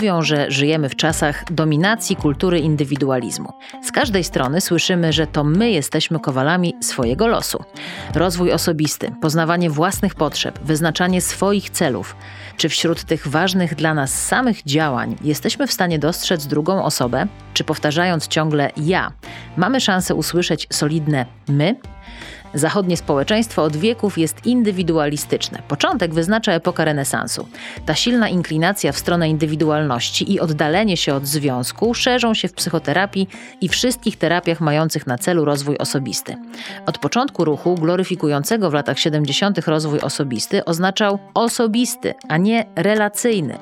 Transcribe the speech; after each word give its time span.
Mówią, 0.00 0.22
że 0.22 0.50
żyjemy 0.50 0.88
w 0.88 0.96
czasach 0.96 1.52
dominacji 1.52 2.16
kultury 2.16 2.58
indywidualizmu. 2.60 3.52
Z 3.82 3.92
każdej 3.92 4.24
strony 4.24 4.60
słyszymy, 4.60 5.12
że 5.12 5.26
to 5.26 5.44
my 5.44 5.70
jesteśmy 5.70 6.20
kowalami 6.20 6.74
swojego 6.80 7.26
losu. 7.26 7.64
Rozwój 8.14 8.52
osobisty, 8.52 9.12
poznawanie 9.20 9.70
własnych 9.70 10.14
potrzeb, 10.14 10.58
wyznaczanie 10.62 11.20
swoich 11.20 11.70
celów. 11.70 12.16
Czy 12.56 12.68
wśród 12.68 13.04
tych 13.04 13.28
ważnych 13.28 13.74
dla 13.74 13.94
nas 13.94 14.26
samych 14.26 14.64
działań 14.64 15.16
jesteśmy 15.24 15.66
w 15.66 15.72
stanie 15.72 15.98
dostrzec 15.98 16.46
drugą 16.46 16.84
osobę? 16.84 17.26
Czy 17.54 17.64
powtarzając 17.64 18.28
ciągle 18.28 18.70
ja, 18.76 19.12
mamy 19.56 19.80
szansę 19.80 20.14
usłyszeć 20.14 20.66
solidne 20.70 21.26
my? 21.48 21.76
Zachodnie 22.54 22.96
społeczeństwo 22.96 23.62
od 23.62 23.76
wieków 23.76 24.18
jest 24.18 24.46
indywidualistyczne. 24.46 25.62
Początek 25.68 26.14
wyznacza 26.14 26.52
epoka 26.52 26.84
renesansu. 26.84 27.48
Ta 27.86 27.94
silna 27.94 28.28
inklinacja 28.28 28.92
w 28.92 28.98
stronę 28.98 29.28
indywidualności 29.28 30.32
i 30.32 30.40
oddalenie 30.40 30.96
się 30.96 31.14
od 31.14 31.26
związku 31.26 31.94
szerzą 31.94 32.34
się 32.34 32.48
w 32.48 32.52
psychoterapii 32.52 33.28
i 33.60 33.68
wszystkich 33.68 34.16
terapiach 34.16 34.60
mających 34.60 35.06
na 35.06 35.18
celu 35.18 35.44
rozwój 35.44 35.78
osobisty. 35.78 36.36
Od 36.86 36.98
początku 36.98 37.44
ruchu 37.44 37.74
gloryfikującego 37.74 38.70
w 38.70 38.74
latach 38.74 38.98
70. 38.98 39.58
rozwój 39.58 40.00
osobisty 40.00 40.64
oznaczał 40.64 41.18
osobisty, 41.34 42.14
a 42.28 42.36
nie 42.36 42.64
relacyjny. 42.76 43.58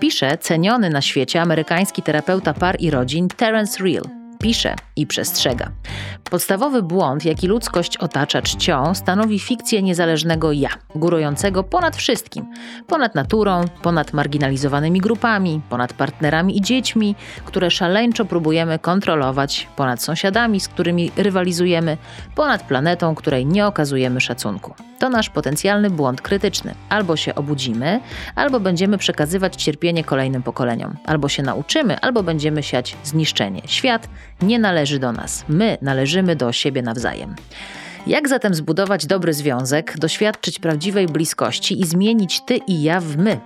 Pisze 0.00 0.38
ceniony 0.38 0.90
na 0.90 1.02
świecie 1.02 1.42
amerykański 1.42 2.02
terapeuta 2.02 2.54
par 2.54 2.76
i 2.78 2.90
rodzin 2.90 3.28
Terence 3.28 3.84
Real 3.84 4.19
pisze 4.40 4.74
i 4.96 5.06
przestrzega. 5.06 5.70
Podstawowy 6.30 6.82
błąd, 6.82 7.24
jaki 7.24 7.46
ludzkość 7.46 7.96
otacza 7.96 8.42
czcią, 8.42 8.94
stanowi 8.94 9.38
fikcję 9.38 9.82
niezależnego 9.82 10.52
ja, 10.52 10.68
górującego 10.94 11.62
ponad 11.62 11.96
wszystkim, 11.96 12.46
ponad 12.86 13.14
naturą, 13.14 13.60
ponad 13.82 14.12
marginalizowanymi 14.12 15.00
grupami, 15.00 15.60
ponad 15.68 15.92
partnerami 15.92 16.58
i 16.58 16.60
dziećmi, 16.60 17.14
które 17.44 17.70
szaleńczo 17.70 18.24
próbujemy 18.24 18.78
kontrolować, 18.78 19.68
ponad 19.76 20.02
sąsiadami, 20.02 20.60
z 20.60 20.68
którymi 20.68 21.10
rywalizujemy, 21.16 21.96
ponad 22.34 22.62
planetą, 22.62 23.14
której 23.14 23.46
nie 23.46 23.66
okazujemy 23.66 24.20
szacunku. 24.20 24.89
To 25.00 25.08
nasz 25.08 25.30
potencjalny 25.30 25.90
błąd 25.90 26.20
krytyczny. 26.20 26.74
Albo 26.88 27.16
się 27.16 27.34
obudzimy, 27.34 28.00
albo 28.34 28.60
będziemy 28.60 28.98
przekazywać 28.98 29.56
cierpienie 29.56 30.04
kolejnym 30.04 30.42
pokoleniom. 30.42 30.96
Albo 31.06 31.28
się 31.28 31.42
nauczymy, 31.42 32.00
albo 32.00 32.22
będziemy 32.22 32.62
siać 32.62 32.96
zniszczenie. 33.04 33.62
Świat 33.66 34.08
nie 34.42 34.58
należy 34.58 34.98
do 34.98 35.12
nas. 35.12 35.44
My 35.48 35.78
należymy 35.82 36.36
do 36.36 36.52
siebie 36.52 36.82
nawzajem. 36.82 37.34
Jak 38.06 38.28
zatem 38.28 38.54
zbudować 38.54 39.06
dobry 39.06 39.32
związek, 39.32 39.98
doświadczyć 39.98 40.58
prawdziwej 40.58 41.06
bliskości 41.06 41.80
i 41.80 41.86
zmienić 41.86 42.40
ty 42.40 42.56
i 42.56 42.82
ja 42.82 43.00
w 43.00 43.16
my? 43.16 43.40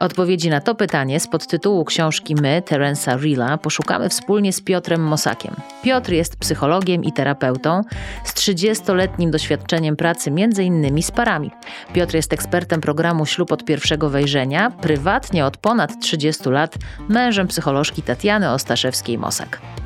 Odpowiedzi 0.00 0.50
na 0.50 0.60
to 0.60 0.74
pytanie 0.74 1.20
z 1.20 1.28
podtytułu 1.28 1.84
książki 1.84 2.34
My 2.34 2.62
Terensa 2.62 3.16
Rilla 3.16 3.58
poszukamy 3.58 4.08
wspólnie 4.08 4.52
z 4.52 4.60
Piotrem 4.60 5.02
Mosakiem. 5.02 5.54
Piotr 5.82 6.12
jest 6.12 6.36
psychologiem 6.36 7.04
i 7.04 7.12
terapeutą 7.12 7.82
z 8.24 8.34
30-letnim 8.34 9.30
doświadczeniem 9.30 9.96
pracy 9.96 10.30
m.in. 10.30 11.02
z 11.02 11.10
parami. 11.10 11.50
Piotr 11.92 12.14
jest 12.14 12.32
ekspertem 12.32 12.80
programu 12.80 13.26
Ślub 13.26 13.52
od 13.52 13.64
pierwszego 13.64 14.10
wejrzenia, 14.10 14.70
prywatnie 14.70 15.46
od 15.46 15.56
ponad 15.56 16.00
30 16.00 16.48
lat 16.48 16.74
mężem 17.08 17.46
psycholożki 17.46 18.02
Tatiany 18.02 18.46
Ostaszewskiej-Mosak. 18.46 19.79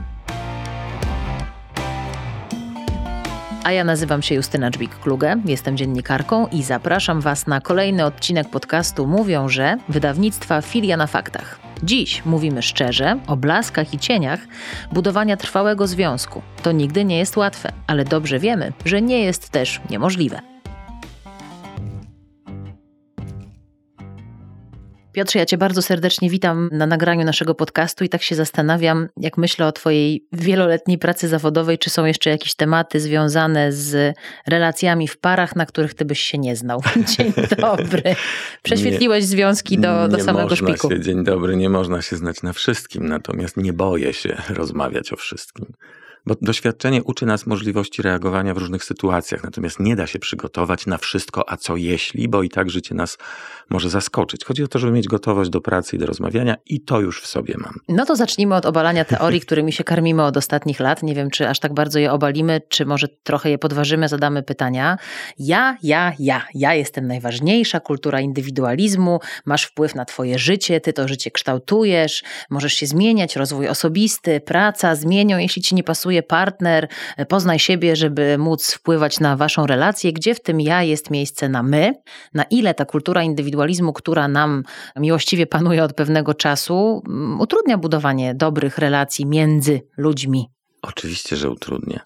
A 3.64 3.72
ja 3.72 3.84
nazywam 3.84 4.22
się 4.22 4.34
Justyna 4.34 4.70
Dżbik-Kluge, 4.70 5.40
jestem 5.44 5.76
dziennikarką 5.76 6.46
i 6.46 6.62
zapraszam 6.62 7.20
Was 7.20 7.46
na 7.46 7.60
kolejny 7.60 8.04
odcinek 8.04 8.50
podcastu 8.50 9.06
Mówią, 9.06 9.48
że 9.48 9.76
wydawnictwa 9.88 10.62
Filia 10.62 10.96
na 10.96 11.06
Faktach. 11.06 11.58
Dziś 11.82 12.24
mówimy 12.24 12.62
szczerze 12.62 13.18
o 13.26 13.36
blaskach 13.36 13.94
i 13.94 13.98
cieniach 13.98 14.40
budowania 14.92 15.36
trwałego 15.36 15.86
związku. 15.86 16.42
To 16.62 16.72
nigdy 16.72 17.04
nie 17.04 17.18
jest 17.18 17.36
łatwe, 17.36 17.72
ale 17.86 18.04
dobrze 18.04 18.38
wiemy, 18.38 18.72
że 18.84 19.02
nie 19.02 19.20
jest 19.20 19.50
też 19.50 19.80
niemożliwe. 19.90 20.53
Piotrze, 25.14 25.38
ja 25.38 25.46
Cię 25.46 25.58
bardzo 25.58 25.82
serdecznie 25.82 26.30
witam 26.30 26.68
na 26.72 26.86
nagraniu 26.86 27.24
naszego 27.24 27.54
podcastu 27.54 28.04
i 28.04 28.08
tak 28.08 28.22
się 28.22 28.34
zastanawiam, 28.34 29.08
jak 29.16 29.38
myślę 29.38 29.66
o 29.66 29.72
Twojej 29.72 30.26
wieloletniej 30.32 30.98
pracy 30.98 31.28
zawodowej, 31.28 31.78
czy 31.78 31.90
są 31.90 32.04
jeszcze 32.04 32.30
jakieś 32.30 32.54
tematy 32.54 33.00
związane 33.00 33.72
z 33.72 34.16
relacjami 34.46 35.08
w 35.08 35.18
parach, 35.18 35.56
na 35.56 35.66
których 35.66 35.94
Ty 35.94 36.04
byś 36.04 36.20
się 36.20 36.38
nie 36.38 36.56
znał. 36.56 36.82
Dzień 37.16 37.32
dobry. 37.58 38.02
Prześwietliłeś 38.62 39.24
nie, 39.24 39.28
związki 39.28 39.78
do, 39.78 40.08
do 40.08 40.20
samego 40.20 40.56
szpiku. 40.56 40.90
Się, 40.90 41.00
dzień 41.00 41.24
dobry, 41.24 41.56
nie 41.56 41.70
można 41.70 42.02
się 42.02 42.16
znać 42.16 42.42
na 42.42 42.52
wszystkim, 42.52 43.08
natomiast 43.08 43.56
nie 43.56 43.72
boję 43.72 44.12
się 44.12 44.36
rozmawiać 44.48 45.12
o 45.12 45.16
wszystkim. 45.16 45.66
Bo 46.26 46.34
doświadczenie 46.42 47.02
uczy 47.02 47.26
nas 47.26 47.46
możliwości 47.46 48.02
reagowania 48.02 48.54
w 48.54 48.58
różnych 48.58 48.84
sytuacjach, 48.84 49.44
natomiast 49.44 49.80
nie 49.80 49.96
da 49.96 50.06
się 50.06 50.18
przygotować 50.18 50.86
na 50.86 50.98
wszystko, 50.98 51.50
a 51.50 51.56
co 51.56 51.76
jeśli, 51.76 52.28
bo 52.28 52.42
i 52.42 52.48
tak 52.48 52.70
życie 52.70 52.94
nas 52.94 53.18
może 53.70 53.90
zaskoczyć. 53.90 54.44
Chodzi 54.44 54.64
o 54.64 54.68
to, 54.68 54.78
żeby 54.78 54.92
mieć 54.92 55.08
gotowość 55.08 55.50
do 55.50 55.60
pracy 55.60 55.96
i 55.96 55.98
do 55.98 56.06
rozmawiania 56.06 56.56
i 56.66 56.80
to 56.80 57.00
już 57.00 57.22
w 57.22 57.26
sobie 57.26 57.54
mam. 57.58 57.74
No 57.88 58.06
to 58.06 58.16
zacznijmy 58.16 58.54
od 58.54 58.66
obalania 58.66 59.04
teorii, 59.04 59.40
którymi 59.46 59.72
się 59.72 59.84
karmimy 59.84 60.22
od 60.22 60.36
ostatnich 60.36 60.80
lat. 60.80 61.02
Nie 61.02 61.14
wiem, 61.14 61.30
czy 61.30 61.48
aż 61.48 61.60
tak 61.60 61.74
bardzo 61.74 61.98
je 61.98 62.12
obalimy, 62.12 62.60
czy 62.68 62.86
może 62.86 63.08
trochę 63.08 63.50
je 63.50 63.58
podważymy, 63.58 64.08
zadamy 64.08 64.42
pytania. 64.42 64.96
Ja, 65.38 65.76
ja, 65.82 66.12
ja. 66.18 66.46
Ja 66.54 66.74
jestem 66.74 67.06
najważniejsza, 67.06 67.80
kultura 67.80 68.20
indywidualizmu, 68.20 69.20
masz 69.44 69.64
wpływ 69.64 69.94
na 69.94 70.04
twoje 70.04 70.38
życie, 70.38 70.80
ty 70.80 70.92
to 70.92 71.08
życie 71.08 71.30
kształtujesz, 71.30 72.22
możesz 72.50 72.74
się 72.74 72.86
zmieniać, 72.86 73.36
rozwój 73.36 73.68
osobisty, 73.68 74.40
praca 74.40 74.94
zmienią, 74.94 75.38
jeśli 75.38 75.62
ci 75.62 75.74
nie 75.74 75.84
pasuje 75.84 76.22
partner, 76.22 76.88
poznaj 77.28 77.58
siebie, 77.58 77.96
żeby 77.96 78.38
móc 78.38 78.74
wpływać 78.74 79.20
na 79.20 79.36
waszą 79.36 79.66
relację, 79.66 80.12
gdzie 80.12 80.34
w 80.34 80.40
tym 80.40 80.60
ja 80.60 80.82
jest 80.82 81.10
miejsce 81.10 81.48
na 81.48 81.62
my, 81.62 81.94
na 82.34 82.44
ile 82.44 82.74
ta 82.74 82.84
kultura 82.84 83.22
indywidualizmu, 83.54 83.92
która 83.92 84.28
nam 84.28 84.62
miłościwie 84.96 85.46
panuje 85.46 85.84
od 85.84 85.92
pewnego 85.92 86.34
czasu, 86.34 87.02
mm, 87.06 87.40
utrudnia 87.40 87.78
budowanie 87.78 88.34
dobrych 88.34 88.78
relacji 88.78 89.26
między 89.26 89.80
ludźmi. 89.96 90.50
Oczywiście, 90.82 91.36
że 91.36 91.50
utrudnia. 91.50 92.00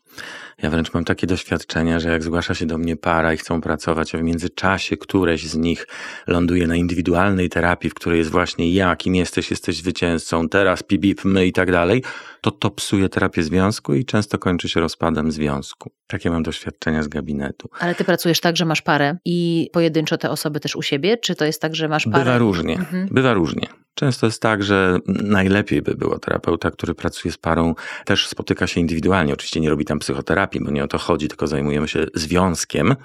Ja 0.63 0.71
wręcz 0.71 0.95
mam 0.95 1.05
takie 1.05 1.27
doświadczenia, 1.27 2.01
że 2.01 2.09
jak 2.09 2.23
zgłasza 2.23 2.55
się 2.55 2.67
do 2.67 2.79
mnie 2.79 2.97
para 2.97 3.35
i 3.35 3.37
chcą 3.37 3.61
pracować, 3.61 4.15
a 4.15 4.19
w 4.19 4.23
międzyczasie 4.23 4.97
któreś 4.97 5.47
z 5.47 5.57
nich 5.57 5.87
ląduje 6.27 6.67
na 6.67 6.77
indywidualnej 6.77 7.49
terapii, 7.49 7.91
w 7.91 7.95
której 7.95 8.19
jest 8.19 8.31
właśnie 8.31 8.73
ja, 8.73 8.97
kim 8.97 9.15
jesteś, 9.15 9.51
jesteś 9.51 9.77
zwycięzcą, 9.77 10.49
teraz 10.49 10.83
pibip, 10.83 11.25
my 11.25 11.47
i 11.47 11.53
tak 11.53 11.73
dalej, 11.73 12.03
to 12.41 12.51
to 12.51 12.71
psuje 12.71 13.09
terapię 13.09 13.43
związku 13.43 13.95
i 13.95 14.05
często 14.05 14.39
kończy 14.39 14.69
się 14.69 14.81
rozpadem 14.81 15.33
związku. 15.33 15.91
Takie 16.07 16.31
mam 16.31 16.43
doświadczenia 16.43 17.03
z 17.03 17.09
gabinetu. 17.09 17.71
Ale 17.81 17.95
ty 17.95 18.05
pracujesz 18.05 18.41
tak, 18.41 18.57
że 18.57 18.65
masz 18.65 18.83
parę 18.83 19.17
i 19.25 19.69
pojedynczo 19.73 20.19
te 20.19 20.31
osoby 20.31 20.61
też 20.61 20.77
u 20.77 20.83
siebie, 20.83 21.17
czy 21.17 21.35
to 21.35 21.45
jest 21.45 21.63
tak, 21.63 21.77
że 21.77 21.89
masz 21.89 22.05
parę? 22.05 22.19
Bywa 22.25 22.39
różnie, 22.39 22.75
mhm. 22.75 23.09
bywa 23.11 23.35
różnie. 23.35 23.69
Często 23.99 24.27
jest 24.27 24.43
tak, 24.43 24.63
że 24.63 24.99
najlepiej 25.07 25.83
by 25.83 25.95
było 25.95 26.19
terapeuta, 26.19 26.71
który 26.71 26.95
pracuje 26.95 27.33
z 27.33 27.39
parą, 27.39 27.75
też 28.05 28.27
spotyka 28.27 28.67
się 28.67 28.81
indywidualnie. 28.81 29.33
Oczywiście 29.33 29.61
nie 29.61 29.71
robi 29.71 29.85
tam 29.85 29.99
psychoterapii, 29.99 30.48
bo 30.61 30.71
nie 30.71 30.85
o 30.85 30.89
to 30.89 30.99
chodzi, 30.99 31.29
tylko 31.29 31.47
zajmujemy 31.47 31.89
się 31.89 32.07
związkiem 32.15 32.97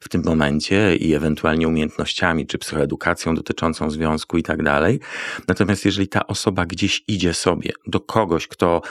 w 0.00 0.08
tym 0.08 0.22
momencie 0.24 0.96
i 0.96 1.14
ewentualnie 1.14 1.68
umiejętnościami 1.68 2.46
czy 2.46 2.58
psychoedukacją 2.58 3.34
dotyczącą 3.34 3.90
związku 3.90 4.38
i 4.38 4.42
tak 4.42 4.62
dalej. 4.62 5.00
Natomiast 5.48 5.84
jeżeli 5.84 6.08
ta 6.08 6.26
osoba 6.26 6.66
gdzieś 6.66 7.04
idzie 7.08 7.34
sobie 7.34 7.70
do 7.86 8.00
kogoś, 8.00 8.46
kto 8.46 8.82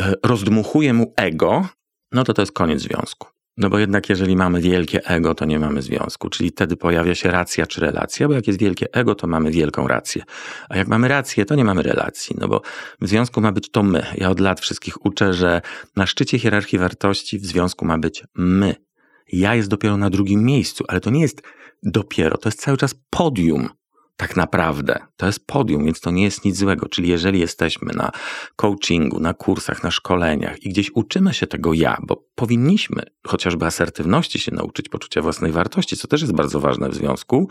e, 0.00 0.14
rozdmuchuje 0.24 0.92
mu 0.94 1.12
ego, 1.16 1.68
no 2.12 2.24
to 2.24 2.34
to 2.34 2.42
jest 2.42 2.52
koniec 2.52 2.82
związku. 2.82 3.37
No 3.58 3.70
bo 3.70 3.78
jednak 3.78 4.08
jeżeli 4.08 4.36
mamy 4.36 4.60
wielkie 4.60 5.06
ego, 5.06 5.34
to 5.34 5.44
nie 5.44 5.58
mamy 5.58 5.82
związku, 5.82 6.30
czyli 6.30 6.50
wtedy 6.50 6.76
pojawia 6.76 7.14
się 7.14 7.30
racja 7.30 7.66
czy 7.66 7.80
relacja, 7.80 8.28
bo 8.28 8.34
jak 8.34 8.46
jest 8.46 8.58
wielkie 8.58 8.86
ego, 8.92 9.14
to 9.14 9.26
mamy 9.26 9.50
wielką 9.50 9.88
rację. 9.88 10.22
A 10.68 10.76
jak 10.76 10.88
mamy 10.88 11.08
rację, 11.08 11.44
to 11.44 11.54
nie 11.54 11.64
mamy 11.64 11.82
relacji, 11.82 12.36
no 12.40 12.48
bo 12.48 12.62
w 13.00 13.08
związku 13.08 13.40
ma 13.40 13.52
być 13.52 13.70
to 13.70 13.82
my. 13.82 14.06
Ja 14.14 14.30
od 14.30 14.40
lat 14.40 14.60
wszystkich 14.60 15.06
uczę, 15.06 15.34
że 15.34 15.60
na 15.96 16.06
szczycie 16.06 16.38
hierarchii 16.38 16.78
wartości 16.78 17.38
w 17.38 17.46
związku 17.46 17.84
ma 17.84 17.98
być 17.98 18.24
my. 18.34 18.74
Ja 19.32 19.54
jest 19.54 19.68
dopiero 19.68 19.96
na 19.96 20.10
drugim 20.10 20.44
miejscu, 20.44 20.84
ale 20.88 21.00
to 21.00 21.10
nie 21.10 21.20
jest 21.20 21.42
dopiero, 21.82 22.38
to 22.38 22.48
jest 22.48 22.60
cały 22.60 22.76
czas 22.76 22.94
podium 23.10 23.68
tak 24.18 24.36
naprawdę. 24.36 24.98
To 25.16 25.26
jest 25.26 25.46
podium, 25.46 25.84
więc 25.84 26.00
to 26.00 26.10
nie 26.10 26.24
jest 26.24 26.44
nic 26.44 26.56
złego. 26.56 26.88
Czyli 26.88 27.08
jeżeli 27.08 27.40
jesteśmy 27.40 27.92
na 27.94 28.10
coachingu, 28.56 29.20
na 29.20 29.34
kursach, 29.34 29.82
na 29.82 29.90
szkoleniach 29.90 30.62
i 30.62 30.68
gdzieś 30.68 30.90
uczymy 30.94 31.34
się 31.34 31.46
tego 31.46 31.72
ja, 31.72 31.98
bo 32.02 32.24
powinniśmy 32.34 33.02
chociażby 33.26 33.66
asertywności 33.66 34.38
się 34.38 34.54
nauczyć, 34.54 34.88
poczucia 34.88 35.22
własnej 35.22 35.52
wartości, 35.52 35.96
co 35.96 36.08
też 36.08 36.20
jest 36.20 36.32
bardzo 36.32 36.60
ważne 36.60 36.88
w 36.88 36.94
związku, 36.94 37.48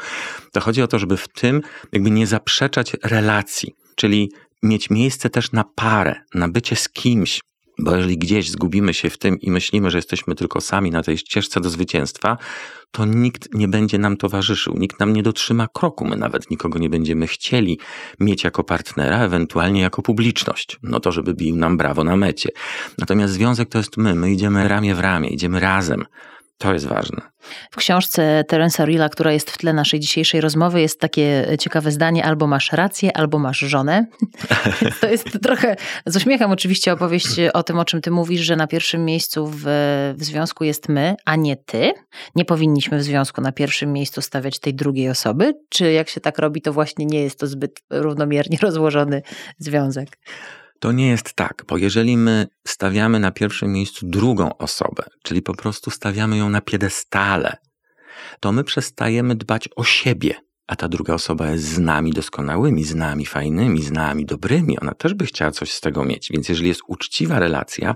to 0.52 0.62
chodzi 0.62 0.82
o 0.82 0.88
to, 0.88 1.00
żeby 1.00 1.18
w 1.18 1.28
tym 1.28 1.62
jakby 1.92 2.12
nie 2.12 2.28
zaprzeczać 2.28 2.96
relacji, 3.04 3.74
czyli 3.96 4.32
mieć 4.64 4.90
miejsce 4.90 5.30
też 5.30 5.52
na 5.52 5.64
parę, 5.64 6.16
na 6.34 6.48
bycie 6.48 6.76
z 6.76 6.90
kimś, 6.90 7.40
Bo 7.80 7.96
jeżeli 7.96 8.18
gdzieś 8.18 8.50
zgubimy 8.50 8.94
się 8.94 9.10
w 9.10 9.18
tym 9.18 9.40
i 9.40 9.52
myślimy, 9.52 9.92
że 9.92 9.98
jesteśmy 9.98 10.36
tylko 10.36 10.62
sami 10.62 10.92
na 10.92 11.04
tej 11.04 11.18
ścieżce 11.18 11.62
do 11.62 11.70
zwycięstwa, 11.70 12.38
to 12.92 13.06
nikt 13.06 13.54
nie 13.54 13.68
będzie 13.68 13.98
nam 13.98 14.18
towarzyszył, 14.18 14.78
nikt 14.78 15.00
nam 15.00 15.14
nie 15.14 15.24
dotrzyma 15.24 15.68
kroku, 15.74 16.06
my 16.06 16.18
nawet 16.18 16.52
nikogo 16.52 16.80
nie 16.80 16.90
będziemy 16.90 17.28
chcieli 17.28 17.80
mieć 18.20 18.44
jako 18.44 18.64
partnera, 18.64 19.20
ewentualnie 19.20 19.82
jako 19.82 20.02
publiczność. 20.02 20.80
No 20.84 21.00
to, 21.00 21.12
żeby 21.12 21.34
bił 21.34 21.56
nam 21.56 21.78
brawo 21.78 22.04
na 22.04 22.16
mecie. 22.16 22.50
Natomiast 22.98 23.34
związek 23.34 23.70
to 23.70 23.78
jest 23.78 23.98
my, 23.98 24.16
my 24.16 24.32
idziemy 24.32 24.68
ramię 24.68 24.96
w 24.96 25.00
ramię, 25.00 25.30
idziemy 25.30 25.60
razem. 25.60 26.06
To 26.58 26.74
jest 26.74 26.86
ważne. 26.86 27.22
W 27.72 27.76
książce 27.76 28.44
Terensa 28.48 28.86
Rilla, 28.86 29.10
która 29.10 29.32
jest 29.32 29.52
w 29.52 29.58
tle 29.58 29.74
naszej 29.74 30.00
dzisiejszej 30.00 30.42
rozmowy, 30.42 30.82
jest 30.82 31.00
takie 31.00 31.58
ciekawe 31.60 31.92
zdanie: 31.92 32.26
albo 32.26 32.48
masz 32.48 32.72
rację, 32.72 33.18
albo 33.18 33.40
masz 33.40 33.58
żonę. 33.58 34.06
to 35.02 35.08
jest 35.08 35.42
trochę 35.44 35.76
z 36.06 36.16
uśmiechem 36.16 36.52
oczywiście 36.52 36.94
opowieść 36.94 37.28
o 37.54 37.64
tym, 37.64 37.80
o 37.80 37.86
czym 37.86 38.02
ty 38.02 38.12
mówisz, 38.12 38.42
że 38.42 38.56
na 38.56 38.68
pierwszym 38.68 39.06
miejscu 39.06 39.48
w, 39.48 39.64
w 40.18 40.24
związku 40.24 40.64
jest 40.64 40.90
my, 40.90 41.16
a 41.26 41.36
nie 41.36 41.56
ty. 41.56 41.94
Nie 42.36 42.46
powinniśmy 42.46 42.98
w 42.98 43.04
związku 43.04 43.42
na 43.42 43.52
pierwszym 43.52 43.94
miejscu 43.94 44.22
stawiać 44.22 44.60
tej 44.60 44.74
drugiej 44.74 45.10
osoby. 45.10 45.54
Czy 45.70 45.92
jak 45.92 46.10
się 46.10 46.22
tak 46.22 46.38
robi, 46.40 46.62
to 46.62 46.74
właśnie 46.74 47.06
nie 47.06 47.24
jest 47.24 47.40
to 47.40 47.48
zbyt 47.48 47.80
równomiernie 47.90 48.58
rozłożony 48.62 49.22
związek? 49.60 50.18
To 50.80 50.92
nie 50.92 51.08
jest 51.08 51.34
tak, 51.34 51.64
bo 51.68 51.78
jeżeli 51.78 52.18
my 52.18 52.48
stawiamy 52.68 53.20
na 53.20 53.32
pierwszym 53.32 53.72
miejscu 53.72 54.06
drugą 54.10 54.58
osobę, 54.58 55.04
czyli 55.24 55.42
po 55.42 55.56
prostu 55.56 55.92
stawiamy 55.92 56.38
ją 56.38 56.50
na 56.50 56.62
piedestale, 56.62 57.58
to 58.40 58.52
my 58.52 58.64
przestajemy 58.64 59.36
dbać 59.36 59.70
o 59.76 59.84
siebie 59.84 60.47
a 60.68 60.76
ta 60.76 60.88
druga 60.88 61.14
osoba 61.14 61.50
jest 61.50 61.64
z 61.64 61.80
nami 61.80 62.14
doskonałymi, 62.14 62.84
z 62.84 62.96
nami 62.96 63.26
fajnymi, 63.26 63.84
z 63.84 63.92
nami 63.92 64.26
dobrymi, 64.26 64.80
ona 64.80 64.94
też 64.94 65.14
by 65.14 65.26
chciała 65.26 65.52
coś 65.52 65.72
z 65.72 65.82
tego 65.82 66.04
mieć. 66.04 66.30
Więc 66.32 66.50
jeżeli 66.50 66.68
jest 66.68 66.82
uczciwa 66.88 67.40
relacja, 67.40 67.94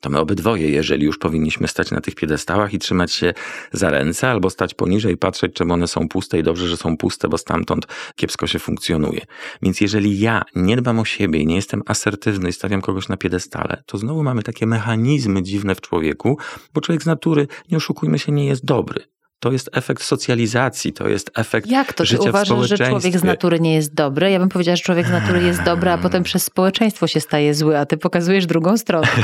to 0.00 0.10
my 0.10 0.18
obydwoje, 0.18 0.70
jeżeli 0.70 1.06
już 1.06 1.18
powinniśmy 1.18 1.68
stać 1.68 1.90
na 1.90 2.00
tych 2.00 2.14
piedestałach 2.14 2.74
i 2.74 2.78
trzymać 2.78 3.12
się 3.12 3.34
za 3.72 3.90
ręce, 3.90 4.30
albo 4.30 4.50
stać 4.50 4.74
poniżej 4.74 5.14
i 5.14 5.16
patrzeć, 5.16 5.52
czemu 5.52 5.74
one 5.74 5.88
są 5.88 6.08
puste 6.08 6.38
i 6.38 6.42
dobrze, 6.42 6.68
że 6.68 6.76
są 6.76 6.96
puste, 6.96 7.28
bo 7.28 7.38
stamtąd 7.38 7.86
kiepsko 8.16 8.46
się 8.46 8.58
funkcjonuje. 8.58 9.20
Więc 9.62 9.80
jeżeli 9.80 10.20
ja 10.20 10.42
nie 10.54 10.76
dbam 10.76 10.98
o 10.98 11.04
siebie 11.04 11.40
i 11.40 11.46
nie 11.46 11.56
jestem 11.56 11.82
asertywny 11.86 12.48
i 12.48 12.52
stawiam 12.52 12.80
kogoś 12.80 13.08
na 13.08 13.16
piedestale, 13.16 13.82
to 13.86 13.98
znowu 13.98 14.22
mamy 14.22 14.42
takie 14.42 14.66
mechanizmy 14.66 15.42
dziwne 15.42 15.74
w 15.74 15.80
człowieku, 15.80 16.38
bo 16.74 16.80
człowiek 16.80 17.02
z 17.02 17.06
natury, 17.06 17.46
nie 17.70 17.76
oszukujmy 17.76 18.18
się, 18.18 18.32
nie 18.32 18.46
jest 18.46 18.64
dobry. 18.64 19.12
To 19.42 19.52
jest 19.52 19.70
efekt 19.72 20.02
socjalizacji, 20.02 20.92
to 20.92 21.08
jest 21.08 21.30
efekt 21.34 21.66
Jak 21.66 21.92
to? 21.92 22.04
Ty 22.04 22.06
życia 22.06 22.28
uważasz, 22.28 22.68
że 22.68 22.78
człowiek 22.78 23.18
z 23.18 23.24
natury 23.24 23.60
nie 23.60 23.74
jest 23.74 23.94
dobry? 23.94 24.30
Ja 24.30 24.38
bym 24.38 24.48
powiedziała, 24.48 24.76
że 24.76 24.82
człowiek 24.82 25.06
z 25.06 25.10
natury 25.10 25.42
jest 25.42 25.62
dobry, 25.62 25.90
a 25.90 25.98
potem 25.98 26.22
przez 26.22 26.44
społeczeństwo 26.44 27.06
się 27.06 27.20
staje 27.20 27.54
zły, 27.54 27.78
a 27.78 27.86
ty 27.86 27.96
pokazujesz 27.96 28.46
drugą 28.46 28.78
stronę. 28.78 29.08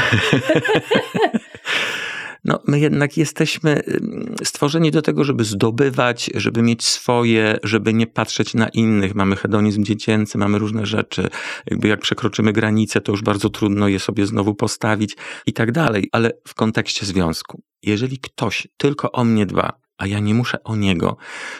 No, 2.44 2.58
my 2.66 2.80
jednak 2.80 3.16
jesteśmy 3.16 3.82
stworzeni 4.44 4.90
do 4.90 5.02
tego, 5.02 5.24
żeby 5.24 5.44
zdobywać, 5.44 6.30
żeby 6.34 6.62
mieć 6.62 6.84
swoje, 6.84 7.58
żeby 7.62 7.94
nie 7.94 8.06
patrzeć 8.06 8.54
na 8.54 8.68
innych. 8.68 9.14
Mamy 9.14 9.36
hedonizm 9.36 9.84
dziecięcy, 9.84 10.38
mamy 10.38 10.58
różne 10.58 10.86
rzeczy. 10.86 11.28
Jakby 11.66 11.88
jak 11.88 12.00
przekroczymy 12.00 12.52
granicę, 12.52 13.00
to 13.00 13.12
już 13.12 13.22
bardzo 13.22 13.50
trudno 13.50 13.88
je 13.88 14.00
sobie 14.00 14.26
znowu 14.26 14.54
postawić 14.54 15.16
i 15.46 15.52
tak 15.52 15.72
dalej. 15.72 16.08
Ale 16.12 16.30
w 16.48 16.54
kontekście 16.54 17.06
związku, 17.06 17.62
jeżeli 17.82 18.18
ktoś 18.18 18.68
tylko 18.76 19.12
o 19.12 19.24
mnie 19.24 19.46
dba, 19.46 19.72
a 19.98 20.06
ja 20.06 20.20
nie 20.20 20.34
muszę 20.34 20.62
o 20.64 20.76
niego, 20.76 21.16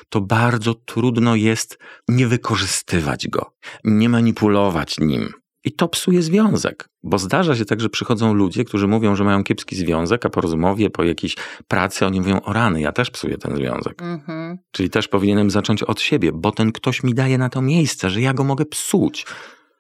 to 0.09 0.21
bardzo 0.21 0.75
trudno 0.75 1.35
jest 1.35 1.79
nie 2.09 2.27
wykorzystywać 2.27 3.29
go, 3.29 3.53
nie 3.85 4.09
manipulować 4.09 4.99
nim. 4.99 5.33
I 5.65 5.73
to 5.73 5.89
psuje 5.89 6.23
związek, 6.23 6.89
bo 7.03 7.19
zdarza 7.19 7.57
się 7.57 7.65
tak, 7.65 7.81
że 7.81 7.89
przychodzą 7.89 8.35
ludzie, 8.35 8.65
którzy 8.65 8.89
mówią, 8.89 9.17
że 9.17 9.25
mają 9.25 9.45
kiepski 9.45 9.77
związek, 9.77 10.27
a 10.27 10.31
po 10.31 10.41
rozmowie, 10.41 10.91
po 10.91 11.05
jakiejś 11.05 11.37
pracy 11.69 12.07
oni 12.07 12.21
mówią, 12.21 12.41
o 12.41 12.53
rany, 12.53 12.81
ja 12.81 12.93
też 12.93 13.11
psuję 13.11 13.39
ten 13.39 13.57
związek. 13.57 14.03
Mhm. 14.03 14.59
Czyli 14.71 14.91
też 14.91 15.09
powinienem 15.09 15.51
zacząć 15.51 15.83
od 15.83 16.01
siebie, 16.01 16.31
bo 16.35 16.53
ten 16.53 16.73
ktoś 16.73 17.03
mi 17.03 17.15
daje 17.15 17.39
na 17.39 17.49
to 17.49 17.63
miejsce, 17.63 18.11
że 18.11 18.21
ja 18.21 18.35
go 18.35 18.45
mogę 18.45 18.65
psuć. 18.65 19.27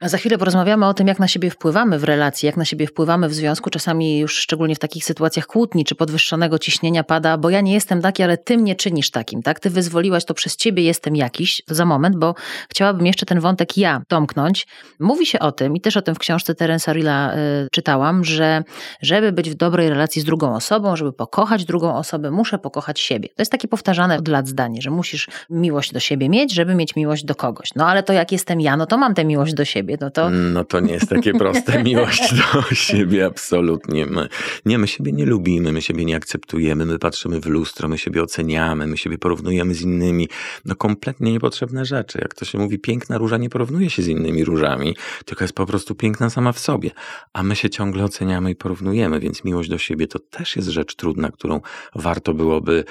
A 0.00 0.08
za 0.08 0.18
chwilę 0.18 0.38
porozmawiamy 0.38 0.86
o 0.86 0.94
tym, 0.94 1.08
jak 1.08 1.18
na 1.18 1.28
siebie 1.28 1.50
wpływamy 1.50 1.98
w 1.98 2.04
relacji, 2.04 2.46
jak 2.46 2.56
na 2.56 2.64
siebie 2.64 2.86
wpływamy 2.86 3.28
w 3.28 3.34
związku. 3.34 3.70
Czasami 3.70 4.18
już 4.18 4.36
szczególnie 4.36 4.74
w 4.74 4.78
takich 4.78 5.04
sytuacjach 5.04 5.46
kłótni 5.46 5.84
czy 5.84 5.94
podwyższonego 5.94 6.58
ciśnienia 6.58 7.04
pada, 7.04 7.38
bo 7.38 7.50
ja 7.50 7.60
nie 7.60 7.74
jestem 7.74 8.02
taki, 8.02 8.22
ale 8.22 8.36
ty 8.36 8.58
mnie 8.58 8.74
czynisz 8.76 9.10
takim, 9.10 9.42
tak? 9.42 9.60
Ty 9.60 9.70
wyzwoliłaś, 9.70 10.24
to 10.24 10.34
przez 10.34 10.56
ciebie 10.56 10.82
jestem 10.82 11.16
jakiś. 11.16 11.62
Za 11.66 11.84
moment, 11.84 12.16
bo 12.16 12.34
chciałabym 12.70 13.06
jeszcze 13.06 13.26
ten 13.26 13.40
wątek 13.40 13.76
ja 13.76 14.02
domknąć. 14.08 14.66
Mówi 15.00 15.26
się 15.26 15.38
o 15.38 15.52
tym 15.52 15.76
i 15.76 15.80
też 15.80 15.96
o 15.96 16.02
tym 16.02 16.14
w 16.14 16.18
książce 16.18 16.54
Terensa 16.54 16.92
Rilla 16.92 17.34
y, 17.34 17.36
czytałam, 17.72 18.24
że 18.24 18.62
żeby 19.02 19.32
być 19.32 19.50
w 19.50 19.54
dobrej 19.54 19.88
relacji 19.88 20.22
z 20.22 20.24
drugą 20.24 20.54
osobą, 20.54 20.96
żeby 20.96 21.12
pokochać 21.12 21.64
drugą 21.64 21.96
osobę, 21.96 22.30
muszę 22.30 22.58
pokochać 22.58 23.00
siebie. 23.00 23.28
To 23.28 23.42
jest 23.42 23.52
takie 23.52 23.68
powtarzane 23.68 24.18
od 24.18 24.28
lat 24.28 24.48
zdanie, 24.48 24.82
że 24.82 24.90
musisz 24.90 25.28
miłość 25.50 25.92
do 25.92 26.00
siebie 26.00 26.28
mieć, 26.28 26.54
żeby 26.54 26.74
mieć 26.74 26.96
miłość 26.96 27.24
do 27.24 27.34
kogoś. 27.34 27.68
No 27.76 27.86
ale 27.86 28.02
to 28.02 28.12
jak 28.12 28.32
jestem 28.32 28.60
ja, 28.60 28.76
no 28.76 28.86
to 28.86 28.98
mam 28.98 29.14
tę 29.14 29.24
miłość 29.24 29.54
do 29.54 29.64
siebie 29.64 29.87
siebie, 29.88 29.98
no 30.00 30.10
to... 30.10 30.30
No 30.30 30.64
to 30.64 30.80
nie 30.80 30.92
jest 30.92 31.08
takie 31.08 31.32
proste 31.32 31.82
miłość 31.84 32.34
do 32.34 32.62
siebie, 32.74 33.26
absolutnie. 33.26 34.06
My, 34.06 34.28
nie, 34.66 34.78
my 34.78 34.88
siebie 34.88 35.12
nie 35.12 35.26
lubimy, 35.26 35.72
my 35.72 35.82
siebie 35.82 36.04
nie 36.04 36.16
akceptujemy, 36.16 36.86
my 36.86 36.98
patrzymy 36.98 37.40
w 37.40 37.46
lustro, 37.46 37.88
my 37.88 37.98
siebie 37.98 38.22
oceniamy, 38.22 38.86
my 38.86 38.96
siebie 38.96 39.18
porównujemy 39.18 39.74
z 39.74 39.82
innymi. 39.82 40.28
No 40.64 40.74
kompletnie 40.74 41.32
niepotrzebne 41.32 41.84
rzeczy. 41.84 42.18
Jak 42.22 42.34
to 42.34 42.44
się 42.44 42.58
mówi, 42.58 42.78
piękna 42.78 43.18
róża 43.18 43.36
nie 43.36 43.48
porównuje 43.48 43.90
się 43.90 44.02
z 44.02 44.08
innymi 44.08 44.44
różami, 44.44 44.96
tylko 45.24 45.44
jest 45.44 45.54
po 45.54 45.66
prostu 45.66 45.94
piękna 45.94 46.30
sama 46.30 46.52
w 46.52 46.58
sobie. 46.58 46.90
A 47.32 47.42
my 47.42 47.56
się 47.56 47.70
ciągle 47.70 48.04
oceniamy 48.04 48.50
i 48.50 48.56
porównujemy, 48.56 49.20
więc 49.20 49.44
miłość 49.44 49.68
do 49.68 49.78
siebie 49.78 50.06
to 50.06 50.18
też 50.18 50.56
jest 50.56 50.68
rzecz 50.68 50.94
trudna, 50.94 51.30
którą 51.30 51.60
warto 51.94 52.34
byłoby 52.34 52.84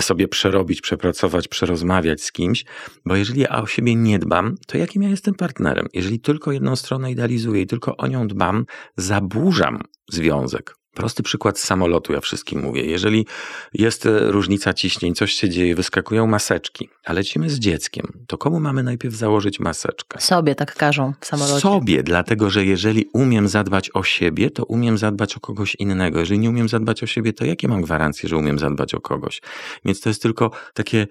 sobie 0.00 0.28
przerobić, 0.28 0.80
przepracować, 0.80 1.48
przerozmawiać 1.48 2.22
z 2.22 2.32
kimś, 2.32 2.64
bo 3.06 3.16
jeżeli 3.16 3.40
ja 3.40 3.62
o 3.62 3.66
siebie 3.66 3.94
nie 3.94 4.18
dbam, 4.18 4.56
to 4.66 4.78
jakim 4.78 5.02
ja 5.02 5.08
jestem 5.08 5.34
partnerem? 5.34 5.86
Jeżeli 5.94 6.20
tylko 6.20 6.39
tylko 6.40 6.52
jedną 6.52 6.76
stronę 6.76 7.10
idealizuję 7.10 7.62
i 7.62 7.66
tylko 7.66 7.96
o 7.96 8.06
nią 8.06 8.28
dbam, 8.28 8.66
zaburzam 8.96 9.80
związek. 10.10 10.74
Prosty 10.94 11.22
przykład 11.22 11.58
z 11.58 11.64
samolotu, 11.64 12.12
ja 12.12 12.20
wszystkim 12.20 12.60
mówię. 12.60 12.84
Jeżeli 12.84 13.26
jest 13.74 14.06
e, 14.06 14.30
różnica 14.30 14.74
ciśnień, 14.74 15.14
coś 15.14 15.32
się 15.32 15.48
dzieje, 15.48 15.74
wyskakują 15.74 16.26
maseczki, 16.26 16.88
a 17.06 17.12
lecimy 17.12 17.50
z 17.50 17.58
dzieckiem, 17.58 18.24
to 18.26 18.38
komu 18.38 18.60
mamy 18.60 18.82
najpierw 18.82 19.14
założyć 19.14 19.60
maseczkę? 19.60 20.20
Sobie 20.20 20.54
tak 20.54 20.74
każą 20.74 21.12
w 21.20 21.26
samolocie. 21.26 21.60
Sobie, 21.60 22.02
dlatego 22.02 22.50
że 22.50 22.64
jeżeli 22.64 23.06
umiem 23.12 23.48
zadbać 23.48 23.90
o 23.94 24.02
siebie, 24.02 24.50
to 24.50 24.64
umiem 24.64 24.98
zadbać 24.98 25.36
o 25.36 25.40
kogoś 25.40 25.74
innego. 25.78 26.20
Jeżeli 26.20 26.40
nie 26.40 26.50
umiem 26.50 26.68
zadbać 26.68 27.02
o 27.02 27.06
siebie, 27.06 27.32
to 27.32 27.44
jakie 27.44 27.68
mam 27.68 27.82
gwarancje, 27.82 28.28
że 28.28 28.36
umiem 28.36 28.58
zadbać 28.58 28.94
o 28.94 29.00
kogoś? 29.00 29.42
Więc 29.84 30.00
to 30.00 30.08
jest 30.10 30.22
tylko 30.22 30.50
takie 30.74 31.06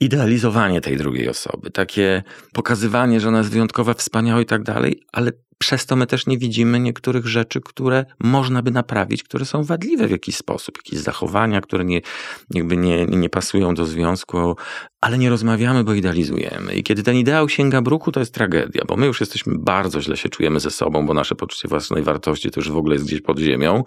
idealizowanie 0.00 0.80
tej 0.80 0.96
drugiej 0.96 1.28
osoby, 1.28 1.70
takie 1.70 2.22
pokazywanie, 2.52 3.20
że 3.20 3.28
ona 3.28 3.38
jest 3.38 3.50
wyjątkowa, 3.50 3.94
wspaniała 3.94 4.40
i 4.40 4.46
tak 4.46 4.62
dalej, 4.62 5.02
ale 5.12 5.32
przez 5.58 5.86
to 5.86 5.96
my 5.96 6.06
też 6.06 6.26
nie 6.26 6.38
widzimy 6.38 6.80
niektórych 6.80 7.26
rzeczy, 7.26 7.60
które 7.60 8.04
można 8.18 8.62
by 8.62 8.70
naprawić, 8.70 9.22
które 9.22 9.44
są 9.44 9.64
wadliwe 9.64 10.06
w 10.06 10.10
jakiś 10.10 10.36
sposób, 10.36 10.78
jakieś 10.78 10.98
zachowania, 10.98 11.60
które 11.60 11.84
nie, 11.84 12.00
jakby 12.50 12.76
nie, 12.76 13.06
nie 13.06 13.30
pasują 13.30 13.74
do 13.74 13.86
związku, 13.86 14.56
ale 15.00 15.18
nie 15.18 15.30
rozmawiamy, 15.30 15.84
bo 15.84 15.94
idealizujemy. 15.94 16.74
I 16.74 16.82
kiedy 16.82 17.02
ten 17.02 17.16
ideał 17.16 17.48
sięga 17.48 17.82
bruku, 17.82 18.12
to 18.12 18.20
jest 18.20 18.34
tragedia, 18.34 18.82
bo 18.88 18.96
my 18.96 19.06
już 19.06 19.20
jesteśmy 19.20 19.54
bardzo 19.58 20.00
źle 20.00 20.16
się 20.16 20.28
czujemy 20.28 20.60
ze 20.60 20.70
sobą, 20.70 21.06
bo 21.06 21.14
nasze 21.14 21.34
poczucie 21.34 21.68
własnej 21.68 22.02
wartości 22.02 22.50
to 22.50 22.60
już 22.60 22.70
w 22.70 22.76
ogóle 22.76 22.94
jest 22.94 23.06
gdzieś 23.06 23.20
pod 23.20 23.38
ziemią, 23.38 23.84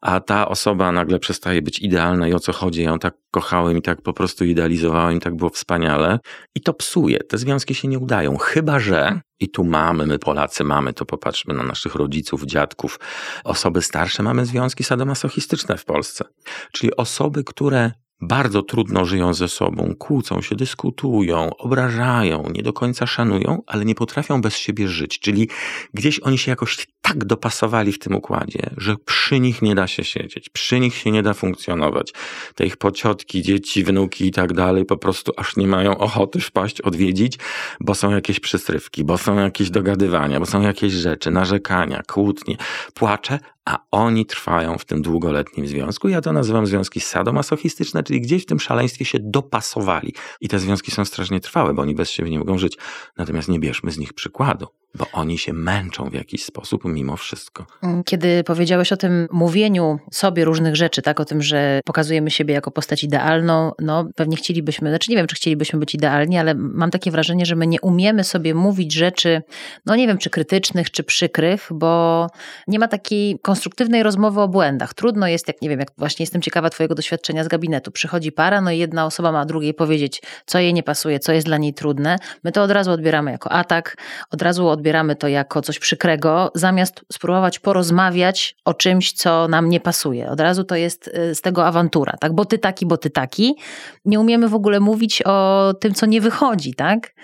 a 0.00 0.20
ta 0.20 0.48
osoba 0.48 0.92
nagle 0.92 1.18
przestaje 1.18 1.62
być 1.62 1.78
idealna 1.78 2.28
i 2.28 2.32
o 2.32 2.40
co 2.40 2.52
chodzi, 2.52 2.82
ja 2.82 2.90
ją 2.90 2.98
tak 2.98 3.14
kochałem 3.30 3.78
i 3.78 3.82
tak 3.82 4.02
po 4.02 4.12
prostu 4.12 4.44
idealizowałem 4.44 5.16
i 5.16 5.20
tak 5.20 5.36
było 5.36 5.50
wspaniale. 5.50 6.18
I 6.54 6.60
to 6.60 6.74
psuje. 6.74 7.18
Te 7.18 7.38
związki 7.38 7.74
się 7.74 7.88
nie 7.88 7.98
udają, 7.98 8.36
chyba 8.36 8.80
że 8.80 9.20
i 9.40 9.48
tu 9.48 9.64
mamy, 9.64 10.06
my 10.06 10.18
Polacy 10.18 10.64
mamy, 10.64 10.92
to 10.92 11.04
popatrzmy 11.04 11.54
na 11.54 11.62
naszych 11.62 11.94
rodziców, 11.94 12.44
dziadków, 12.44 13.00
osoby 13.44 13.82
starsze, 13.82 14.22
mamy 14.22 14.46
związki 14.46 14.84
sadomasochistyczne 14.84 15.76
w 15.76 15.84
Polsce. 15.84 16.24
Czyli 16.72 16.96
osoby, 16.96 17.44
które 17.44 17.92
bardzo 18.20 18.62
trudno 18.62 19.04
żyją 19.04 19.34
ze 19.34 19.48
sobą, 19.48 19.94
kłócą 19.98 20.42
się, 20.42 20.56
dyskutują, 20.56 21.50
obrażają, 21.56 22.44
nie 22.54 22.62
do 22.62 22.72
końca 22.72 23.06
szanują, 23.06 23.62
ale 23.66 23.84
nie 23.84 23.94
potrafią 23.94 24.40
bez 24.40 24.56
siebie 24.56 24.88
żyć. 24.88 25.18
Czyli 25.18 25.48
gdzieś 25.94 26.20
oni 26.20 26.38
się 26.38 26.50
jakoś 26.50 26.86
tak 27.02 27.24
dopasowali 27.24 27.92
w 27.92 27.98
tym 27.98 28.16
układzie, 28.16 28.70
że 28.76 28.96
przy 28.96 29.40
nich 29.40 29.62
nie 29.62 29.74
da 29.74 29.86
się 29.86 30.04
siedzieć, 30.04 30.48
przy 30.48 30.80
nich 30.80 30.94
się 30.94 31.10
nie 31.10 31.22
da 31.22 31.34
funkcjonować. 31.34 32.12
Te 32.54 32.66
ich 32.66 32.76
pociotki, 32.76 33.42
dzieci, 33.42 33.84
wnuki 33.84 34.26
i 34.26 34.30
tak 34.30 34.52
dalej 34.52 34.84
po 34.84 34.96
prostu 34.96 35.32
aż 35.36 35.56
nie 35.56 35.66
mają 35.66 35.98
ochoty 35.98 36.40
wpaść, 36.40 36.80
odwiedzić, 36.80 37.38
bo 37.80 37.94
są 37.94 38.10
jakieś 38.10 38.40
przystrywki, 38.40 39.04
bo 39.04 39.18
są 39.18 39.38
jakieś 39.38 39.70
dogadywania, 39.70 40.40
bo 40.40 40.46
są 40.46 40.60
jakieś 40.60 40.92
rzeczy, 40.92 41.30
narzekania, 41.30 42.02
kłótnie, 42.06 42.56
płacze, 42.94 43.38
a 43.64 43.78
oni 43.90 44.26
trwają 44.26 44.78
w 44.78 44.84
tym 44.84 45.02
długoletnim 45.02 45.66
związku. 45.66 46.08
Ja 46.08 46.20
to 46.20 46.32
nazywam 46.32 46.66
związki 46.66 47.00
sadomasochistyczne, 47.00 48.02
czyli 48.02 48.20
gdzieś 48.20 48.42
w 48.42 48.46
tym 48.46 48.60
szaleństwie 48.60 49.04
się 49.04 49.18
dopasowali. 49.22 50.14
I 50.40 50.48
te 50.48 50.58
związki 50.58 50.90
są 50.90 51.04
strasznie 51.04 51.40
trwałe, 51.40 51.74
bo 51.74 51.82
oni 51.82 51.94
bez 51.94 52.10
siebie 52.10 52.30
nie 52.30 52.38
mogą 52.38 52.58
żyć. 52.58 52.78
Natomiast 53.16 53.48
nie 53.48 53.60
bierzmy 53.60 53.90
z 53.90 53.98
nich 53.98 54.12
przykładu. 54.12 54.66
Bo 54.94 55.06
oni 55.12 55.38
się 55.38 55.52
męczą 55.52 56.10
w 56.10 56.14
jakiś 56.14 56.44
sposób 56.44 56.84
mimo 56.84 57.16
wszystko. 57.16 57.66
Mm, 57.82 58.04
kiedy 58.04 58.44
powiedziałeś 58.44 58.92
o 58.92 58.96
tym 58.96 59.28
mówieniu 59.32 59.98
sobie 60.12 60.44
różnych 60.44 60.76
rzeczy, 60.76 61.02
tak, 61.02 61.20
o 61.20 61.24
tym, 61.24 61.42
że 61.42 61.80
pokazujemy 61.84 62.30
siebie 62.30 62.54
jako 62.54 62.70
postać 62.70 63.04
idealną, 63.04 63.72
no 63.78 64.08
pewnie 64.16 64.36
chcielibyśmy, 64.36 64.90
znaczy 64.90 65.10
nie 65.10 65.16
wiem, 65.16 65.26
czy 65.26 65.36
chcielibyśmy 65.36 65.78
być 65.78 65.94
idealni, 65.94 66.38
ale 66.38 66.54
mam 66.54 66.90
takie 66.90 67.10
wrażenie, 67.10 67.46
że 67.46 67.56
my 67.56 67.66
nie 67.66 67.80
umiemy 67.80 68.24
sobie 68.24 68.54
mówić 68.54 68.92
rzeczy, 68.92 69.42
no 69.86 69.96
nie 69.96 70.06
wiem, 70.06 70.18
czy 70.18 70.30
krytycznych, 70.30 70.90
czy 70.90 71.02
przykrych, 71.02 71.68
bo 71.70 72.26
nie 72.68 72.78
ma 72.78 72.88
takiej 72.88 73.38
konstruktywnej 73.42 74.02
rozmowy 74.02 74.40
o 74.40 74.48
błędach. 74.48 74.94
Trudno 74.94 75.26
jest, 75.26 75.48
jak 75.48 75.62
nie 75.62 75.68
wiem, 75.68 75.80
jak 75.80 75.88
właśnie 75.98 76.22
jestem 76.22 76.42
ciekawa 76.42 76.70
twojego 76.70 76.94
doświadczenia 76.94 77.44
z 77.44 77.48
gabinetu. 77.48 77.90
Przychodzi 77.90 78.32
para, 78.32 78.60
no 78.60 78.70
i 78.70 78.78
jedna 78.78 79.06
osoba 79.06 79.32
ma 79.32 79.44
drugiej 79.44 79.74
powiedzieć, 79.74 80.22
co 80.46 80.58
jej 80.58 80.74
nie 80.74 80.82
pasuje, 80.82 81.18
co 81.18 81.32
jest 81.32 81.46
dla 81.46 81.58
niej 81.58 81.74
trudne. 81.74 82.16
My 82.44 82.52
to 82.52 82.62
od 82.62 82.70
razu 82.70 82.90
odbieramy 82.90 83.30
jako 83.30 83.52
atak, 83.52 83.96
od 84.30 84.42
razu 84.42 84.68
odbieramy 84.80 85.16
to 85.16 85.28
jako 85.28 85.62
coś 85.62 85.78
przykrego, 85.78 86.50
zamiast 86.54 87.04
spróbować 87.12 87.58
porozmawiać 87.58 88.56
o 88.64 88.74
czymś, 88.74 89.12
co 89.12 89.48
nam 89.48 89.68
nie 89.68 89.80
pasuje. 89.80 90.30
Od 90.30 90.40
razu 90.40 90.64
to 90.64 90.76
jest 90.76 91.08
y, 91.08 91.34
z 91.34 91.40
tego 91.40 91.66
awantura, 91.66 92.16
tak? 92.20 92.32
Bo 92.32 92.44
ty 92.44 92.58
taki, 92.58 92.86
bo 92.86 92.96
ty 92.96 93.10
taki. 93.10 93.56
Nie 94.04 94.20
umiemy 94.20 94.48
w 94.48 94.54
ogóle 94.54 94.80
mówić 94.80 95.22
o 95.22 95.74
tym, 95.80 95.94
co 95.94 96.06
nie 96.06 96.20
wychodzi, 96.20 96.74
tak? 96.74 97.14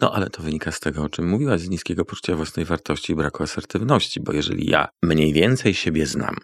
No 0.00 0.12
ale 0.14 0.30
to 0.30 0.42
wynika 0.42 0.72
z 0.72 0.80
tego, 0.80 1.02
o 1.02 1.08
czym 1.08 1.28
mówiłaś, 1.28 1.60
z 1.60 1.68
niskiego 1.68 2.04
poczucia 2.04 2.36
własnej 2.36 2.64
wartości 2.64 3.12
i 3.12 3.16
braku 3.16 3.42
asertywności, 3.42 4.20
bo 4.20 4.32
jeżeli 4.32 4.70
ja 4.70 4.88
mniej 5.02 5.32
więcej 5.32 5.74
siebie 5.74 6.06
znam, 6.06 6.36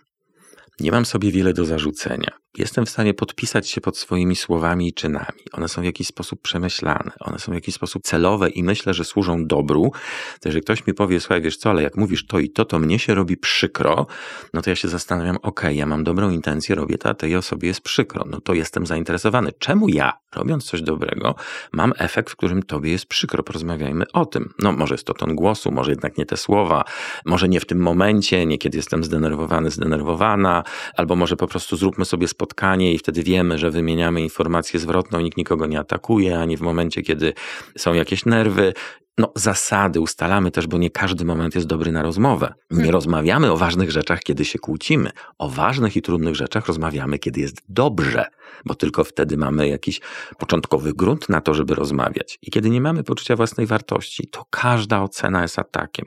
nie 0.81 0.93
mam 0.93 1.05
sobie 1.05 1.33
wiele 1.33 1.53
do 1.53 1.65
zarzucenia, 1.65 2.31
jestem 2.59 2.87
w 2.87 2.91
stanie 2.91 3.15
podpisać 3.15 3.69
się 3.69 3.81
pod 3.81 3.99
swoimi 3.99 4.37
słowami 4.37 4.89
i 4.89 4.93
czynami. 4.93 5.41
One 5.53 5.69
są 5.69 5.83
w 5.83 5.85
jakiś 5.85 6.07
sposób 6.07 6.43
przemyślane, 6.43 7.11
one 7.21 7.39
są 7.39 7.53
w 7.53 7.55
jakiś 7.55 7.75
sposób 7.75 8.03
celowe 8.03 8.49
i 8.49 8.63
myślę, 8.63 8.95
że 8.95 9.05
służą 9.05 9.47
dobru. 9.47 9.93
To 10.41 10.49
jeżeli 10.49 10.63
ktoś 10.63 10.87
mi 10.87 10.95
powie, 10.95 11.21
słuchaj, 11.21 11.43
wiesz 11.43 11.57
co, 11.57 11.71
ale 11.71 11.83
jak 11.83 11.97
mówisz 11.97 12.27
to 12.27 12.39
i 12.39 12.51
to, 12.51 12.65
to 12.65 12.79
mnie 12.79 12.99
się 12.99 13.15
robi 13.15 13.37
przykro, 13.37 14.07
no 14.55 14.63
to 14.63 14.71
ja 14.71 14.77
się 14.77 14.89
zastanawiam, 14.89 15.37
okay, 15.43 15.75
ja 15.75 15.87
mam 15.87 16.05
dobrą 16.05 16.31
intencję, 16.31 16.75
robię 16.75 16.99
to, 16.99 17.09
a 17.09 17.15
tej 17.15 17.37
osobie 17.37 17.69
jest 17.69 17.81
przykro. 17.81 18.25
No 18.31 18.41
to 18.41 18.55
jestem 18.55 18.87
zainteresowany. 18.87 19.53
Czemu 19.59 19.89
ja, 19.89 20.13
robiąc 20.35 20.65
coś 20.65 20.83
dobrego, 20.83 21.35
mam 21.73 21.93
efekt, 21.99 22.31
w 22.31 22.37
którym 22.37 22.63
tobie 22.63 22.91
jest 22.91 23.07
przykro? 23.07 23.43
Porozmawiajmy 23.43 24.05
o 24.13 24.27
tym. 24.27 24.55
No 24.59 24.73
może 24.73 24.95
jest 24.95 25.07
to 25.07 25.15
ton 25.15 25.35
głosu, 25.35 25.71
może 25.73 25.91
jednak 25.91 26.19
nie 26.19 26.27
te 26.27 26.37
słowa, 26.37 26.85
może 27.27 27.49
nie 27.49 27.61
w 27.61 27.67
tym 27.67 27.79
momencie, 27.79 28.47
nie 28.47 28.59
kiedy 28.59 28.79
jestem 28.79 29.05
zdenerwowany, 29.05 29.71
zdenerwowana, 29.71 30.65
albo 30.95 31.17
może 31.17 31.37
po 31.37 31.47
prostu 31.47 31.77
zróbmy 31.77 32.05
sobie 32.05 32.29
spotkanie 32.29 32.93
i 32.93 32.99
wtedy 32.99 33.23
wiemy, 33.23 33.59
że 33.59 33.71
wymieniamy 33.71 34.21
informację 34.23 34.81
zwrotną, 34.81 35.21
nikt 35.21 35.37
nikogo 35.37 35.67
nie 35.67 35.79
atakuje, 35.79 36.39
ani 36.39 36.57
w 36.57 36.61
momencie, 36.61 37.03
kiedy 37.03 37.33
są 37.79 37.95
jakieś 37.95 38.25
nerwy. 38.25 38.73
No, 39.21 39.33
zasady 39.35 40.01
ustalamy 40.01 40.51
też, 40.51 40.67
bo 40.67 40.79
nie 40.79 40.91
każdy 40.91 41.25
moment 41.25 41.55
jest 41.55 41.67
dobry 41.67 41.93
na 41.93 42.03
rozmowę. 42.03 42.55
Nie 42.71 42.77
hmm. 42.77 42.93
rozmawiamy 42.93 43.53
o 43.53 43.57
ważnych 43.57 43.91
rzeczach, 43.91 44.21
kiedy 44.21 44.45
się 44.45 44.59
kłócimy. 44.59 45.11
O 45.39 45.49
ważnych 45.49 45.97
i 45.97 46.03
trudnych 46.03 46.35
rzeczach 46.35 46.67
rozmawiamy, 46.67 47.19
kiedy 47.19 47.41
jest 47.41 47.63
dobrze, 47.69 48.27
bo 48.65 48.75
tylko 48.75 49.05
wtedy 49.05 49.37
mamy 49.37 49.69
jakiś 49.69 50.01
początkowy 50.39 50.93
grunt 50.93 51.29
na 51.29 51.41
to, 51.41 51.55
żeby 51.55 51.75
rozmawiać. 51.75 52.39
I 52.43 52.51
kiedy 52.51 52.71
nie 52.71 52.81
mamy 52.81 53.05
poczucia 53.05 53.37
własnej 53.37 53.67
wartości, 53.67 54.29
to 54.29 54.45
każda 54.51 55.03
ocena 55.03 55.43
jest 55.43 55.59
atakiem. 55.59 56.07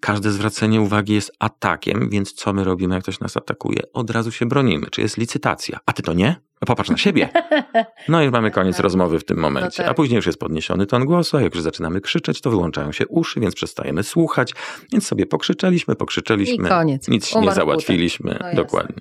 Każde 0.00 0.30
zwracanie 0.30 0.80
uwagi 0.80 1.14
jest 1.14 1.32
atakiem, 1.38 2.10
więc 2.10 2.32
co 2.32 2.52
my 2.52 2.64
robimy, 2.64 2.94
jak 2.94 3.02
ktoś 3.02 3.20
nas 3.20 3.36
atakuje? 3.36 3.82
Od 3.92 4.10
razu 4.10 4.32
się 4.32 4.46
bronimy. 4.46 4.86
Czy 4.90 5.00
jest 5.00 5.16
licytacja? 5.16 5.80
A 5.86 5.92
ty 5.92 6.02
to 6.02 6.12
nie? 6.12 6.47
No 6.60 6.66
popatrz 6.66 6.90
na 6.90 6.96
siebie. 6.96 7.28
No 8.08 8.22
i 8.22 8.30
mamy 8.30 8.50
koniec 8.50 8.80
rozmowy 8.80 9.18
w 9.18 9.24
tym 9.24 9.38
momencie. 9.38 9.82
No 9.82 9.84
tak. 9.84 9.88
A 9.88 9.94
później 9.94 10.16
już 10.16 10.26
jest 10.26 10.38
podniesiony 10.38 10.86
ton 10.86 11.04
głosu, 11.04 11.36
a 11.36 11.42
jak 11.42 11.54
już 11.54 11.62
zaczynamy 11.62 12.00
krzyczeć, 12.00 12.40
to 12.40 12.50
wyłączają 12.50 12.92
się 12.92 13.06
uszy, 13.06 13.40
więc 13.40 13.54
przestajemy 13.54 14.02
słuchać. 14.02 14.54
Więc 14.92 15.06
sobie 15.06 15.26
pokrzyczeliśmy, 15.26 15.96
pokrzyczeliśmy. 15.96 16.66
I 16.66 16.68
koniec. 16.68 17.08
Nic 17.08 17.34
nie 17.34 17.52
załatwiliśmy. 17.52 18.38
No 18.40 18.54
Dokładnie. 18.54 18.96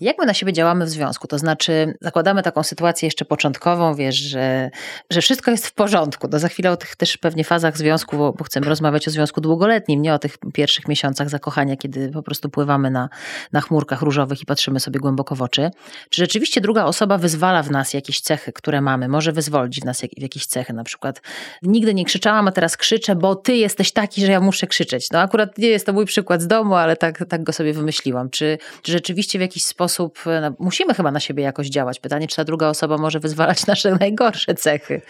Jak 0.00 0.18
my 0.18 0.26
na 0.26 0.34
siebie 0.34 0.52
działamy 0.52 0.84
w 0.84 0.88
związku? 0.88 1.26
To 1.26 1.38
znaczy, 1.38 1.94
zakładamy 2.00 2.42
taką 2.42 2.62
sytuację 2.62 3.06
jeszcze 3.06 3.24
początkową, 3.24 3.94
wiesz, 3.94 4.16
że, 4.16 4.70
że 5.10 5.20
wszystko 5.20 5.50
jest 5.50 5.66
w 5.66 5.72
porządku. 5.72 6.28
No 6.32 6.38
za 6.38 6.48
chwilę 6.48 6.70
o 6.70 6.76
tych 6.76 6.96
też 6.96 7.16
pewnie 7.16 7.44
fazach 7.44 7.78
związku, 7.78 8.16
bo, 8.16 8.32
bo 8.32 8.44
chcemy 8.44 8.66
rozmawiać 8.66 9.08
o 9.08 9.10
związku 9.10 9.40
długoletnim, 9.40 10.02
nie 10.02 10.14
o 10.14 10.18
tych 10.18 10.38
pierwszych 10.54 10.88
miesiącach 10.88 11.30
zakochania, 11.30 11.76
kiedy 11.76 12.10
po 12.10 12.22
prostu 12.22 12.48
pływamy 12.48 12.90
na, 12.90 13.08
na 13.52 13.60
chmurkach 13.60 14.02
różowych 14.02 14.42
i 14.42 14.46
patrzymy 14.46 14.80
sobie 14.80 15.00
głęboko 15.00 15.34
w 15.34 15.42
oczy. 15.42 15.70
Czy 16.10 16.22
rzeczywiście 16.22 16.60
druga 16.60 16.79
druga 16.80 16.88
osoba 16.88 17.18
wyzwala 17.18 17.62
w 17.62 17.70
nas 17.70 17.94
jakieś 17.94 18.20
cechy, 18.20 18.52
które 18.52 18.80
mamy, 18.80 19.08
może 19.08 19.32
wyzwolić 19.32 19.80
w 19.80 19.84
nas 19.84 20.02
jak, 20.02 20.18
jakieś 20.18 20.46
cechy, 20.46 20.72
na 20.72 20.84
przykład 20.84 21.22
nigdy 21.62 21.94
nie 21.94 22.04
krzyczałam, 22.04 22.48
a 22.48 22.52
teraz 22.52 22.76
krzyczę, 22.76 23.16
bo 23.16 23.36
ty 23.36 23.56
jesteś 23.56 23.92
taki, 23.92 24.26
że 24.26 24.32
ja 24.32 24.40
muszę 24.40 24.66
krzyczeć. 24.66 25.10
No 25.10 25.18
akurat 25.20 25.58
nie 25.58 25.68
jest 25.68 25.86
to 25.86 25.92
mój 25.92 26.06
przykład 26.06 26.42
z 26.42 26.46
domu, 26.46 26.74
ale 26.74 26.96
tak, 26.96 27.24
tak 27.28 27.42
go 27.42 27.52
sobie 27.52 27.72
wymyśliłam. 27.72 28.30
Czy, 28.30 28.58
czy 28.82 28.92
rzeczywiście 28.92 29.38
w 29.38 29.42
jakiś 29.42 29.64
sposób 29.64 30.18
no, 30.40 30.52
musimy 30.58 30.94
chyba 30.94 31.10
na 31.10 31.20
siebie 31.20 31.42
jakoś 31.42 31.68
działać? 31.68 32.00
Pytanie, 32.00 32.28
czy 32.28 32.36
ta 32.36 32.44
druga 32.44 32.68
osoba 32.68 32.98
może 32.98 33.20
wyzwalać 33.20 33.66
nasze 33.72 33.90
najgorsze 33.94 34.54
cechy? 34.54 35.02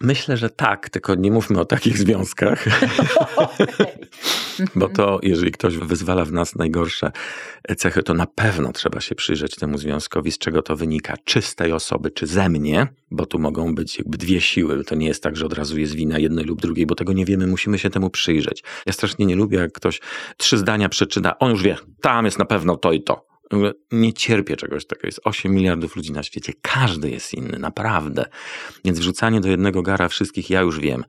Myślę, 0.00 0.36
że 0.36 0.50
tak, 0.50 0.90
tylko 0.90 1.14
nie 1.14 1.30
mówmy 1.30 1.60
o 1.60 1.64
takich 1.64 1.98
związkach. 2.02 2.64
Bo 4.74 4.88
to, 4.88 5.18
jeżeli 5.22 5.52
ktoś 5.52 5.76
wyzwala 5.76 6.24
w 6.24 6.32
nas 6.32 6.56
najgorsze 6.56 7.12
cechy, 7.76 8.02
to 8.02 8.14
na 8.14 8.26
pewno 8.26 8.72
trzeba 8.72 9.00
się 9.00 9.14
przyjrzeć 9.14 9.56
temu 9.56 9.78
związkowi, 9.78 10.32
z 10.32 10.38
czego 10.38 10.62
to 10.62 10.76
wynika. 10.76 11.14
Czy 11.24 11.42
z 11.42 11.54
tej 11.54 11.72
osoby, 11.72 12.10
czy 12.10 12.26
ze 12.26 12.48
mnie, 12.48 12.86
bo 13.10 13.26
tu 13.26 13.38
mogą 13.38 13.74
być 13.74 13.98
jakby 13.98 14.18
dwie 14.18 14.40
siły. 14.40 14.84
To 14.84 14.94
nie 14.94 15.06
jest 15.06 15.22
tak, 15.22 15.36
że 15.36 15.46
od 15.46 15.52
razu 15.52 15.80
jest 15.80 15.94
wina 15.94 16.18
jednej 16.18 16.44
lub 16.44 16.60
drugiej, 16.60 16.86
bo 16.86 16.94
tego 16.94 17.12
nie 17.12 17.24
wiemy, 17.24 17.46
musimy 17.46 17.78
się 17.78 17.90
temu 17.90 18.10
przyjrzeć. 18.10 18.64
Ja 18.86 18.92
strasznie 18.92 19.26
nie 19.26 19.36
lubię, 19.36 19.58
jak 19.58 19.72
ktoś 19.72 20.00
trzy 20.36 20.58
zdania 20.58 20.88
przeczyta, 20.88 21.38
on 21.38 21.50
już 21.50 21.62
wie, 21.62 21.76
tam 22.00 22.24
jest 22.24 22.38
na 22.38 22.44
pewno 22.44 22.76
to 22.76 22.92
i 22.92 23.02
to. 23.02 23.28
Nie 23.92 24.12
cierpię 24.12 24.56
czegoś 24.56 24.86
takiego. 24.86 25.08
Jest 25.08 25.20
8 25.24 25.54
miliardów 25.54 25.96
ludzi 25.96 26.12
na 26.12 26.22
świecie. 26.22 26.52
Każdy 26.62 27.10
jest 27.10 27.34
inny, 27.34 27.58
naprawdę. 27.58 28.24
Więc 28.84 28.98
wrzucanie 28.98 29.40
do 29.40 29.48
jednego 29.48 29.82
gara 29.82 30.08
wszystkich 30.08 30.50
ja 30.50 30.60
już 30.60 30.80
wiem. 30.80 31.04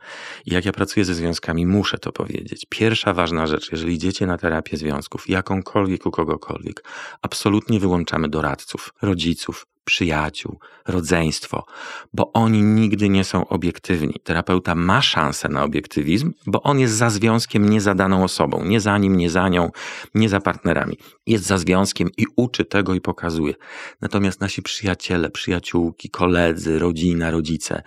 I 0.45 0.53
jak 0.53 0.65
ja 0.65 0.71
pracuję 0.71 1.05
ze 1.05 1.13
związkami, 1.13 1.65
muszę 1.65 1.97
to 1.97 2.11
powiedzieć. 2.11 2.65
Pierwsza 2.69 3.13
ważna 3.13 3.47
rzecz, 3.47 3.71
jeżeli 3.71 3.93
idziecie 3.93 4.25
na 4.25 4.37
terapię 4.37 4.77
związków, 4.77 5.29
jakąkolwiek 5.29 6.05
u 6.05 6.11
kogokolwiek, 6.11 6.83
absolutnie 7.21 7.79
wyłączamy 7.79 8.29
doradców, 8.29 8.93
rodziców, 9.01 9.65
przyjaciół, 9.89 10.59
rodzeństwo, 10.87 11.65
bo 12.13 12.33
oni 12.33 12.61
nigdy 12.61 13.09
nie 13.09 13.23
są 13.23 13.47
obiektywni. 13.47 14.13
Terapeuta 14.23 14.75
ma 14.75 15.01
szansę 15.01 15.49
na 15.49 15.63
obiektywizm, 15.63 16.33
bo 16.45 16.61
on 16.63 16.79
jest 16.79 16.93
za 16.93 17.09
związkiem 17.09 17.69
nie 17.69 17.81
za 17.81 17.95
daną 17.95 18.23
osobą, 18.23 18.65
nie 18.65 18.79
za 18.79 18.97
nim, 18.97 19.17
nie 19.17 19.29
za 19.29 19.49
nią, 19.49 19.71
nie 20.15 20.29
za 20.29 20.39
partnerami. 20.39 20.97
Jest 21.27 21.45
za 21.45 21.57
związkiem 21.57 22.09
i 22.17 22.25
uczy 22.35 22.65
tego 22.65 22.93
i 22.93 23.01
pokazuje. 23.01 23.53
Natomiast 24.01 24.41
nasi 24.41 24.61
przyjaciele, 24.61 25.29
przyjaciółki, 25.29 26.09
koledzy, 26.09 26.79
rodzina, 26.79 27.31
rodzice, 27.31 27.83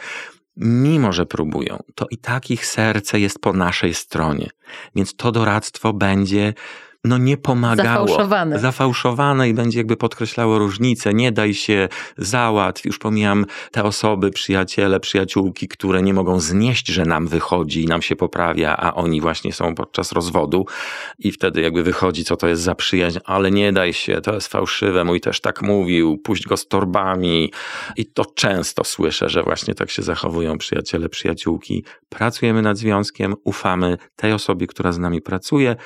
mimo 0.57 1.13
że 1.13 1.27
próbują, 1.27 1.83
to 1.95 2.07
i 2.11 2.19
tak 2.19 2.51
ich 2.51 2.67
serce 2.67 3.21
jest 3.21 3.39
po 3.39 3.53
naszej 3.53 3.95
stronie. 3.95 4.51
Więc 4.97 5.17
to 5.17 5.33
doradztwo 5.33 5.93
będzie 5.93 6.55
no 7.05 7.19
nie 7.19 7.37
pomagało. 7.37 8.09
Zafałszowane. 8.09 8.59
Zafałszowane 8.59 9.49
i 9.49 9.55
będzie 9.55 9.79
jakby 9.79 9.97
podkreślało 9.97 10.59
różnice. 10.59 11.15
Nie 11.15 11.33
daj 11.33 11.55
się, 11.55 11.89
załatw. 12.17 12.85
Już 12.85 12.99
pomijam 12.99 13.47
te 13.71 13.85
osoby, 13.85 14.31
przyjaciele, 14.31 15.01
przyjaciółki, 15.01 15.69
które 15.69 16.03
nie 16.03 16.15
mogą 16.15 16.41
znieść, 16.41 16.89
że 16.89 17.05
nam 17.05 17.27
wychodzi 17.27 17.83
i 17.83 17.87
nam 17.87 18.03
się 18.03 18.17
poprawia, 18.17 18.77
a 18.77 18.95
oni 18.95 19.21
właśnie 19.21 19.53
są 19.53 19.75
podczas 19.75 20.13
rozwodu 20.13 20.67
i 21.19 21.33
wtedy 21.33 21.61
jakby 21.61 21.83
wychodzi, 21.83 22.25
co 22.25 22.37
to 22.37 22.49
jest 22.49 22.63
za 22.63 22.75
przyjaźń, 22.75 23.19
ale 23.25 23.51
nie 23.51 23.73
daj 23.73 23.93
się, 23.93 24.21
to 24.21 24.35
jest 24.35 24.49
fałszywe, 24.49 25.05
mój 25.05 25.21
też 25.21 25.41
tak 25.41 25.63
mówił, 25.63 26.19
puść 26.19 26.47
go 26.47 26.57
z 26.57 26.69
torbami. 26.69 27.53
I 27.97 28.07
to 28.07 28.25
często 28.25 28.85
słyszę, 28.85 29.29
że 29.29 29.43
właśnie 29.43 29.75
tak 29.75 29.91
się 29.91 30.03
zachowują 30.03 30.59
przyjaciele, 30.59 31.09
przyjaciółki. 31.09 31.85
Pracujemy 32.09 32.63
nad 32.63 32.79
związkiem, 32.79 33.35
ufamy 33.45 33.99
tej 34.17 34.33
osobie, 34.33 34.67
która 34.67 34.93
z 34.93 34.99
nami 34.99 35.23
pracuje, 35.23 35.77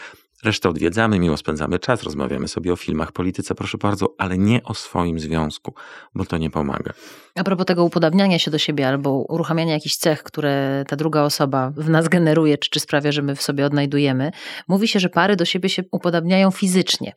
Resztę 0.47 0.69
odwiedzamy, 0.69 1.19
miło 1.19 1.37
spędzamy 1.37 1.79
czas, 1.79 2.03
rozmawiamy 2.03 2.49
sobie 2.49 2.73
o 2.73 2.77
filmach, 2.77 3.13
polityce, 3.13 3.55
proszę 3.55 3.79
bardzo, 3.79 4.15
ale 4.19 4.39
nie 4.39 4.63
o 4.63 4.75
swoim 4.75 5.21
związku, 5.21 5.75
bo 6.15 6.25
to 6.25 6.39
nie 6.39 6.51
pomaga. 6.51 6.93
A 7.37 7.45
propos 7.45 7.67
tego 7.67 7.85
upodabniania 7.85 8.39
się 8.39 8.51
do 8.51 8.59
siebie 8.59 8.89
albo 8.89 9.11
uruchamiania 9.11 9.73
jakichś 9.73 9.97
cech, 9.97 10.23
które 10.23 10.85
ta 10.89 10.97
druga 10.97 11.23
osoba 11.23 11.73
w 11.77 11.89
nas 11.89 12.09
generuje, 12.09 12.59
czy, 12.59 12.71
czy 12.71 12.81
sprawia, 12.81 13.13
że 13.13 13.23
my 13.23 13.37
w 13.37 13.43
sobie 13.43 13.67
odnajdujemy, 13.67 14.31
mówi 14.69 14.89
się, 14.89 15.01
że 15.01 15.09
pary 15.09 15.37
do 15.37 15.45
siebie 15.45 15.69
się 15.69 15.83
upodabniają 15.91 16.51
fizycznie. 16.51 17.13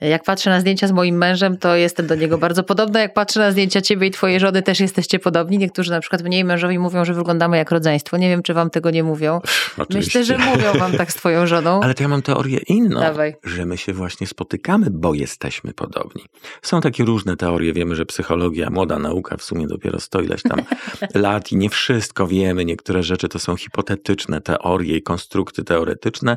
Jak 0.00 0.24
patrzę 0.24 0.50
na 0.50 0.60
zdjęcia 0.60 0.86
z 0.86 0.92
moim 0.92 1.16
mężem, 1.16 1.58
to 1.58 1.76
jestem 1.76 2.06
do 2.06 2.14
niego 2.14 2.38
bardzo 2.38 2.62
podobna. 2.62 3.00
Jak 3.00 3.14
patrzę 3.14 3.40
na 3.40 3.50
zdjęcia 3.50 3.80
ciebie 3.80 4.06
i 4.06 4.10
twojej 4.10 4.40
żony, 4.40 4.62
też 4.62 4.80
jesteście 4.80 5.18
podobni. 5.18 5.58
Niektórzy 5.58 5.90
na 5.90 6.00
przykład 6.00 6.22
mnie 6.22 6.38
i 6.38 6.44
mężowi 6.44 6.78
mówią, 6.78 7.04
że 7.04 7.14
wyglądamy 7.14 7.56
jak 7.56 7.70
rodzeństwo. 7.70 8.16
Nie 8.16 8.28
wiem, 8.28 8.42
czy 8.42 8.54
wam 8.54 8.70
tego 8.70 8.90
nie 8.90 9.02
mówią. 9.02 9.40
Oczywiście. 9.78 10.18
Myślę, 10.18 10.24
że 10.24 10.38
mówią 10.38 10.72
wam 10.78 10.92
tak 10.92 11.12
z 11.12 11.14
twoją 11.14 11.46
żoną. 11.46 11.80
Ale 11.82 11.94
to 11.94 12.02
ja 12.02 12.08
mam 12.08 12.22
teorię 12.22 12.58
inną, 12.66 13.00
Dawaj. 13.00 13.36
że 13.44 13.66
my 13.66 13.76
się 13.76 13.92
właśnie 13.92 14.26
spotykamy, 14.26 14.86
bo 14.90 15.14
jesteśmy 15.14 15.72
podobni. 15.72 16.22
Są 16.62 16.80
takie 16.80 17.04
różne 17.04 17.36
teorie, 17.36 17.72
wiemy, 17.72 17.94
że 17.94 18.06
psychologia, 18.06 18.70
młoda 18.70 18.98
nauka 18.98 19.36
w 19.36 19.42
sumie 19.42 19.63
dopiero 19.66 20.00
stoi 20.00 20.24
ileś 20.24 20.42
tam 20.42 20.62
lat 21.14 21.52
i 21.52 21.56
nie 21.56 21.70
wszystko 21.70 22.26
wiemy, 22.26 22.64
niektóre 22.64 23.02
rzeczy 23.02 23.28
to 23.28 23.38
są 23.38 23.56
hipotetyczne 23.56 24.40
teorie 24.40 24.96
i 24.96 25.02
konstrukty 25.02 25.64
teoretyczne, 25.64 26.36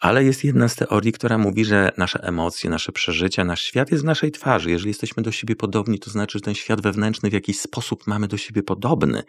ale 0.00 0.24
jest 0.24 0.44
jedna 0.44 0.68
z 0.68 0.76
teorii, 0.76 1.12
która 1.12 1.38
mówi, 1.38 1.64
że 1.64 1.92
nasze 1.96 2.22
emocje, 2.22 2.70
nasze 2.70 2.92
przeżycia, 2.92 3.44
nasz 3.44 3.62
świat 3.62 3.90
jest 3.90 4.02
w 4.02 4.06
naszej 4.06 4.32
twarzy. 4.32 4.70
Jeżeli 4.70 4.88
jesteśmy 4.90 5.22
do 5.22 5.32
siebie 5.32 5.56
podobni, 5.56 5.98
to 5.98 6.10
znaczy, 6.10 6.38
że 6.38 6.42
ten 6.42 6.54
świat 6.54 6.80
wewnętrzny 6.80 7.30
w 7.30 7.32
jakiś 7.32 7.60
sposób 7.60 8.06
mamy 8.06 8.28
do 8.28 8.36
siebie 8.36 8.62
podobny. 8.62 9.22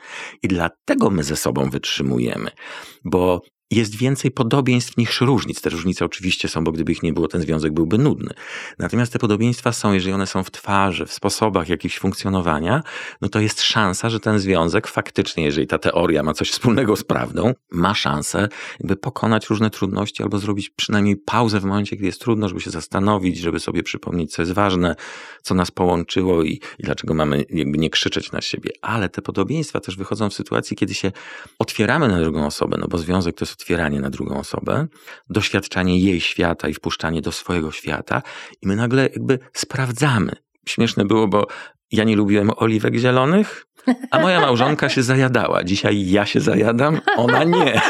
I 0.43 0.47
dlatego 0.47 1.09
my 1.09 1.23
ze 1.23 1.35
sobą 1.35 1.69
wytrzymujemy, 1.69 2.51
bo 3.05 3.41
jest 3.75 3.95
więcej 3.95 4.31
podobieństw 4.31 4.97
niż 4.97 5.21
różnic. 5.21 5.61
Te 5.61 5.69
różnice 5.69 6.05
oczywiście 6.05 6.47
są, 6.47 6.63
bo 6.63 6.71
gdyby 6.71 6.91
ich 6.91 7.03
nie 7.03 7.13
było, 7.13 7.27
ten 7.27 7.41
związek 7.41 7.73
byłby 7.73 7.97
nudny. 7.97 8.33
Natomiast 8.79 9.13
te 9.13 9.19
podobieństwa 9.19 9.71
są, 9.71 9.93
jeżeli 9.93 10.13
one 10.13 10.27
są 10.27 10.43
w 10.43 10.51
twarzy, 10.51 11.05
w 11.05 11.13
sposobach 11.13 11.69
jakichś 11.69 11.99
funkcjonowania, 11.99 12.83
no 13.21 13.29
to 13.29 13.39
jest 13.39 13.61
szansa, 13.61 14.09
że 14.09 14.19
ten 14.19 14.39
związek 14.39 14.87
faktycznie, 14.87 15.43
jeżeli 15.43 15.67
ta 15.67 15.77
teoria 15.77 16.23
ma 16.23 16.33
coś 16.33 16.51
wspólnego 16.51 16.95
z 16.95 17.03
prawdą, 17.03 17.53
ma 17.71 17.93
szansę 17.95 18.47
jakby 18.79 18.95
pokonać 18.95 19.49
różne 19.49 19.69
trudności 19.69 20.23
albo 20.23 20.37
zrobić 20.37 20.69
przynajmniej 20.69 21.15
pauzę 21.15 21.59
w 21.59 21.63
momencie, 21.63 21.95
kiedy 21.95 22.05
jest 22.05 22.21
trudno, 22.21 22.49
żeby 22.49 22.61
się 22.61 22.69
zastanowić, 22.69 23.37
żeby 23.37 23.59
sobie 23.59 23.83
przypomnieć, 23.83 24.31
co 24.31 24.41
jest 24.41 24.51
ważne, 24.51 24.95
co 25.41 25.55
nas 25.55 25.71
połączyło 25.71 26.43
i, 26.43 26.51
i 26.79 26.83
dlaczego 26.83 27.13
mamy 27.13 27.45
jakby 27.49 27.77
nie 27.77 27.89
krzyczeć 27.89 28.31
na 28.31 28.41
siebie. 28.41 28.71
Ale 28.81 29.09
te 29.09 29.21
podobieństwa 29.21 29.79
też 29.79 29.97
wychodzą 29.97 30.29
w 30.29 30.33
sytuacji, 30.33 30.77
kiedy 30.77 30.93
się 30.93 31.11
otwieramy 31.59 32.07
na 32.07 32.19
drugą 32.19 32.45
osobę, 32.45 32.77
no 32.79 32.87
bo 32.87 32.97
związek 32.97 33.35
to 33.35 33.45
jest 33.45 33.53
otwieranie 33.63 33.99
na 33.99 34.09
drugą 34.09 34.39
osobę, 34.39 34.87
doświadczanie 35.29 35.99
jej 35.99 36.21
świata 36.21 36.67
i 36.67 36.73
wpuszczanie 36.73 37.21
do 37.21 37.31
swojego 37.31 37.71
świata 37.71 38.21
i 38.61 38.67
my 38.67 38.75
nagle 38.75 39.03
jakby 39.03 39.39
sprawdzamy. 39.53 40.31
Śmieszne 40.67 41.05
było, 41.05 41.27
bo 41.27 41.47
ja 41.93 42.03
nie 42.03 42.15
lubiłem 42.15 42.51
oliwek 42.55 42.95
zielonych, 42.95 43.65
a 44.11 44.19
moja 44.19 44.41
małżonka 44.41 44.89
się 44.89 45.03
zajadała. 45.03 45.63
Dzisiaj 45.63 46.09
ja 46.09 46.25
się 46.25 46.39
zajadam, 46.39 46.99
ona 47.17 47.43
nie. 47.43 47.81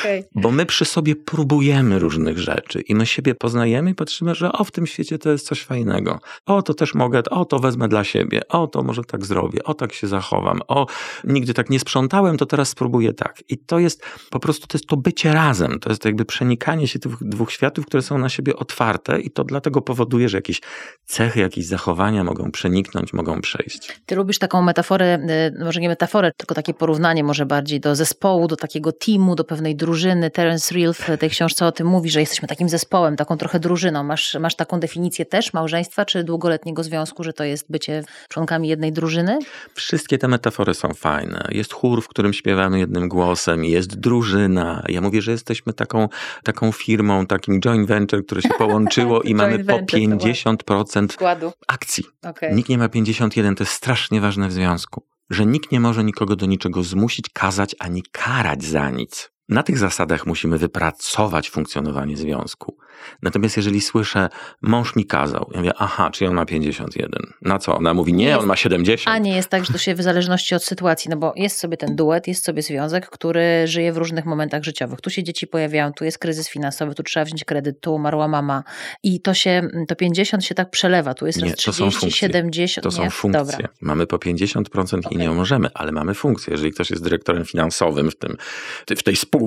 Okay. 0.00 0.24
Bo 0.42 0.50
my 0.50 0.66
przy 0.66 0.84
sobie 0.84 1.16
próbujemy 1.16 1.98
różnych 1.98 2.38
rzeczy 2.38 2.80
i 2.80 2.94
my 2.94 3.06
siebie 3.06 3.34
poznajemy 3.34 3.90
i 3.90 3.94
patrzymy, 3.94 4.34
że 4.34 4.52
o, 4.52 4.64
w 4.64 4.70
tym 4.70 4.86
świecie 4.86 5.18
to 5.18 5.30
jest 5.30 5.46
coś 5.46 5.62
fajnego. 5.62 6.20
O, 6.46 6.62
to 6.62 6.74
też 6.74 6.94
mogę, 6.94 7.22
o, 7.30 7.44
to 7.44 7.58
wezmę 7.58 7.88
dla 7.88 8.04
siebie. 8.04 8.48
O, 8.48 8.66
to 8.66 8.82
może 8.82 9.04
tak 9.04 9.26
zrobię. 9.26 9.64
O, 9.64 9.74
tak 9.74 9.92
się 9.92 10.06
zachowam. 10.06 10.60
O, 10.68 10.86
nigdy 11.24 11.54
tak 11.54 11.70
nie 11.70 11.80
sprzątałem, 11.80 12.36
to 12.36 12.46
teraz 12.46 12.68
spróbuję 12.68 13.12
tak. 13.12 13.42
I 13.48 13.58
to 13.58 13.78
jest 13.78 14.02
po 14.30 14.40
prostu, 14.40 14.66
to 14.66 14.78
jest 14.78 14.86
to 14.86 14.96
bycie 14.96 15.32
razem. 15.32 15.78
To 15.80 15.90
jest 15.90 16.04
jakby 16.04 16.24
przenikanie 16.24 16.88
się 16.88 16.98
tych 16.98 17.12
dwóch 17.20 17.52
światów, 17.52 17.86
które 17.86 18.02
są 18.02 18.18
na 18.18 18.28
siebie 18.28 18.56
otwarte 18.56 19.20
i 19.20 19.30
to 19.30 19.44
dlatego 19.44 19.80
powoduje, 19.80 20.28
że 20.28 20.38
jakieś 20.38 20.60
cechy, 21.04 21.40
jakieś 21.40 21.66
zachowania 21.66 22.24
mogą 22.24 22.50
przeniknąć, 22.50 23.07
mogą 23.12 23.40
przejść. 23.40 24.00
Ty 24.06 24.16
lubisz 24.16 24.38
taką 24.38 24.62
metaforę 24.62 25.18
y, 25.58 25.64
może 25.64 25.80
nie 25.80 25.88
metaforę, 25.88 26.32
tylko 26.36 26.54
takie 26.54 26.74
porównanie 26.74 27.24
może 27.24 27.46
bardziej 27.46 27.80
do 27.80 27.96
zespołu, 27.96 28.48
do 28.48 28.56
takiego 28.56 28.92
teamu, 28.92 29.34
do 29.34 29.44
pewnej 29.44 29.76
drużyny. 29.76 30.30
Terence 30.30 30.74
Real 30.74 30.94
w 30.94 31.18
tej 31.18 31.30
książce 31.30 31.66
o 31.66 31.72
tym 31.72 31.86
mówi, 31.86 32.10
że 32.10 32.20
jesteśmy 32.20 32.48
takim 32.48 32.68
zespołem, 32.68 33.16
taką 33.16 33.36
trochę 33.36 33.60
drużyną. 33.60 34.04
Masz, 34.04 34.36
masz 34.40 34.54
taką 34.54 34.80
definicję 34.80 35.26
też 35.26 35.52
małżeństwa 35.52 36.04
czy 36.04 36.24
długoletniego 36.24 36.82
związku, 36.82 37.24
że 37.24 37.32
to 37.32 37.44
jest 37.44 37.66
bycie 37.70 38.02
członkami 38.28 38.68
jednej 38.68 38.92
drużyny? 38.92 39.38
Wszystkie 39.74 40.18
te 40.18 40.28
metafory 40.28 40.74
są 40.74 40.94
fajne. 40.94 41.48
Jest 41.50 41.72
chór, 41.72 42.02
w 42.02 42.08
którym 42.08 42.32
śpiewamy 42.32 42.78
jednym 42.78 43.08
głosem, 43.08 43.64
jest 43.64 44.00
drużyna. 44.00 44.84
Ja 44.88 45.00
mówię, 45.00 45.22
że 45.22 45.32
jesteśmy 45.32 45.72
taką, 45.72 46.08
taką 46.42 46.72
firmą, 46.72 47.26
takim 47.26 47.60
joint 47.60 47.88
venture, 47.88 48.24
które 48.24 48.42
się 48.42 48.48
połączyło 48.58 49.22
i 49.22 49.34
mamy 49.34 49.64
po 49.64 49.78
50% 49.78 51.12
Składu. 51.12 51.52
akcji. 51.68 52.04
Okay. 52.22 52.54
Nikt 52.54 52.68
nie 52.68 52.78
ma 52.78 52.88
51, 52.98 53.54
to 53.54 53.64
jest 53.64 53.74
strasznie 53.74 54.20
ważne 54.20 54.48
w 54.48 54.52
związku 54.52 55.02
że 55.30 55.46
nikt 55.46 55.72
nie 55.72 55.80
może 55.80 56.04
nikogo 56.04 56.36
do 56.36 56.46
niczego 56.46 56.82
zmusić, 56.82 57.26
kazać 57.32 57.76
ani 57.78 58.02
karać 58.12 58.64
za 58.64 58.90
nic. 58.90 59.30
Na 59.48 59.62
tych 59.62 59.78
zasadach 59.78 60.26
musimy 60.26 60.58
wypracować 60.58 61.50
funkcjonowanie 61.50 62.16
związku. 62.16 62.76
Natomiast 63.22 63.56
jeżeli 63.56 63.80
słyszę, 63.80 64.28
mąż 64.62 64.96
mi 64.96 65.06
kazał, 65.06 65.50
ja 65.54 65.58
mówię, 65.60 65.72
aha, 65.76 66.10
czy 66.10 66.28
on 66.28 66.34
ma 66.34 66.46
51. 66.46 67.22
Na 67.42 67.58
co? 67.58 67.76
Ona 67.76 67.94
mówi, 67.94 68.12
nie, 68.12 68.24
jest, 68.24 68.40
on 68.40 68.46
ma 68.46 68.56
70. 68.56 69.16
A 69.16 69.18
nie 69.18 69.36
jest 69.36 69.48
tak, 69.48 69.64
że 69.64 69.72
to 69.72 69.78
się 69.78 69.94
w 69.94 70.02
zależności 70.02 70.54
od 70.54 70.64
sytuacji, 70.64 71.10
no 71.10 71.16
bo 71.16 71.32
jest 71.36 71.58
sobie 71.58 71.76
ten 71.76 71.96
duet, 71.96 72.28
jest 72.28 72.44
sobie 72.44 72.62
związek, 72.62 73.10
który 73.10 73.66
żyje 73.66 73.92
w 73.92 73.96
różnych 73.96 74.24
momentach 74.24 74.64
życiowych. 74.64 75.00
Tu 75.00 75.10
się 75.10 75.22
dzieci 75.22 75.46
pojawiają, 75.46 75.92
tu 75.92 76.04
jest 76.04 76.18
kryzys 76.18 76.48
finansowy, 76.48 76.94
tu 76.94 77.02
trzeba 77.02 77.24
wziąć 77.24 77.44
kredyt, 77.44 77.80
tu 77.80 77.94
umarła 77.94 78.28
mama 78.28 78.64
i 79.02 79.20
to 79.20 79.34
się, 79.34 79.68
to 79.88 79.96
50 79.96 80.44
się 80.44 80.54
tak 80.54 80.70
przelewa, 80.70 81.14
tu 81.14 81.26
jest 81.26 81.42
nie, 81.42 81.50
raz 81.50 81.58
30, 81.58 82.00
to 82.00 82.10
70. 82.10 82.84
To 82.84 82.90
są 82.90 83.10
funkcje. 83.10 83.44
Dobra. 83.44 83.68
Mamy 83.80 84.06
po 84.06 84.16
50% 84.16 84.98
okay. 84.98 85.00
i 85.10 85.16
nie 85.16 85.30
możemy, 85.30 85.68
ale 85.74 85.92
mamy 85.92 86.14
funkcję. 86.14 86.50
Jeżeli 86.50 86.72
ktoś 86.72 86.90
jest 86.90 87.02
dyrektorem 87.02 87.44
finansowym 87.44 88.10
w, 88.10 88.16
tym, 88.16 88.36
w 88.96 89.02
tej 89.02 89.16
spółce, 89.16 89.37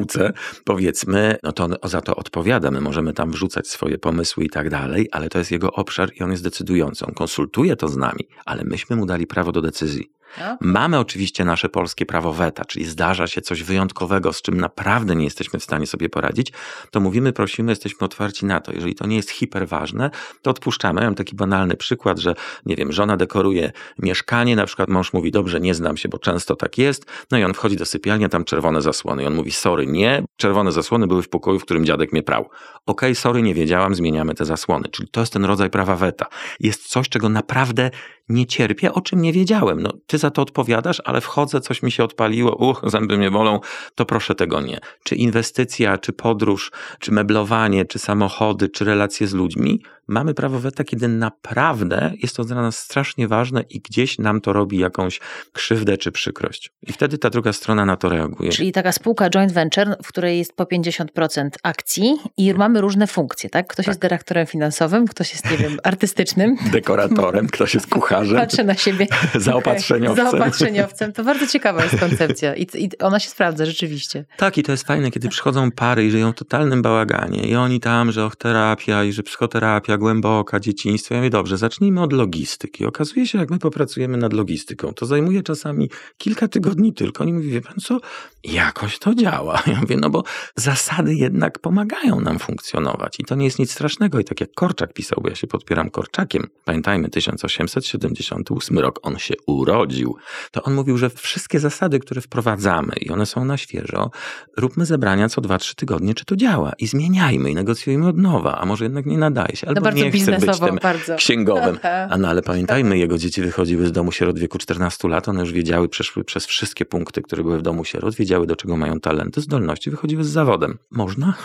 powiedzmy, 0.64 1.38
no 1.44 1.52
to 1.52 1.64
on 1.64 1.76
za 1.84 2.02
to 2.02 2.16
odpowiada. 2.16 2.72
My 2.72 2.82
możemy 2.82 3.14
tam 3.14 3.32
wrzucać 3.32 3.68
swoje 3.68 3.98
pomysły 3.98 4.44
i 4.44 4.50
tak 4.50 4.70
dalej, 4.70 5.08
ale 5.12 5.30
to 5.30 5.38
jest 5.40 5.52
jego 5.52 5.72
obszar 5.72 6.10
i 6.20 6.24
on 6.24 6.32
jest 6.32 6.44
decydujący. 6.44 7.06
On 7.06 7.14
konsultuje 7.14 7.76
to 7.76 7.88
z 7.88 7.98
nami, 7.98 8.28
ale 8.46 8.64
myśmy 8.64 8.96
mu 8.96 9.06
dali 9.06 9.28
prawo 9.28 9.52
do 9.52 9.62
decyzji. 9.62 10.21
Okay. 10.38 10.58
Mamy 10.62 11.00
oczywiście 11.00 11.46
nasze 11.46 11.70
polskie 11.70 12.06
prawo 12.06 12.34
weta, 12.34 12.66
czyli 12.66 12.86
zdarza 12.86 13.28
się 13.28 13.42
coś 13.42 13.64
wyjątkowego, 13.64 14.34
z 14.34 14.42
czym 14.42 14.60
naprawdę 14.60 15.16
nie 15.16 15.24
jesteśmy 15.24 15.60
w 15.60 15.64
stanie 15.64 15.88
sobie 15.88 16.10
poradzić, 16.10 16.54
to 16.92 17.00
mówimy, 17.00 17.34
prosimy, 17.34 17.72
jesteśmy 17.72 18.06
otwarci 18.06 18.46
na 18.46 18.62
to. 18.62 18.72
Jeżeli 18.72 18.96
to 18.96 19.08
nie 19.08 19.16
jest 19.16 19.32
hiperważne, 19.32 20.10
to 20.42 20.52
odpuszczamy. 20.52 21.02
Ja 21.02 21.08
mam 21.08 21.16
taki 21.16 21.36
banalny 21.36 21.76
przykład, 21.76 22.20
że 22.20 22.36
nie 22.66 22.76
wiem, 22.76 22.92
żona 22.92 23.18
dekoruje 23.18 23.72
mieszkanie, 24.00 24.56
na 24.56 24.66
przykład 24.66 24.90
mąż 24.90 25.14
mówi, 25.14 25.32
dobrze, 25.32 25.60
nie 25.60 25.74
znam 25.74 25.98
się, 25.98 26.10
bo 26.10 26.20
często 26.20 26.56
tak 26.56 26.78
jest, 26.78 27.06
no 27.32 27.38
i 27.38 27.44
on 27.44 27.54
wchodzi 27.54 27.76
do 27.76 27.86
sypialni, 27.86 28.26
a 28.26 28.30
tam 28.30 28.44
czerwone 28.44 28.82
zasłony 28.82 29.24
i 29.24 29.26
on 29.26 29.34
mówi, 29.34 29.52
sorry, 29.52 29.88
nie, 29.88 30.24
czerwone 30.38 30.72
zasłony 30.72 31.08
były 31.08 31.24
w 31.24 31.30
pokoju, 31.30 31.60
w 31.60 31.66
którym 31.66 31.86
dziadek 31.86 32.12
mnie 32.12 32.24
prał. 32.24 32.50
Okay, 32.86 33.16
sorry, 33.16 33.42
nie 33.42 33.54
wiedziałam, 33.54 33.96
zmieniamy 33.96 34.36
te 34.36 34.46
zasłony. 34.46 34.90
Czyli 34.90 35.10
to 35.10 35.20
jest 35.20 35.34
ten 35.34 35.46
rodzaj 35.46 35.70
prawa 35.70 35.96
weta. 35.96 36.26
Jest 36.60 36.88
coś, 36.88 37.10
czego 37.10 37.30
naprawdę 37.30 37.92
nie 38.34 38.46
cierpię, 38.46 38.94
o 38.94 39.02
czym 39.02 39.22
nie 39.22 39.34
wiedziałem. 39.34 39.82
No, 39.82 39.94
ty 40.08 40.18
za 40.18 40.32
to 40.32 40.42
odpowiadasz, 40.42 41.02
ale 41.06 41.22
wchodzę, 41.22 41.62
coś 41.62 41.84
mi 41.84 41.92
się 41.92 42.04
odpaliło, 42.04 42.56
uch, 42.56 42.82
zęby 42.88 43.18
mnie 43.18 43.32
bolą, 43.32 43.60
to 43.96 44.06
proszę 44.06 44.36
tego 44.36 44.62
nie. 44.62 44.80
Czy 45.04 45.16
inwestycja, 45.16 45.98
czy 45.98 46.14
podróż, 46.14 46.72
czy 47.00 47.12
meblowanie, 47.12 47.86
czy 47.86 48.00
samochody, 48.00 48.70
czy 48.70 48.86
relacje 48.86 49.28
z 49.28 49.34
ludźmi, 49.34 49.82
mamy 50.12 50.34
prawo 50.34 50.60
weta, 50.60 50.84
kiedy 50.84 51.08
naprawdę 51.08 52.14
jest 52.22 52.36
to 52.36 52.44
dla 52.44 52.62
nas 52.62 52.78
strasznie 52.78 53.28
ważne 53.28 53.62
i 53.70 53.80
gdzieś 53.80 54.20
nam 54.20 54.42
to 54.42 54.54
robi 54.54 54.78
jakąś 54.78 55.20
krzywdę 55.54 55.98
czy 55.98 56.12
przykrość. 56.12 56.72
I 56.82 56.94
wtedy 56.94 57.18
ta 57.18 57.30
druga 57.30 57.54
strona 57.54 57.86
na 57.86 57.98
to 57.98 58.10
reaguje. 58.10 58.52
Czyli 58.52 58.72
taka 58.72 58.92
spółka 58.92 59.30
joint 59.30 59.52
venture, 59.52 59.96
w 60.04 60.08
której 60.08 60.38
jest 60.38 60.54
po 60.54 60.64
50% 60.64 61.50
akcji 61.64 62.16
i 62.38 62.54
mamy 62.54 62.82
różne 62.82 63.08
funkcje, 63.08 63.50
tak? 63.50 63.68
Ktoś 63.68 63.86
tak. 63.86 63.92
jest 63.92 64.02
dyrektorem 64.02 64.48
finansowym, 64.48 65.08
ktoś 65.08 65.32
jest, 65.32 65.52
nie 65.52 65.58
wiem, 65.58 65.78
artystycznym. 65.84 66.56
Dekoratorem, 66.72 67.48
ktoś 67.48 67.74
jest 67.74 67.88
kucharzem. 67.88 68.38
Patrzę 68.38 68.64
na 68.64 68.76
siebie. 68.76 69.08
Zaopatrzeniowcem. 69.36 70.26
Zaopatrzeniowcem. 70.32 71.14
To 71.14 71.24
bardzo 71.24 71.48
ciekawa 71.48 71.84
jest 71.84 72.00
koncepcja 72.00 72.56
i, 72.56 72.68
i 72.76 72.90
ona 73.00 73.20
się 73.20 73.30
sprawdza 73.30 73.66
rzeczywiście. 73.66 74.26
Tak 74.38 74.58
i 74.58 74.64
to 74.64 74.72
jest 74.72 74.88
fajne, 74.88 75.12
kiedy 75.12 75.30
przychodzą 75.30 75.72
pary 75.72 76.06
i 76.06 76.12
żyją 76.12 76.32
w 76.32 76.36
totalnym 76.36 76.82
bałaganie 76.82 77.42
i 77.42 77.56
oni 77.56 77.80
tam, 77.80 78.12
że 78.12 78.26
och, 78.26 78.36
terapia 78.36 79.04
i 79.04 79.12
że 79.12 79.24
psychoterapia 79.24 79.98
głęboka, 80.02 80.60
dzieciństwo. 80.60 81.14
Ja 81.14 81.20
mówię, 81.20 81.30
dobrze, 81.30 81.58
zacznijmy 81.58 82.02
od 82.02 82.14
logistyki. 82.14 82.86
Okazuje 82.86 83.28
się, 83.28 83.38
jak 83.38 83.50
my 83.50 83.60
popracujemy 83.60 84.18
nad 84.18 84.34
logistyką, 84.34 84.94
to 84.94 85.06
zajmuje 85.06 85.44
czasami 85.44 85.90
kilka 86.18 86.48
tygodni 86.48 86.94
tylko. 86.94 87.24
Oni 87.24 87.34
mówią, 87.34 87.50
wie 87.50 87.62
pan 87.62 87.76
co, 87.76 88.00
jakoś 88.44 89.00
to 89.00 89.16
działa. 89.16 89.62
Ja 89.72 89.82
mówię, 89.82 89.98
no 89.98 90.10
bo 90.10 90.24
zasady 90.56 91.16
jednak 91.16 91.60
pomagają 91.60 92.22
nam 92.22 92.40
funkcjonować 92.40 93.20
i 93.20 93.24
to 93.24 93.36
nie 93.36 93.46
jest 93.46 93.60
nic 93.60 93.72
strasznego. 93.72 94.20
I 94.20 94.24
tak 94.24 94.42
jak 94.42 94.50
Korczak 94.54 94.94
pisał, 94.94 95.20
bo 95.22 95.30
ja 95.30 95.36
się 95.36 95.48
podpieram 95.48 95.90
Korczakiem, 95.90 96.48
pamiętajmy, 96.66 97.10
1878 97.10 98.80
rok, 98.80 99.00
on 99.02 99.18
się 99.18 99.34
urodził, 99.48 100.16
to 100.52 100.64
on 100.64 100.74
mówił, 100.74 100.98
że 100.98 101.10
wszystkie 101.10 101.60
zasady, 101.60 102.00
które 102.00 102.22
wprowadzamy 102.22 102.94
i 103.02 103.10
one 103.10 103.26
są 103.26 103.46
na 103.46 103.58
świeżo, 103.58 104.12
róbmy 104.58 104.86
zebrania 104.86 105.30
co 105.30 105.42
2-3 105.42 105.76
tygodnie, 105.76 106.14
czy 106.14 106.26
to 106.26 106.36
działa 106.36 106.72
i 106.80 106.88
zmieniajmy 106.88 107.52
i 107.52 107.56
negocjujmy 107.56 108.08
od 108.08 108.18
nowa, 108.18 108.58
a 108.58 108.66
może 108.66 108.86
jednak 108.86 109.06
nie 109.06 109.18
nadaje 109.18 109.56
się. 109.56 109.68
Albo 109.68 109.91
bardzo 109.92 110.06
nie 110.06 110.12
chcę 110.12 110.48
być 110.48 110.60
tym 110.60 110.80
bardzo. 110.82 111.16
księgowym. 111.16 111.80
A 112.12 112.18
no 112.18 112.28
ale 112.28 112.42
pamiętajmy, 112.42 112.98
jego 112.98 113.18
dzieci 113.18 113.42
wychodziły 113.42 113.88
z 113.88 113.92
domu 113.92 114.12
sierot 114.12 114.38
w 114.38 114.42
wieku 114.42 114.58
14 114.58 115.08
lat, 115.08 115.30
one 115.30 115.40
już 115.40 115.52
wiedziały, 115.52 115.90
przeszły 115.90 116.24
przez 116.24 116.46
wszystkie 116.46 116.86
punkty, 116.86 117.22
które 117.22 117.44
były 117.44 117.58
w 117.58 117.62
domu 117.62 117.86
sierot, 117.86 118.16
wiedziały 118.16 118.48
do 118.48 118.56
czego 118.56 118.78
mają 118.78 119.00
talenty, 119.00 119.42
zdolności, 119.42 119.92
wychodziły 119.92 120.24
z 120.24 120.28
zawodem. 120.28 120.78
Można? 120.92 121.34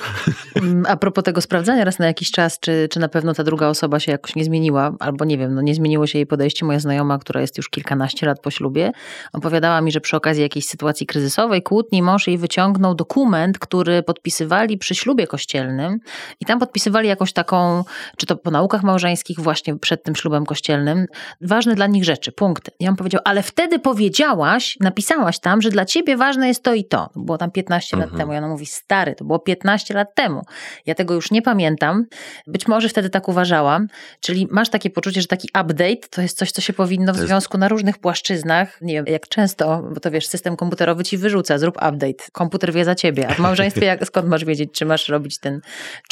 Mm, 0.57 0.85
a 0.89 0.97
propos 0.97 1.25
tego 1.25 1.41
sprawdzania 1.41 1.85
raz 1.85 1.99
na 1.99 2.07
jakiś 2.07 2.31
czas, 2.31 2.61
czy, 2.61 2.89
czy 2.91 3.01
na 3.01 3.09
pewno 3.09 3.35
ta 3.35 3.45
druga 3.45 3.69
osoba 3.69 4.01
się 4.01 4.13
jakoś 4.13 4.37
nie 4.37 4.45
zmieniła, 4.45 4.95
albo 5.01 5.25
nie 5.25 5.39
wiem, 5.39 5.55
no 5.55 5.63
nie 5.63 5.75
zmieniło 5.75 6.07
się 6.07 6.19
jej 6.19 6.27
podejście. 6.27 6.67
Moja 6.67 6.81
znajoma, 6.81 7.19
która 7.19 7.41
jest 7.41 7.57
już 7.57 7.69
kilkanaście 7.69 8.27
lat 8.27 8.41
po 8.41 8.51
ślubie, 8.51 8.93
opowiadała 9.33 9.81
mi, 9.81 9.93
że 9.93 10.01
przy 10.01 10.17
okazji 10.17 10.43
jakiejś 10.43 10.67
sytuacji 10.67 11.07
kryzysowej, 11.07 11.63
kłótni, 11.63 12.03
mąż 12.03 12.27
jej 12.27 12.39
wyciągnął 12.39 12.95
dokument, 12.95 13.59
który 13.59 14.03
podpisywali 14.03 14.79
przy 14.79 14.95
ślubie 14.95 15.27
kościelnym 15.27 15.99
i 16.41 16.45
tam 16.45 16.59
podpisywali 16.59 17.09
jakąś 17.09 17.33
taką, 17.33 17.85
czy 18.17 18.26
to 18.27 18.37
po 18.37 18.51
naukach 18.51 18.83
małżeńskich, 18.83 19.41
właśnie 19.41 19.79
przed 19.79 20.03
tym 20.03 20.17
ślubem 20.17 20.47
kościelnym, 20.47 21.07
ważne 21.41 21.75
dla 21.75 21.87
nich 21.87 22.05
rzeczy, 22.05 22.33
punkty. 22.33 22.71
I 22.81 22.89
on 22.89 22.97
powiedział, 22.97 23.21
ale 23.25 23.43
wtedy 23.43 23.79
powiedziałaś, 23.79 24.77
napisałaś 24.81 25.39
tam, 25.39 25.63
że 25.63 25.71
dla 25.71 25.85
ciebie 25.85 26.17
ważne 26.17 26.49
jest 26.49 26.63
to 26.63 26.75
i 26.75 26.85
to. 26.85 27.11
to 27.15 27.21
było 27.21 27.39
tam 27.39 27.51
15 27.51 27.97
mhm. 27.97 28.11
lat 28.11 28.21
temu. 28.21 28.33
I 28.33 28.37
ona 28.37 28.49
mówi, 28.49 28.67
stary, 28.67 29.15
to 29.15 29.25
było 29.25 29.39
15 29.39 29.95
lat 29.95 30.15
temu. 30.15 30.43
Ja 30.87 30.95
tego 30.95 31.15
już 31.15 31.31
nie 31.31 31.43
pamiętam. 31.43 32.07
Być 32.47 32.69
może 32.69 32.89
wtedy 32.89 33.11
tak 33.11 33.29
uważałam. 33.29 33.87
Czyli 34.21 34.49
masz 34.51 34.69
takie 34.69 34.91
poczucie, 34.91 35.21
że 35.21 35.27
taki 35.27 35.49
update 35.49 36.09
to 36.11 36.23
jest 36.23 36.39
coś, 36.39 36.53
co 36.53 36.61
się 36.63 36.73
powinno 36.73 37.13
w 37.13 37.17
związku 37.17 37.59
na 37.59 37.69
różnych 37.69 37.99
płaszczyznach. 37.99 38.79
Nie 38.83 38.95
wiem, 38.95 39.05
jak 39.07 39.29
często, 39.29 39.83
bo 39.95 40.01
to 40.01 40.11
wiesz, 40.11 40.27
system 40.27 40.57
komputerowy 40.57 41.05
ci 41.05 41.19
wyrzuca, 41.19 41.59
zrób 41.59 41.77
update. 41.77 42.25
Komputer 42.33 42.73
wie 42.73 42.85
za 42.85 42.95
ciebie. 42.95 43.29
A 43.29 43.35
w 43.35 43.39
małżeństwie 43.39 43.87
jak, 43.87 44.07
skąd 44.07 44.29
masz 44.29 44.45
wiedzieć, 44.45 44.71
czy 44.73 44.87
masz 44.87 45.09
robić 45.09 45.39
ten 45.39 45.61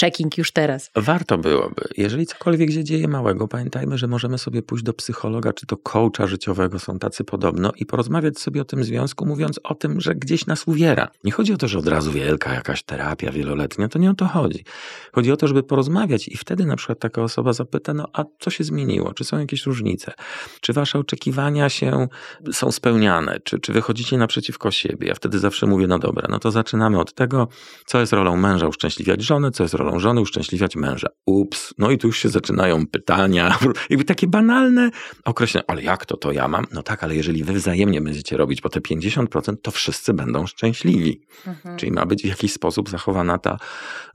checking 0.00 0.38
już 0.38 0.52
teraz? 0.52 0.90
Warto 0.96 1.38
byłoby. 1.38 1.82
Jeżeli 2.04 2.26
cokolwiek 2.26 2.70
się 2.70 2.84
dzieje 2.84 3.08
małego, 3.08 3.48
pamiętajmy, 3.48 3.98
że 3.98 4.06
możemy 4.06 4.38
sobie 4.38 4.62
pójść 4.62 4.84
do 4.84 4.92
psychologa 4.92 5.52
czy 5.52 5.66
do 5.66 5.76
coacha 5.76 6.26
życiowego, 6.26 6.78
są 6.78 6.98
tacy 6.98 7.24
podobno, 7.24 7.72
i 7.76 7.86
porozmawiać 7.86 8.38
sobie 8.38 8.60
o 8.62 8.64
tym 8.64 8.84
związku, 8.84 9.26
mówiąc 9.26 9.60
o 9.62 9.74
tym, 9.74 10.00
że 10.00 10.14
gdzieś 10.14 10.46
nas 10.46 10.68
uwiera. 10.68 11.08
Nie 11.24 11.32
chodzi 11.32 11.52
o 11.52 11.56
to, 11.56 11.68
że 11.68 11.78
od 11.78 11.88
razu 11.88 12.12
wielka 12.12 12.54
jakaś 12.54 12.82
terapia 12.82 13.32
wieloletnia, 13.32 13.88
to 13.88 13.98
nie 13.98 14.10
o 14.10 14.14
to 14.14 14.26
chodzi. 14.26 14.64
Chodzi 15.12 15.32
o 15.32 15.36
to, 15.36 15.48
żeby 15.48 15.62
porozmawiać 15.62 16.28
i 16.28 16.36
wtedy 16.36 16.66
na 16.66 16.76
przykład 16.76 16.98
taka 16.98 17.22
osoba 17.22 17.52
zapyta, 17.52 17.94
no 17.94 18.08
a 18.12 18.24
co 18.40 18.50
się 18.50 18.64
zmieniło? 18.64 19.14
Czy 19.14 19.24
są 19.24 19.38
jakieś 19.38 19.66
różnice? 19.66 20.12
Czy 20.60 20.72
wasze 20.72 20.98
oczekiwania 20.98 21.68
się 21.68 22.08
są 22.52 22.72
spełniane? 22.72 23.40
Czy, 23.44 23.58
czy 23.58 23.72
wychodzicie 23.72 24.18
naprzeciwko 24.18 24.70
siebie? 24.70 25.08
Ja 25.08 25.14
wtedy 25.14 25.38
zawsze 25.38 25.66
mówię, 25.66 25.86
no 25.86 25.98
dobra, 25.98 26.28
no 26.30 26.38
to 26.38 26.50
zaczynamy 26.50 27.00
od 27.00 27.14
tego, 27.14 27.48
co 27.86 28.00
jest 28.00 28.12
rolą 28.12 28.36
męża 28.36 28.68
uszczęśliwiać 28.68 29.22
żonę, 29.22 29.50
co 29.50 29.62
jest 29.62 29.74
rolą 29.74 29.98
żony 29.98 30.20
uszczęśliwiać 30.20 30.76
męża. 30.76 31.08
Ups, 31.26 31.74
no 31.78 31.90
i 31.90 31.93
tu 31.98 32.06
już 32.06 32.18
się 32.18 32.28
zaczynają 32.28 32.86
pytania, 32.86 33.58
jakby 33.90 34.04
takie 34.04 34.26
banalne 34.26 34.90
określenia, 35.24 35.64
ale 35.66 35.82
jak 35.82 36.06
to, 36.06 36.16
to 36.16 36.32
ja 36.32 36.48
mam? 36.48 36.66
No 36.72 36.82
tak, 36.82 37.04
ale 37.04 37.16
jeżeli 37.16 37.44
wy 37.44 37.52
wzajemnie 37.52 38.00
będziecie 38.00 38.36
robić 38.36 38.60
po 38.60 38.68
te 38.68 38.80
50%, 38.80 39.56
to 39.62 39.70
wszyscy 39.70 40.14
będą 40.14 40.46
szczęśliwi. 40.46 41.20
Mhm. 41.46 41.76
Czyli 41.76 41.92
ma 41.92 42.06
być 42.06 42.22
w 42.22 42.26
jakiś 42.26 42.52
sposób 42.52 42.90
zachowana 42.90 43.38
ta 43.38 43.58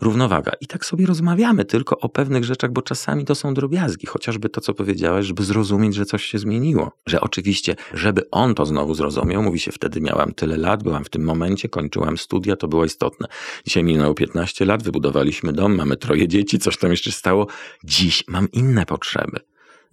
równowaga. 0.02 0.52
I 0.62 0.68
tak 0.68 0.86
sobie 0.86 1.06
rozmawiamy 1.06 1.66
tylko 1.66 2.00
o 2.00 2.10
pewnych 2.10 2.44
rzeczach, 2.44 2.72
bo 2.72 2.82
czasami 2.82 3.26
to 3.26 3.36
są 3.36 3.54
drobiazgi, 3.54 4.08
chociażby 4.08 4.50
to, 4.50 4.62
co 4.62 4.74
powiedziałeś, 4.74 5.26
żeby 5.26 5.44
zrozumieć, 5.44 5.96
że 5.96 6.06
coś 6.06 6.26
się 6.26 6.40
zmieniło. 6.40 6.92
Że 7.06 7.22
oczywiście, 7.22 7.76
żeby 7.94 8.30
on 8.32 8.56
to 8.56 8.66
znowu 8.66 8.94
zrozumiał, 8.94 9.44
mówi 9.44 9.60
się 9.60 9.72
wtedy 9.72 10.02
miałam 10.02 10.34
tyle 10.34 10.58
lat, 10.58 10.84
byłam 10.84 11.04
w 11.04 11.10
tym 11.10 11.24
momencie, 11.24 11.70
kończyłam 11.70 12.18
studia, 12.18 12.56
to 12.56 12.68
było 12.68 12.86
istotne. 12.86 13.28
Dzisiaj 13.66 13.84
minęło 13.84 14.14
15 14.14 14.66
lat, 14.66 14.84
wybudowaliśmy 14.84 15.54
dom, 15.54 15.76
mamy 15.76 15.98
troje 15.98 16.28
dzieci, 16.28 16.60
coś 16.60 16.78
tam 16.78 16.92
jeszcze 16.92 17.12
stało. 17.12 17.48
Dziś 17.84 18.24
mam 18.28 18.52
inne 18.52 18.86
potrzeby. 18.86 19.40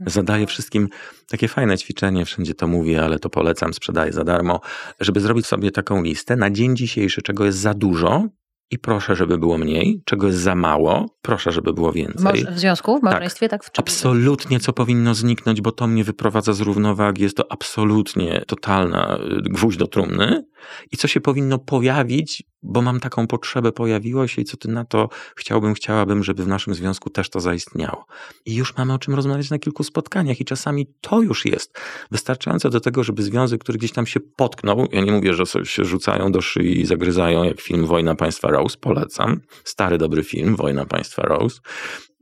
Zadaję 0.01 0.47
wszystkim 0.47 0.89
takie 1.29 1.49
fajne 1.49 1.79
ćwiczenie, 1.79 2.25
wszędzie 2.25 2.55
to 2.55 2.67
mówię, 2.67 3.05
ale 3.05 3.19
to 3.19 3.31
polecam, 3.31 3.75
sprzedaję 3.75 4.13
za 4.13 4.25
darmo, 4.25 4.61
żeby 5.01 5.21
zrobić 5.21 5.47
sobie 5.47 5.71
taką 5.71 6.03
listę 6.03 6.37
na 6.37 6.51
dzień 6.51 6.77
dzisiejszy, 6.77 7.23
czego 7.23 7.45
jest 7.45 7.59
za 7.59 7.75
dużo, 7.75 8.29
i 8.71 8.79
proszę, 8.79 9.17
żeby 9.17 9.39
było 9.39 9.59
mniej, 9.59 10.03
czego 10.05 10.27
jest 10.27 10.39
za 10.39 10.55
mało, 10.55 11.07
proszę, 11.23 11.53
żeby 11.53 11.73
było 11.73 11.93
więcej. 11.93 12.47
W 12.51 12.59
związku, 12.59 12.99
w 12.99 13.03
małżeństwie, 13.03 13.49
tak? 13.49 13.65
tak 13.65 13.75
w 13.75 13.79
absolutnie, 13.79 14.61
co 14.61 14.73
powinno 14.73 15.15
zniknąć, 15.15 15.61
bo 15.61 15.73
to 15.73 15.87
mnie 15.87 16.05
wyprowadza 16.05 16.53
z 16.53 16.61
równowagi, 16.61 17.23
jest 17.23 17.37
to 17.37 17.53
absolutnie 17.53 18.45
totalna 18.47 19.17
y, 19.17 19.43
gwóźdź 19.43 19.79
do 19.79 19.87
trumny 19.87 20.45
i 20.93 20.97
co 20.97 21.09
się 21.09 21.21
powinno 21.21 21.59
pojawić, 21.59 22.43
bo 22.67 22.83
mam 22.83 23.01
taką 23.01 23.27
potrzebę, 23.27 23.73
pojawiło 23.73 24.27
się 24.27 24.43
i 24.43 24.45
co 24.45 24.57
ty 24.57 24.69
na 24.69 24.85
to 24.85 25.09
chciałbym, 25.37 25.75
chciałabym, 25.75 26.25
żeby 26.25 26.45
w 26.45 26.49
naszym 26.49 26.75
związku 26.75 27.11
też 27.11 27.31
to 27.31 27.41
zaistniało. 27.41 28.07
I 28.47 28.55
już 28.55 28.77
mamy 28.77 28.93
o 28.93 28.99
czym 28.99 29.15
rozmawiać 29.15 29.51
na 29.51 29.59
kilku 29.59 29.85
spotkaniach 29.85 30.41
i 30.41 30.45
czasami 30.45 30.87
to 31.01 31.23
już 31.23 31.45
jest 31.45 31.79
wystarczające 32.11 32.71
do 32.71 32.81
tego, 32.81 33.05
żeby 33.05 33.23
związek, 33.23 33.61
który 33.61 33.79
gdzieś 33.79 33.93
tam 33.93 34.07
się 34.07 34.21
potknął, 34.21 34.89
ja 34.93 35.01
nie 35.01 35.13
mówię, 35.13 35.35
że 35.35 35.45
się 35.65 35.85
rzucają 35.85 36.33
do 36.33 36.41
szyi 36.41 36.81
i 36.81 36.87
zagryzają 36.87 37.45
jak 37.45 37.61
film 37.61 37.87
Wojna 37.87 38.15
Państwa 38.15 38.49
Rose, 38.49 38.77
polecam, 38.81 39.41
stary 39.65 39.99
dobry 39.99 40.25
film 40.25 40.57
Wojna 40.57 40.85
Państwa 40.85 41.23
Rose, 41.23 41.61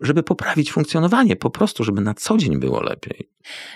żeby 0.00 0.22
poprawić 0.22 0.72
funkcjonowanie, 0.72 1.36
po 1.36 1.50
prostu, 1.50 1.84
żeby 1.84 2.00
na 2.00 2.14
co 2.14 2.36
dzień 2.36 2.58
było 2.58 2.82
lepiej. 2.82 3.28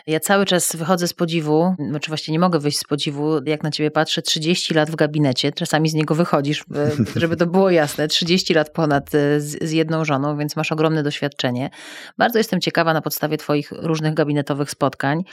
Ja 0.06 0.20
cały 0.20 0.46
czas 0.46 0.76
wychodzę 0.76 1.08
z 1.08 1.14
podziwu, 1.14 1.74
znaczy 1.88 2.08
właściwie 2.08 2.32
nie 2.32 2.38
mogę 2.38 2.58
wyjść 2.58 2.78
z 2.78 2.84
podziwu, 2.84 3.44
jak 3.44 3.62
na 3.62 3.70
ciebie 3.70 3.90
patrzę, 3.90 4.22
30 4.22 4.74
lat 4.74 4.90
w 4.90 4.96
gabinecie, 4.96 5.52
czasami 5.52 5.88
z 5.88 5.94
niego 5.94 6.14
wychodzisz, 6.14 6.64
e, 6.74 6.90
żeby 7.20 7.36
to 7.36 7.46
było 7.46 7.70
jasne, 7.70 8.08
30 8.08 8.54
lat 8.54 8.70
ponad 8.70 9.14
e, 9.14 9.40
z, 9.40 9.64
z 9.64 9.70
jedną 9.70 10.04
żoną, 10.04 10.38
więc 10.38 10.56
masz 10.56 10.72
ogromne 10.72 11.02
doświadczenie. 11.02 11.70
Bardzo 12.18 12.38
jestem 12.38 12.60
ciekawa 12.60 12.94
na 12.94 13.02
podstawie 13.02 13.36
twoich 13.36 13.72
różnych 13.72 14.14
gabinetowych 14.14 14.70
spotkań, 14.70 15.24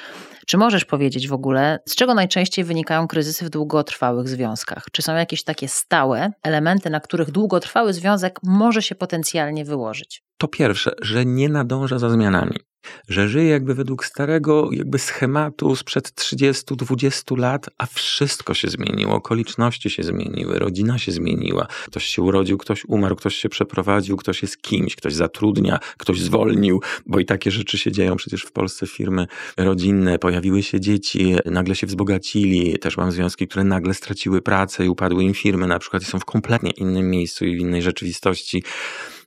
czy 0.45 0.57
możesz 0.57 0.85
powiedzieć 0.85 1.27
w 1.27 1.33
ogóle, 1.33 1.79
z 1.85 1.95
czego 1.95 2.13
najczęściej 2.13 2.65
wynikają 2.65 3.07
kryzysy 3.07 3.45
w 3.45 3.49
długotrwałych 3.49 4.29
związkach? 4.29 4.85
Czy 4.91 5.01
są 5.01 5.15
jakieś 5.15 5.43
takie 5.43 5.67
stałe 5.67 6.31
elementy, 6.43 6.89
na 6.89 6.99
których 6.99 7.31
długotrwały 7.31 7.93
związek 7.93 8.39
może 8.43 8.81
się 8.81 8.95
potencjalnie 8.95 9.65
wyłożyć? 9.65 10.24
To 10.37 10.47
pierwsze, 10.47 10.91
że 11.01 11.25
nie 11.25 11.49
nadąża 11.49 11.99
za 11.99 12.09
zmianami 12.09 12.59
że 13.07 13.29
żyje 13.29 13.49
jakby 13.49 13.75
według 13.75 14.05
starego 14.05 14.69
jakby 14.71 14.99
schematu 14.99 15.75
sprzed 15.75 16.09
30-20 16.09 17.37
lat, 17.37 17.69
a 17.77 17.85
wszystko 17.85 18.53
się 18.53 18.67
zmieniło, 18.67 19.15
okoliczności 19.15 19.89
się 19.89 20.03
zmieniły, 20.03 20.59
rodzina 20.59 20.97
się 20.97 21.11
zmieniła, 21.11 21.67
ktoś 21.87 22.05
się 22.05 22.21
urodził, 22.21 22.57
ktoś 22.57 22.85
umarł, 22.85 23.15
ktoś 23.15 23.35
się 23.35 23.49
przeprowadził, 23.49 24.17
ktoś 24.17 24.41
jest 24.41 24.61
kimś, 24.61 24.95
ktoś 24.95 25.13
zatrudnia, 25.13 25.79
ktoś 25.97 26.21
zwolnił, 26.21 26.81
bo 27.05 27.19
i 27.19 27.25
takie 27.25 27.51
rzeczy 27.51 27.77
się 27.77 27.91
dzieją. 27.91 28.15
Przecież 28.15 28.43
w 28.43 28.51
Polsce 28.51 28.87
firmy 28.87 29.27
rodzinne, 29.57 30.19
pojawiły 30.19 30.63
się 30.63 30.79
dzieci, 30.79 31.35
nagle 31.45 31.75
się 31.75 31.87
wzbogacili, 31.87 32.79
też 32.79 32.97
mam 32.97 33.11
związki, 33.11 33.47
które 33.47 33.63
nagle 33.63 33.93
straciły 33.93 34.41
pracę 34.41 34.85
i 34.85 34.89
upadły 34.89 35.23
im 35.23 35.33
firmy 35.33 35.67
na 35.67 35.79
przykład 35.79 36.03
są 36.03 36.19
w 36.19 36.25
kompletnie 36.25 36.71
innym 36.71 37.09
miejscu 37.09 37.45
i 37.45 37.55
w 37.55 37.59
innej 37.59 37.81
rzeczywistości 37.81 38.63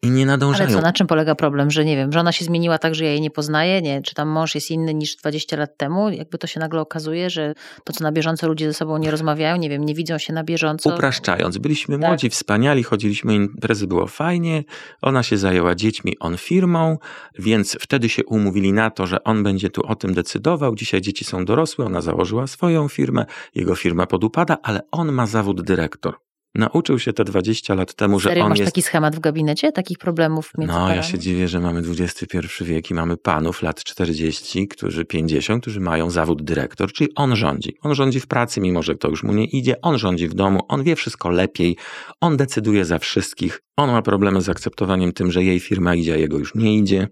i 0.02 0.10
nie 0.10 0.26
nadążają. 0.26 0.68
Ale 0.68 0.76
co, 0.76 0.82
na 0.82 0.92
czym 0.92 1.06
polega 1.06 1.34
problem, 1.34 1.70
że 1.70 1.84
nie 1.84 1.96
wiem, 1.96 2.12
żona 2.12 2.32
się 2.32 2.44
zmieniła 2.44 2.78
tak, 2.78 2.94
że 2.94 3.04
ja 3.04 3.10
jej 3.10 3.20
nie 3.20 3.30
poznaję, 3.30 3.82
nie, 3.82 4.02
czy 4.02 4.14
tam 4.14 4.28
mąż 4.28 4.54
jest 4.54 4.70
inny 4.70 4.94
niż 4.94 5.16
20 5.16 5.56
lat 5.56 5.76
temu, 5.76 6.10
jakby 6.10 6.38
to 6.38 6.46
się 6.46 6.60
nagle 6.60 6.80
okazuje, 6.80 7.30
że 7.30 7.54
to, 7.84 7.92
co 7.92 8.04
na 8.04 8.12
bieżąco 8.12 8.48
ludzie 8.48 8.66
ze 8.66 8.74
sobą 8.74 8.98
nie 8.98 9.10
rozmawiają, 9.10 9.56
nie 9.56 9.70
wiem, 9.70 9.84
nie 9.84 9.94
widzą 9.94 10.18
się 10.18 10.32
na 10.32 10.44
bieżąco. 10.44 10.94
Upraszczając, 10.94 11.58
byliśmy 11.58 11.98
tak. 11.98 12.08
młodzi, 12.08 12.30
wspaniali, 12.30 12.82
chodziliśmy 12.82 13.34
imprezy, 13.34 13.86
było 13.86 14.06
fajnie, 14.06 14.64
ona 15.02 15.22
się 15.22 15.38
zajęła 15.38 15.74
dziećmi, 15.74 16.16
on 16.20 16.36
firmą, 16.36 16.98
więc 17.38 17.76
wtedy 17.80 18.08
się 18.08 18.24
umówili 18.24 18.72
na 18.72 18.90
to, 18.90 19.06
że 19.06 19.24
on 19.24 19.42
będzie 19.42 19.70
tu 19.70 19.86
o 19.86 19.94
tym 19.94 20.14
decydował, 20.14 20.74
dzisiaj 20.74 21.00
dzieci 21.00 21.24
są 21.24 21.44
dorosłe, 21.44 21.86
ona 21.86 22.00
założyła 22.00 22.46
swoją 22.46 22.88
firmę, 22.88 23.26
jego 23.54 23.74
firma 23.74 24.06
podupada, 24.06 24.56
ale 24.62 24.80
on 24.90 25.12
ma 25.12 25.26
zawód 25.26 25.62
dyrektor. 25.62 26.27
Nauczył 26.54 26.98
się 26.98 27.12
te 27.12 27.24
20 27.24 27.74
lat 27.74 27.94
temu, 27.94 28.20
że 28.20 28.28
Serio, 28.28 28.44
on 28.44 28.50
masz 28.50 28.58
jest... 28.58 28.72
taki 28.72 28.82
schemat 28.82 29.16
w 29.16 29.20
gabinecie, 29.20 29.72
takich 29.72 29.98
problemów 29.98 30.50
między 30.58 30.72
No, 30.74 30.78
parami? 30.80 30.96
ja 30.96 31.02
się 31.02 31.18
dziwię, 31.18 31.48
że 31.48 31.60
mamy 31.60 31.80
XXI 31.80 32.38
wiek 32.60 32.90
i 32.90 32.94
mamy 32.94 33.16
panów 33.16 33.62
lat 33.62 33.84
40, 33.84 34.68
którzy 34.68 35.04
50, 35.04 35.62
którzy 35.62 35.80
mają 35.80 36.10
zawód 36.10 36.42
dyrektor, 36.42 36.92
czyli 36.92 37.10
on 37.14 37.36
rządzi. 37.36 37.76
On 37.82 37.94
rządzi 37.94 38.20
w 38.20 38.26
pracy, 38.26 38.60
mimo 38.60 38.82
że 38.82 38.94
to 38.94 39.08
już 39.08 39.22
mu 39.22 39.32
nie 39.32 39.44
idzie, 39.44 39.80
on 39.80 39.98
rządzi 39.98 40.28
w 40.28 40.34
domu, 40.34 40.60
on 40.68 40.82
wie 40.82 40.96
wszystko 40.96 41.30
lepiej, 41.30 41.76
on 42.20 42.36
decyduje 42.36 42.84
za 42.84 42.98
wszystkich, 42.98 43.60
on 43.76 43.90
ma 43.90 44.02
problemy 44.02 44.40
z 44.40 44.48
akceptowaniem 44.48 45.12
tym, 45.12 45.30
że 45.30 45.44
jej 45.44 45.60
firma 45.60 45.94
idzie, 45.94 46.14
a 46.14 46.16
jego 46.16 46.38
już 46.38 46.54
nie 46.54 46.76
idzie. 46.76 47.08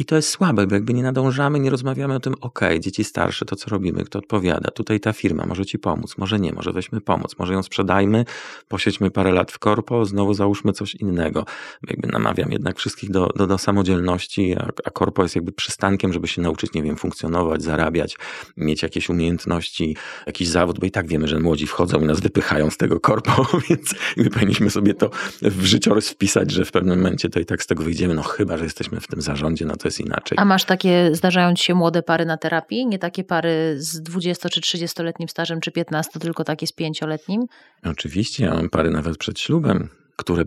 I 0.00 0.04
to 0.04 0.16
jest 0.16 0.28
słabe, 0.28 0.66
bo 0.66 0.74
jakby 0.74 0.94
nie 0.94 1.02
nadążamy, 1.02 1.60
nie 1.60 1.70
rozmawiamy 1.70 2.14
o 2.14 2.20
tym, 2.20 2.34
ok, 2.40 2.60
dzieci 2.80 3.04
starsze, 3.04 3.44
to 3.44 3.56
co 3.56 3.70
robimy, 3.70 4.04
kto 4.04 4.18
odpowiada, 4.18 4.70
tutaj 4.70 5.00
ta 5.00 5.12
firma 5.12 5.46
może 5.46 5.66
ci 5.66 5.78
pomóc, 5.78 6.18
może 6.18 6.40
nie, 6.40 6.52
może 6.52 6.72
weźmy 6.72 7.00
pomoc, 7.00 7.38
może 7.38 7.52
ją 7.52 7.62
sprzedajmy, 7.62 8.24
posiedźmy 8.68 9.10
parę 9.10 9.32
lat 9.32 9.52
w 9.52 9.58
korpo, 9.58 10.04
znowu 10.04 10.34
załóżmy 10.34 10.72
coś 10.72 10.94
innego. 10.94 11.46
Jakby 11.88 12.08
namawiam 12.08 12.52
jednak 12.52 12.78
wszystkich 12.78 13.10
do, 13.10 13.26
do, 13.36 13.46
do 13.46 13.58
samodzielności, 13.58 14.56
a, 14.56 14.68
a 14.84 14.90
korpo 14.90 15.22
jest 15.22 15.34
jakby 15.34 15.52
przystankiem, 15.52 16.12
żeby 16.12 16.28
się 16.28 16.42
nauczyć, 16.42 16.72
nie 16.72 16.82
wiem, 16.82 16.96
funkcjonować, 16.96 17.62
zarabiać, 17.62 18.16
mieć 18.56 18.82
jakieś 18.82 19.08
umiejętności, 19.08 19.96
jakiś 20.26 20.48
zawód, 20.48 20.80
bo 20.80 20.86
i 20.86 20.90
tak 20.90 21.08
wiemy, 21.08 21.28
że 21.28 21.40
młodzi 21.40 21.66
wchodzą 21.66 22.00
i 22.00 22.04
nas 22.04 22.20
wypychają 22.20 22.70
z 22.70 22.76
tego 22.76 23.00
korpo, 23.00 23.46
więc 23.68 23.94
my 24.16 24.30
powinniśmy 24.30 24.70
sobie 24.70 24.94
to 24.94 25.10
w 25.42 25.64
życiorys 25.64 26.08
wpisać, 26.08 26.50
że 26.50 26.64
w 26.64 26.72
pewnym 26.72 26.98
momencie 26.98 27.28
to 27.28 27.40
i 27.40 27.44
tak 27.44 27.62
z 27.62 27.66
tego 27.66 27.84
wyjdziemy, 27.84 28.14
no 28.14 28.22
chyba, 28.22 28.58
że 28.58 28.64
jesteśmy 28.64 29.00
w 29.00 29.06
tym 29.06 29.22
zarządzie, 29.22 29.64
no 29.64 29.76
to 29.76 29.87
jest 29.88 30.00
inaczej. 30.00 30.38
A 30.40 30.44
masz 30.44 30.64
takie, 30.64 31.10
zdarzają 31.12 31.54
ci 31.54 31.64
się 31.64 31.74
młode 31.74 32.02
pary 32.02 32.26
na 32.26 32.36
terapii? 32.36 32.86
Nie 32.86 32.98
takie 32.98 33.24
pary 33.24 33.74
z 33.78 34.02
20 34.02 34.48
czy 34.48 34.60
30-letnim 34.60 35.28
stażem, 35.28 35.60
czy 35.60 35.70
15, 35.70 36.20
tylko 36.20 36.44
takie 36.44 36.66
z 36.66 36.72
5-letnim? 36.72 37.42
Oczywiście, 37.84 38.44
ja 38.44 38.54
mam 38.54 38.70
pary 38.70 38.90
nawet 38.90 39.18
przed 39.18 39.40
ślubem 39.40 39.88
które 40.18 40.44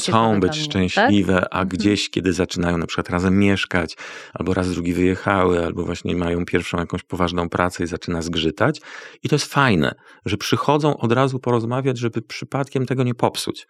chcą 0.00 0.40
być 0.40 0.56
szczęśliwe, 0.56 1.34
tak? 1.34 1.48
a 1.50 1.60
mhm. 1.60 1.68
gdzieś, 1.68 2.10
kiedy 2.10 2.32
zaczynają 2.32 2.78
na 2.78 2.86
przykład 2.86 3.10
razem 3.10 3.38
mieszkać, 3.38 3.96
albo 4.34 4.54
raz 4.54 4.70
drugi 4.70 4.92
wyjechały, 4.92 5.64
albo 5.64 5.84
właśnie 5.84 6.16
mają 6.16 6.44
pierwszą 6.44 6.78
jakąś 6.78 7.02
poważną 7.02 7.48
pracę 7.48 7.84
i 7.84 7.86
zaczyna 7.86 8.22
zgrzytać. 8.22 8.80
I 9.22 9.28
to 9.28 9.34
jest 9.34 9.46
fajne, 9.46 9.94
że 10.26 10.36
przychodzą 10.36 10.96
od 10.96 11.12
razu 11.12 11.38
porozmawiać, 11.38 11.98
żeby 11.98 12.22
przypadkiem 12.22 12.86
tego 12.86 13.02
nie 13.02 13.14
popsuć 13.14 13.66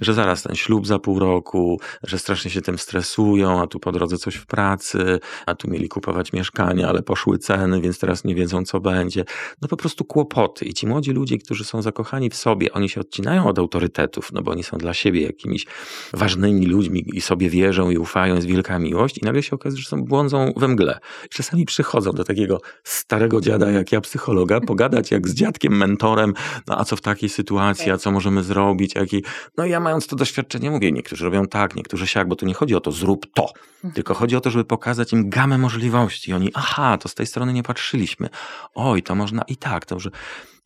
że 0.00 0.14
zaraz 0.14 0.42
ten 0.42 0.56
ślub 0.56 0.86
za 0.86 0.98
pół 0.98 1.18
roku, 1.18 1.80
że 2.02 2.18
strasznie 2.18 2.50
się 2.50 2.62
tym 2.62 2.78
stresują, 2.78 3.62
a 3.62 3.66
tu 3.66 3.80
po 3.80 3.92
drodze 3.92 4.18
coś 4.18 4.34
w 4.34 4.46
pracy, 4.46 5.20
a 5.46 5.54
tu 5.54 5.70
mieli 5.70 5.88
kupować 5.88 6.32
mieszkania, 6.32 6.88
ale 6.88 7.02
poszły 7.02 7.38
ceny, 7.38 7.80
więc 7.80 7.98
teraz 7.98 8.24
nie 8.24 8.34
wiedzą, 8.34 8.64
co 8.64 8.80
będzie. 8.80 9.24
No 9.62 9.68
po 9.68 9.76
prostu 9.76 10.04
kłopoty. 10.04 10.64
I 10.64 10.74
ci 10.74 10.86
młodzi 10.86 11.10
ludzie, 11.10 11.38
którzy 11.38 11.64
są 11.64 11.82
zakochani 11.82 12.30
w 12.30 12.36
sobie, 12.36 12.72
oni 12.72 12.88
się 12.88 13.00
odcinają 13.00 13.46
od 13.46 13.58
autorytetów, 13.58 14.32
no 14.32 14.42
bo 14.42 14.50
oni 14.50 14.62
są 14.62 14.78
dla 14.82 14.94
siebie 14.94 15.22
jakimiś 15.22 15.66
ważnymi 16.12 16.66
ludźmi 16.66 17.04
i 17.12 17.20
sobie 17.20 17.50
wierzą 17.50 17.90
i 17.90 17.98
ufają, 17.98 18.34
jest 18.34 18.46
wielka 18.46 18.78
miłość 18.78 19.18
i 19.18 19.24
nagle 19.24 19.42
się 19.42 19.56
okazuje, 19.56 19.82
że 19.82 19.88
są 19.88 20.04
błądzą 20.04 20.52
we 20.56 20.68
mgle. 20.68 20.98
Czasami 21.30 21.64
przychodzą 21.64 22.12
do 22.12 22.24
takiego 22.24 22.60
starego 22.84 23.40
dziada 23.40 23.70
jak 23.70 23.92
ja, 23.92 24.00
psychologa, 24.00 24.60
pogadać 24.60 25.10
jak 25.10 25.28
z 25.28 25.34
dziadkiem, 25.34 25.76
mentorem, 25.76 26.34
no 26.66 26.78
a 26.80 26.84
co 26.84 26.96
w 26.96 27.00
takiej 27.00 27.28
sytuacji, 27.28 27.90
a 27.90 27.98
co 27.98 28.10
możemy 28.10 28.42
zrobić, 28.42 28.94
jaki... 28.94 29.24
No 29.56 29.66
ja 29.66 29.80
mając 29.80 30.06
to 30.06 30.16
doświadczenie 30.16 30.70
mówię, 30.70 30.92
niektórzy 30.92 31.24
robią 31.24 31.46
tak, 31.46 31.76
niektórzy 31.76 32.06
siak, 32.06 32.28
bo 32.28 32.36
tu 32.36 32.46
nie 32.46 32.54
chodzi 32.54 32.74
o 32.74 32.80
to 32.80 32.92
zrób 32.92 33.26
to, 33.34 33.52
tylko 33.94 34.14
chodzi 34.14 34.36
o 34.36 34.40
to, 34.40 34.50
żeby 34.50 34.64
pokazać 34.64 35.12
im 35.12 35.30
gamę 35.30 35.58
możliwości. 35.58 36.30
I 36.30 36.34
oni, 36.34 36.50
aha, 36.54 36.98
to 36.98 37.08
z 37.08 37.14
tej 37.14 37.26
strony 37.26 37.52
nie 37.52 37.62
patrzyliśmy. 37.62 38.28
Oj, 38.74 39.02
to 39.02 39.14
można 39.14 39.42
i 39.42 39.56
tak, 39.56 39.86
to 39.86 40.00
że... 40.00 40.10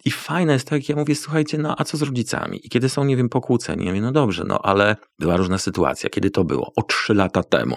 I 0.07 0.11
fajne 0.11 0.53
jest 0.53 0.69
to, 0.69 0.75
jak 0.75 0.89
ja 0.89 0.97
mówię, 0.97 1.15
słuchajcie, 1.15 1.59
no 1.59 1.75
a 1.79 1.85
co 1.85 1.97
z 1.97 2.03
rodzicami? 2.03 2.67
I 2.67 2.69
kiedy 2.69 2.89
są, 2.89 3.05
nie 3.05 3.17
wiem, 3.17 3.29
pokłóceni? 3.29 3.85
Ja 3.85 3.91
mówię, 3.91 4.01
no 4.01 4.13
dobrze, 4.13 4.45
no 4.47 4.59
ale 4.63 4.97
była 5.19 5.37
różna 5.37 5.59
sytuacja. 5.59 6.11
Kiedy 6.11 6.31
to 6.31 6.45
było? 6.45 6.73
O 6.77 6.83
trzy 6.83 7.15
lata 7.15 7.43
temu. 7.43 7.77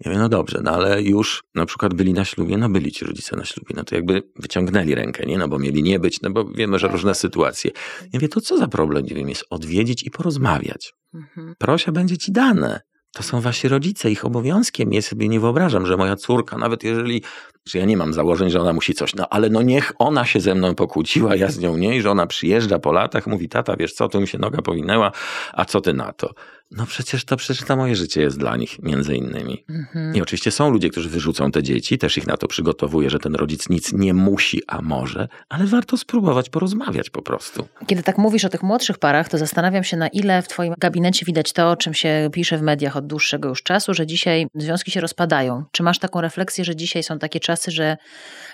Ja 0.00 0.10
mówię, 0.10 0.18
no 0.18 0.28
dobrze, 0.28 0.60
no 0.64 0.70
ale 0.70 1.02
już 1.02 1.44
na 1.54 1.66
przykład 1.66 1.94
byli 1.94 2.12
na 2.12 2.24
ślubie, 2.24 2.58
no 2.58 2.68
byli 2.68 2.92
ci 2.92 3.04
rodzice 3.04 3.36
na 3.36 3.44
ślubie, 3.44 3.74
no 3.76 3.84
to 3.84 3.94
jakby 3.94 4.22
wyciągnęli 4.36 4.94
rękę, 4.94 5.26
nie? 5.26 5.38
No 5.38 5.48
bo 5.48 5.58
mieli 5.58 5.82
nie 5.82 5.98
być, 5.98 6.22
no 6.22 6.30
bo 6.30 6.44
wiemy, 6.44 6.78
że 6.78 6.88
różne 6.88 7.14
sytuacje. 7.14 7.70
Ja 8.02 8.08
mówię, 8.14 8.28
to 8.28 8.40
co 8.40 8.58
za 8.58 8.68
problem, 8.68 9.04
nie 9.04 9.14
wiem, 9.14 9.28
jest 9.28 9.44
odwiedzić 9.50 10.02
i 10.02 10.10
porozmawiać. 10.10 10.94
Mhm. 11.14 11.54
Prosia 11.58 11.92
będzie 11.92 12.18
ci 12.18 12.32
dane. 12.32 12.80
To 13.14 13.22
są 13.22 13.40
wasi 13.40 13.68
rodzice, 13.68 14.10
ich 14.10 14.24
obowiązkiem. 14.24 14.92
Ja 14.92 15.02
sobie 15.02 15.28
nie 15.28 15.40
wyobrażam, 15.40 15.86
że 15.86 15.96
moja 15.96 16.16
córka, 16.16 16.58
nawet 16.58 16.84
jeżeli, 16.84 17.22
że 17.66 17.78
ja 17.78 17.84
nie 17.84 17.96
mam 17.96 18.14
założeń, 18.14 18.50
że 18.50 18.60
ona 18.60 18.72
musi 18.72 18.94
coś, 18.94 19.14
no 19.14 19.26
ale 19.30 19.50
no 19.50 19.62
niech 19.62 19.92
ona 19.98 20.24
się 20.24 20.40
ze 20.40 20.54
mną 20.54 20.74
pokłóciła, 20.74 21.36
ja 21.36 21.50
z 21.50 21.58
nią 21.58 21.76
nie, 21.76 22.02
że 22.02 22.10
ona 22.10 22.26
przyjeżdża 22.26 22.78
po 22.78 22.92
latach, 22.92 23.26
mówi, 23.26 23.48
tata, 23.48 23.76
wiesz 23.76 23.92
co, 23.92 24.08
tu 24.08 24.20
mi 24.20 24.28
się 24.28 24.38
noga 24.38 24.62
powinęła, 24.62 25.12
a 25.52 25.64
co 25.64 25.80
ty 25.80 25.92
na 25.92 26.12
to? 26.12 26.34
No 26.76 26.86
przecież 26.86 27.24
to 27.24 27.36
przecież 27.36 27.66
to 27.66 27.76
moje 27.76 27.96
życie 27.96 28.20
jest 28.20 28.38
dla 28.38 28.56
nich, 28.56 28.78
między 28.82 29.16
innymi. 29.16 29.64
Mhm. 29.68 30.14
I 30.14 30.22
oczywiście 30.22 30.50
są 30.50 30.70
ludzie, 30.70 30.90
którzy 30.90 31.08
wyrzucą 31.08 31.50
te 31.50 31.62
dzieci, 31.62 31.98
też 31.98 32.18
ich 32.18 32.26
na 32.26 32.36
to 32.36 32.48
przygotowuję, 32.48 33.10
że 33.10 33.18
ten 33.18 33.34
rodzic 33.34 33.68
nic 33.68 33.92
nie 33.92 34.14
musi, 34.14 34.62
a 34.66 34.82
może, 34.82 35.28
ale 35.48 35.66
warto 35.66 35.96
spróbować 35.96 36.50
porozmawiać 36.50 37.10
po 37.10 37.22
prostu. 37.22 37.68
Kiedy 37.86 38.02
tak 38.02 38.18
mówisz 38.18 38.44
o 38.44 38.48
tych 38.48 38.62
młodszych 38.62 38.98
parach, 38.98 39.28
to 39.28 39.38
zastanawiam 39.38 39.84
się, 39.84 39.96
na 39.96 40.08
ile 40.08 40.42
w 40.42 40.48
Twoim 40.48 40.74
gabinecie 40.78 41.26
widać 41.26 41.52
to, 41.52 41.70
o 41.70 41.76
czym 41.76 41.94
się 41.94 42.30
pisze 42.32 42.58
w 42.58 42.62
mediach 42.62 42.96
od 42.96 43.06
dłuższego 43.06 43.48
już 43.48 43.62
czasu, 43.62 43.94
że 43.94 44.06
dzisiaj 44.06 44.46
związki 44.54 44.90
się 44.90 45.00
rozpadają. 45.00 45.64
Czy 45.72 45.82
masz 45.82 45.98
taką 45.98 46.20
refleksję, 46.20 46.64
że 46.64 46.76
dzisiaj 46.76 47.02
są 47.02 47.18
takie 47.18 47.40
czasy, 47.40 47.70
że 47.70 47.96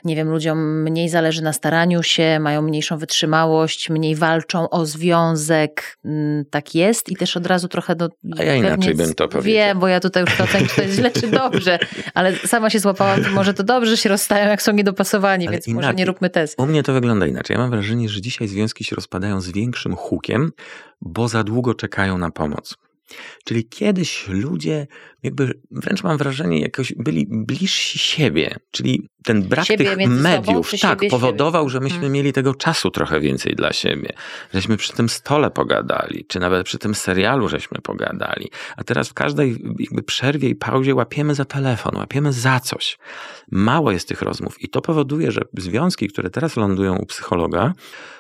nie 0.05 0.17
wiem, 0.17 0.31
ludziom 0.31 0.83
mniej 0.83 1.09
zależy 1.09 1.43
na 1.43 1.53
staraniu 1.53 2.03
się, 2.03 2.39
mają 2.41 2.63
mniejszą 2.63 2.99
wytrzymałość, 2.99 3.91
mniej 3.91 4.17
walczą 4.17 4.71
o 4.71 4.87
związek. 4.87 5.99
Mm, 6.05 6.45
tak 6.51 6.75
jest 6.75 7.09
i 7.09 7.17
też 7.17 7.37
od 7.37 7.47
razu 7.47 7.69
trochę 7.69 7.97
do 7.97 8.10
a 8.38 8.42
ja 8.42 8.55
inaczej 8.55 8.94
bym 8.94 9.14
to 9.14 9.29
powiedział. 9.29 9.53
Wiem, 9.53 9.79
bo 9.79 9.88
ja 9.88 10.01
tutaj 10.01 10.23
już 10.23 10.37
to 10.37 10.44
ocenię, 10.44 10.66
czy 10.66 10.77
to 10.77 10.83
jest 10.83 10.94
źle, 10.94 11.11
czy 11.11 11.29
dobrze. 11.42 11.79
Ale 12.14 12.37
sama 12.37 12.70
się 12.70 12.79
złapałam, 12.79 13.20
może 13.33 13.55
to 13.55 13.62
dobrze, 13.62 13.90
że 13.90 13.96
się 13.96 14.09
rozstają, 14.09 14.49
jak 14.49 14.62
są 14.62 14.73
niedopasowani, 14.73 15.46
Ale 15.46 15.53
więc 15.57 15.68
inaczej. 15.68 15.87
może 15.87 15.94
nie 15.94 16.05
róbmy 16.05 16.31
testu. 16.31 16.62
U 16.62 16.66
mnie 16.66 16.83
to 16.83 16.92
wygląda 16.92 17.27
inaczej. 17.27 17.55
Ja 17.55 17.61
mam 17.61 17.70
wrażenie, 17.70 18.09
że 18.09 18.20
dzisiaj 18.20 18.49
związki 18.49 18.85
się 18.85 18.96
rozpadają 18.96 19.40
z 19.40 19.51
większym 19.51 19.96
hukiem, 19.96 20.53
bo 21.01 21.29
za 21.29 21.44
długo 21.44 21.75
czekają 21.75 22.18
na 22.18 22.31
pomoc. 22.31 22.77
Czyli 23.44 23.68
kiedyś 23.68 24.29
ludzie, 24.29 24.87
jakby 25.23 25.61
wręcz 25.71 26.03
mam 26.03 26.19
wrażenie, 26.19 26.61
jakoś 26.61 26.93
byli 26.97 27.27
bliżsi 27.31 27.99
siebie. 27.99 28.55
Czyli 28.71 29.09
ten 29.25 29.43
brak 29.43 29.67
siebie 29.67 29.97
tych 29.97 30.09
mediów, 30.09 30.73
tak, 30.81 30.99
powodował, 31.11 31.69
że 31.69 31.81
myśmy 31.81 31.99
hmm. 31.99 32.13
mieli 32.13 32.33
tego 32.33 32.55
czasu 32.55 32.91
trochę 32.91 33.21
więcej 33.21 33.55
dla 33.55 33.73
siebie. 33.73 34.13
Żeśmy 34.55 34.77
przy 34.77 34.93
tym 34.93 35.09
stole 35.09 35.51
pogadali, 35.51 36.25
czy 36.29 36.41
nawet 36.41 36.67
przy 36.67 36.79
tym 36.79 36.95
serialu 36.95 37.49
żeśmy 37.49 37.79
pogadali. 37.83 38.51
A 38.77 38.85
teraz 38.85 39.09
w 39.09 39.15
każdej 39.15 39.57
jakby 39.79 40.03
przerwie 40.03 40.49
i 40.49 40.55
pauzie 40.55 40.95
łapiemy 40.95 41.35
za 41.35 41.45
telefon, 41.45 41.97
łapiemy 41.97 42.33
za 42.33 42.61
coś. 42.61 42.99
Mało 43.51 43.93
jest 43.93 44.09
tych 44.09 44.23
rozmów 44.23 44.63
i 44.63 44.69
to 44.69 44.83
powoduje, 44.83 45.33
że 45.33 45.41
związki, 45.57 46.09
które 46.09 46.31
teraz 46.31 46.57
lądują 46.57 46.97
u 46.97 47.07
psychologa, 47.07 47.73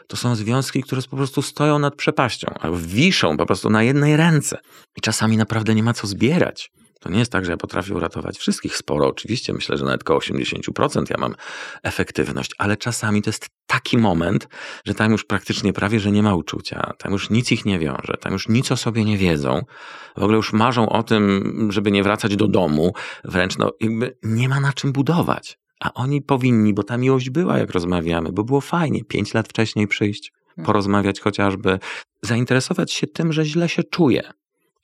to 0.06 0.16
są 0.16 0.34
związki, 0.34 0.82
które 0.82 1.02
po 1.10 1.16
prostu 1.16 1.42
stoją 1.42 1.78
nad 1.78 1.94
przepaścią, 1.94 2.54
wiszą 2.74 3.36
po 3.36 3.46
prostu 3.46 3.70
na 3.70 3.82
jednej 3.82 4.16
ręce. 4.16 4.58
I 4.96 5.00
czasami 5.00 5.36
naprawdę 5.36 5.74
nie 5.74 5.82
ma 5.82 5.92
co 5.92 6.06
zbierać. 6.06 6.70
To 7.00 7.10
nie 7.10 7.18
jest 7.18 7.32
tak, 7.32 7.44
że 7.44 7.50
ja 7.50 7.56
potrafię 7.56 7.94
uratować 7.94 8.38
wszystkich 8.38 8.76
sporo. 8.76 9.08
Oczywiście 9.08 9.52
myślę, 9.52 9.76
że 9.76 9.84
nawet 9.84 10.02
około 10.02 10.20
80% 10.20 11.04
ja 11.10 11.16
mam 11.18 11.34
efektywność, 11.82 12.50
ale 12.58 12.76
czasami 12.76 13.22
to 13.22 13.30
jest 13.30 13.46
taki 13.66 13.98
moment, 13.98 14.48
że 14.84 14.94
tam 14.94 15.12
już 15.12 15.24
praktycznie 15.24 15.72
prawie, 15.72 16.00
że 16.00 16.10
nie 16.10 16.22
ma 16.22 16.34
uczucia. 16.34 16.92
Tam 16.98 17.12
już 17.12 17.30
nic 17.30 17.52
ich 17.52 17.64
nie 17.64 17.78
wiąże, 17.78 18.14
tam 18.20 18.32
już 18.32 18.48
nic 18.48 18.72
o 18.72 18.76
sobie 18.76 19.04
nie 19.04 19.18
wiedzą. 19.18 19.62
W 20.16 20.22
ogóle 20.22 20.36
już 20.36 20.52
marzą 20.52 20.88
o 20.88 21.02
tym, 21.02 21.68
żeby 21.72 21.90
nie 21.90 22.02
wracać 22.02 22.36
do 22.36 22.48
domu. 22.48 22.92
Wręcz 23.24 23.58
no, 23.58 23.72
jakby 23.80 24.16
nie 24.22 24.48
ma 24.48 24.60
na 24.60 24.72
czym 24.72 24.92
budować. 24.92 25.58
A 25.80 25.92
oni 25.94 26.22
powinni, 26.22 26.74
bo 26.74 26.82
ta 26.82 26.96
miłość 26.96 27.30
była, 27.30 27.58
jak 27.58 27.70
rozmawiamy, 27.70 28.32
bo 28.32 28.44
było 28.44 28.60
fajnie 28.60 29.04
pięć 29.04 29.34
lat 29.34 29.48
wcześniej 29.48 29.88
przyjść, 29.88 30.32
hmm. 30.56 30.66
porozmawiać 30.66 31.20
chociażby, 31.20 31.78
zainteresować 32.22 32.92
się 32.92 33.06
tym, 33.06 33.32
że 33.32 33.44
źle 33.44 33.68
się 33.68 33.84
czuje, 33.84 34.22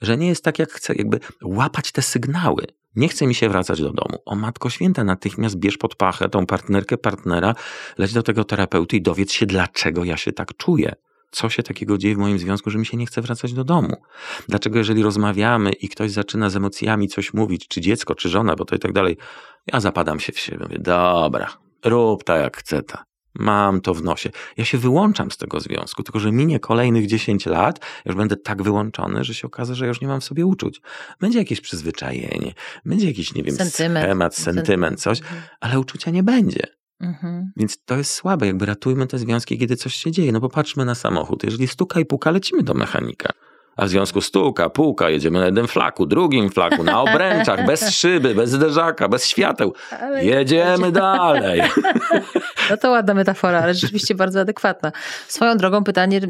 że 0.01 0.17
nie 0.17 0.29
jest 0.29 0.45
tak, 0.45 0.59
jak 0.59 0.71
chcę, 0.71 0.95
jakby 0.95 1.21
łapać 1.43 1.93
te 1.93 2.03
sygnały. 2.03 2.67
Nie 2.97 3.09
chce 3.09 3.27
mi 3.27 3.35
się 3.35 3.49
wracać 3.49 3.81
do 3.81 3.93
domu. 3.93 4.19
O 4.27 4.37
Matko 4.37 4.71
Święta, 4.71 5.05
natychmiast 5.05 5.57
bierz 5.57 5.79
pod 5.79 5.95
pachę 5.95 6.29
tą 6.29 6.47
partnerkę, 6.47 6.99
partnera, 6.99 7.55
leć 7.99 8.13
do 8.13 8.23
tego 8.23 8.45
terapeuty 8.45 8.97
i 8.97 9.03
dowiedz 9.03 9.33
się, 9.33 9.47
dlaczego 9.47 10.05
ja 10.05 10.17
się 10.17 10.33
tak 10.33 10.57
czuję. 10.57 10.95
Co 11.31 11.49
się 11.49 11.63
takiego 11.63 11.99
dzieje 11.99 12.15
w 12.15 12.19
moim 12.19 12.39
związku, 12.39 12.71
że 12.71 12.79
mi 12.79 12.87
się 12.87 12.97
nie 12.97 13.07
chce 13.07 13.23
wracać 13.23 13.53
do 13.53 13.65
domu? 13.65 13.97
Dlaczego, 14.49 14.79
jeżeli 14.79 15.03
rozmawiamy 15.03 15.73
i 15.73 15.89
ktoś 15.89 16.11
zaczyna 16.11 16.51
z 16.51 16.57
emocjami 16.57 17.09
coś 17.09 17.35
mówić, 17.35 17.69
czy 17.69 17.81
dziecko, 17.81 18.15
czy 18.15 18.29
żona, 18.29 18.57
bo 18.57 18.65
to 18.65 18.77
i 18.77 18.79
tak 18.79 18.93
dalej, 18.93 19.17
ja 19.73 19.81
zapadam 19.81 20.21
się 20.21 20.33
w 20.33 20.39
siebie. 20.39 20.65
Mówię, 20.65 20.79
dobra, 20.79 21.57
rób 21.85 22.25
tak 22.25 22.43
jak 22.43 22.57
chce 22.57 22.83
ta. 22.83 23.05
Mam 23.39 23.81
to 23.81 23.95
w 23.95 24.03
nosie. 24.03 24.31
Ja 24.57 24.65
się 24.65 24.79
wyłączam 24.79 25.31
z 25.31 25.37
tego 25.37 25.61
związku, 25.61 26.03
tylko 26.03 26.21
że 26.21 26.33
minie 26.33 26.61
kolejnych 26.61 27.07
10 27.07 27.47
lat, 27.47 27.81
już 28.05 28.17
będę 28.17 28.37
tak 28.37 28.63
wyłączony, 28.63 29.25
że 29.25 29.35
się 29.35 29.47
okaże, 29.47 29.75
że 29.75 29.87
już 29.87 30.01
nie 30.01 30.09
mam 30.09 30.21
w 30.21 30.25
sobie 30.25 30.47
uczuć. 30.47 30.81
Będzie 31.21 31.39
jakieś 31.39 31.61
przyzwyczajenie, 31.61 32.55
będzie 32.85 33.07
jakiś, 33.07 33.35
nie 33.35 33.43
wiem, 33.43 33.57
sentyment, 33.57 34.05
schemat, 34.05 34.37
sentyment, 34.37 35.01
coś, 35.01 35.21
mhm. 35.21 35.43
ale 35.61 35.81
uczucia 35.81 36.11
nie 36.11 36.23
będzie. 36.23 36.77
Mhm. 37.01 37.53
Więc 37.57 37.85
to 37.85 37.97
jest 37.97 38.13
słabe, 38.13 38.47
jakby 38.47 38.67
ratujmy 38.67 39.07
te 39.07 39.19
związki, 39.19 39.59
kiedy 39.59 39.77
coś 39.77 39.95
się 39.95 40.11
dzieje. 40.11 40.33
No 40.33 40.41
popatrzmy 40.41 40.85
na 40.85 40.95
samochód. 40.95 41.45
Jeżeli 41.45 41.69
stuka 41.69 42.01
i 42.01 42.05
puka, 42.05 42.31
lecimy 42.31 42.63
do 42.63 42.75
mechanika. 42.75 43.33
A 43.77 43.87
w 43.87 43.89
związku 43.89 44.21
stuka, 44.21 44.71
puka, 44.71 45.11
jedziemy 45.11 45.39
na 45.39 45.45
jednym 45.45 45.67
flaku, 45.67 46.07
drugim 46.07 46.51
flaku, 46.51 46.85
na 46.85 47.01
obręczach, 47.03 47.67
bez 47.67 47.91
szyby, 47.91 48.35
bez 48.35 48.51
zderzaka, 48.51 49.09
bez 49.09 49.27
świateł. 49.27 49.75
Ale 50.01 50.25
jedziemy 50.25 50.93
dalej. 50.93 51.63
No 52.71 52.77
to 52.77 52.91
ładna 52.91 53.15
metafora, 53.15 53.63
ale 53.63 53.75
rzeczywiście 53.75 54.15
bardzo 54.25 54.41
adekwatna. 54.41 54.93
Swoją 55.29 55.57
drogą 55.57 55.85
pytanie, 55.85 56.21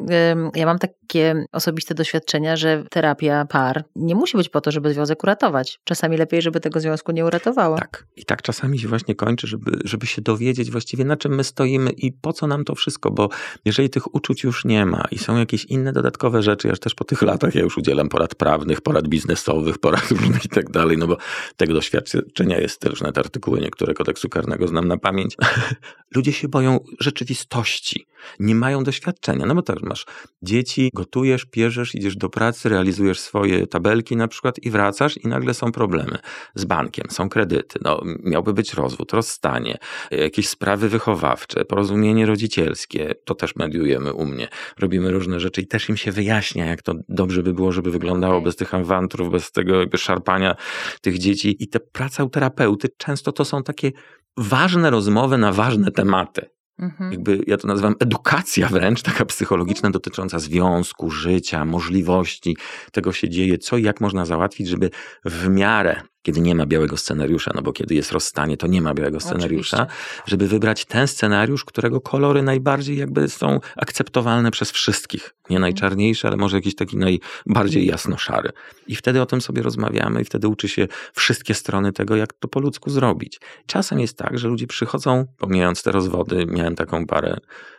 ja 0.55 0.66
mam 0.66 0.79
takie 0.79 1.44
osobiste 1.53 1.94
doświadczenia, 1.94 2.57
że 2.57 2.85
terapia 2.90 3.44
par 3.44 3.85
nie 3.96 4.14
musi 4.14 4.37
być 4.37 4.49
po 4.49 4.61
to, 4.61 4.70
żeby 4.70 4.94
związek 4.94 5.22
uratować. 5.22 5.81
Czasami 5.85 6.16
lepiej, 6.16 6.42
żeby 6.42 6.61
tego 6.61 6.81
związku 6.81 7.12
nie 7.12 7.25
uratowała. 7.25 7.79
Tak. 7.79 8.07
I 8.16 8.25
tak 8.25 8.42
czasami 8.42 8.79
się 8.79 8.88
właśnie 8.88 9.14
kończy, 9.14 9.46
żeby, 9.46 9.79
żeby 9.85 10.07
się 10.07 10.22
dowiedzieć 10.22 10.70
właściwie 10.70 11.05
na 11.05 11.16
czym 11.16 11.35
my 11.35 11.44
stoimy 11.44 11.90
i 11.90 12.12
po 12.12 12.33
co 12.33 12.46
nam 12.46 12.64
to 12.64 12.75
wszystko, 12.75 13.11
bo 13.11 13.29
jeżeli 13.64 13.90
tych 13.90 14.14
uczuć 14.14 14.44
już 14.44 14.64
nie 14.64 14.87
ma 14.87 15.05
i 15.11 15.18
są 15.18 15.37
jakieś 15.37 15.64
inne 15.64 15.92
dodatkowe 15.92 16.42
rzeczy, 16.42 16.68
ja 16.68 16.72
już 16.72 16.81
też 16.81 16.94
po 16.94 17.05
tych 17.05 17.22
latach 17.22 17.55
ja 17.55 17.62
już 17.62 17.79
udzielam 17.79 18.09
porad 18.09 18.35
prawnych, 18.35 18.81
porad 18.81 19.09
biznesowych, 19.09 19.79
porad 19.79 20.11
różnych 20.11 20.44
i 20.44 20.49
tak 20.49 20.70
dalej, 20.70 20.99
no 20.99 21.07
bo 21.07 21.16
tego 21.57 21.75
doświadczenia 21.75 22.59
jest 22.59 22.81
też, 22.81 23.01
nawet 23.01 23.18
artykuły 23.18 23.61
niektóre 23.61 23.94
kodeksu 23.94 24.29
karnego 24.29 24.68
znam 24.68 24.88
na 24.88 24.96
pamięć. 24.96 25.37
Ludzie 26.16 26.25
się 26.32 26.48
boją 26.48 26.80
rzeczywistości, 27.00 28.06
nie 28.40 28.54
mają 28.54 28.84
doświadczenia, 28.84 29.46
no 29.46 29.54
bo 29.54 29.62
tak, 29.62 29.82
masz 29.82 30.06
dzieci, 30.42 30.90
gotujesz, 30.94 31.44
pierzesz, 31.44 31.94
idziesz 31.94 32.16
do 32.16 32.28
pracy, 32.28 32.68
realizujesz 32.68 33.20
swoje 33.20 33.66
tabelki 33.66 34.16
na 34.16 34.28
przykład 34.28 34.58
i 34.58 34.70
wracasz 34.70 35.16
i 35.16 35.28
nagle 35.28 35.54
są 35.54 35.72
problemy 35.72 36.18
z 36.54 36.64
bankiem, 36.64 37.10
są 37.10 37.28
kredyty, 37.28 37.78
no 37.82 38.02
miałby 38.24 38.52
być 38.52 38.74
rozwód, 38.74 39.12
rozstanie, 39.12 39.78
jakieś 40.10 40.48
sprawy 40.48 40.88
wychowawcze, 40.88 41.64
porozumienie 41.64 42.26
rodzicielskie, 42.26 43.14
to 43.24 43.34
też 43.34 43.56
mediujemy 43.56 44.12
u 44.12 44.26
mnie, 44.26 44.48
robimy 44.78 45.10
różne 45.10 45.40
rzeczy 45.40 45.60
i 45.60 45.66
też 45.66 45.88
im 45.88 45.96
się 45.96 46.12
wyjaśnia, 46.12 46.66
jak 46.66 46.82
to 46.82 46.94
dobrze 47.08 47.42
by 47.42 47.54
było, 47.54 47.72
żeby 47.72 47.90
wyglądało 47.90 48.40
bez 48.40 48.56
tych 48.56 48.74
awanturów, 48.74 49.30
bez 49.30 49.52
tego 49.52 49.80
jakby 49.80 49.98
szarpania 49.98 50.56
tych 51.00 51.18
dzieci. 51.18 51.56
I 51.60 51.68
te 51.68 51.80
praca 51.80 52.24
u 52.24 52.28
terapeuty 52.28 52.88
często 52.96 53.32
to 53.32 53.44
są 53.44 53.62
takie 53.62 53.92
ważne 54.37 54.90
rozmowy 54.90 55.38
na 55.38 55.53
ważne 55.53 55.90
tematy. 55.90 56.51
Mhm. 56.79 57.12
Jakby 57.12 57.40
ja 57.46 57.57
to 57.57 57.68
nazywam 57.68 57.94
edukacja 58.01 58.68
wręcz, 58.68 59.03
taka 59.03 59.25
psychologiczna, 59.25 59.90
dotycząca 59.90 60.38
związku, 60.38 61.11
życia, 61.11 61.64
możliwości, 61.64 62.57
tego 62.92 63.12
się 63.12 63.29
dzieje, 63.29 63.59
co 63.59 63.77
i 63.77 63.83
jak 63.83 64.01
można 64.01 64.25
załatwić, 64.25 64.68
żeby 64.68 64.90
w 65.25 65.49
miarę 65.49 66.01
kiedy 66.26 66.40
nie 66.40 66.54
ma 66.54 66.66
białego 66.66 66.96
scenariusza, 66.96 67.50
no 67.54 67.62
bo 67.62 67.72
kiedy 67.72 67.94
jest 67.94 68.12
rozstanie, 68.12 68.56
to 68.56 68.66
nie 68.66 68.82
ma 68.82 68.94
białego 68.94 69.20
scenariusza, 69.20 69.76
Oczywiście. 69.76 70.22
żeby 70.26 70.48
wybrać 70.48 70.84
ten 70.84 71.08
scenariusz, 71.08 71.64
którego 71.64 72.00
kolory 72.00 72.42
najbardziej 72.42 72.96
jakby 72.96 73.28
są 73.28 73.60
akceptowalne 73.76 74.50
przez 74.50 74.70
wszystkich. 74.70 75.34
Nie 75.50 75.58
najczarniejszy, 75.58 76.28
ale 76.28 76.36
może 76.36 76.56
jakiś 76.56 76.74
taki 76.74 76.96
najbardziej 76.96 77.86
jasno-szary. 77.86 78.50
I 78.86 78.96
wtedy 78.96 79.22
o 79.22 79.26
tym 79.26 79.40
sobie 79.40 79.62
rozmawiamy 79.62 80.22
i 80.22 80.24
wtedy 80.24 80.48
uczy 80.48 80.68
się 80.68 80.88
wszystkie 81.12 81.54
strony 81.54 81.92
tego, 81.92 82.16
jak 82.16 82.32
to 82.32 82.48
po 82.48 82.60
ludzku 82.60 82.90
zrobić. 82.90 83.40
Czasem 83.66 84.00
jest 84.00 84.18
tak, 84.18 84.38
że 84.38 84.48
ludzie 84.48 84.66
przychodzą, 84.66 85.26
pomijając 85.38 85.82
te 85.82 85.92
rozwody, 85.92 86.46
miałem 86.46 86.74
taką 86.74 87.06
parę 87.06 87.36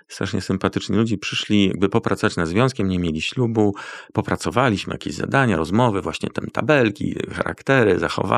strasznie 0.08 0.42
sympatyczni 0.42 0.98
ludzie 0.98 1.18
przyszli 1.18 1.68
jakby 1.68 1.90
popracować 1.90 2.36
nad 2.36 2.48
związkiem, 2.48 2.88
nie 2.88 3.00
mieli 3.00 3.22
ślubu, 3.22 3.76
popracowaliśmy 4.14 4.94
jakieś 4.94 5.14
zadania, 5.14 5.58
rozmowy, 5.58 6.02
właśnie 6.02 6.30
te 6.30 6.42
tabelki, 6.42 7.16
charaktery, 7.34 8.00
zachowania, 8.00 8.37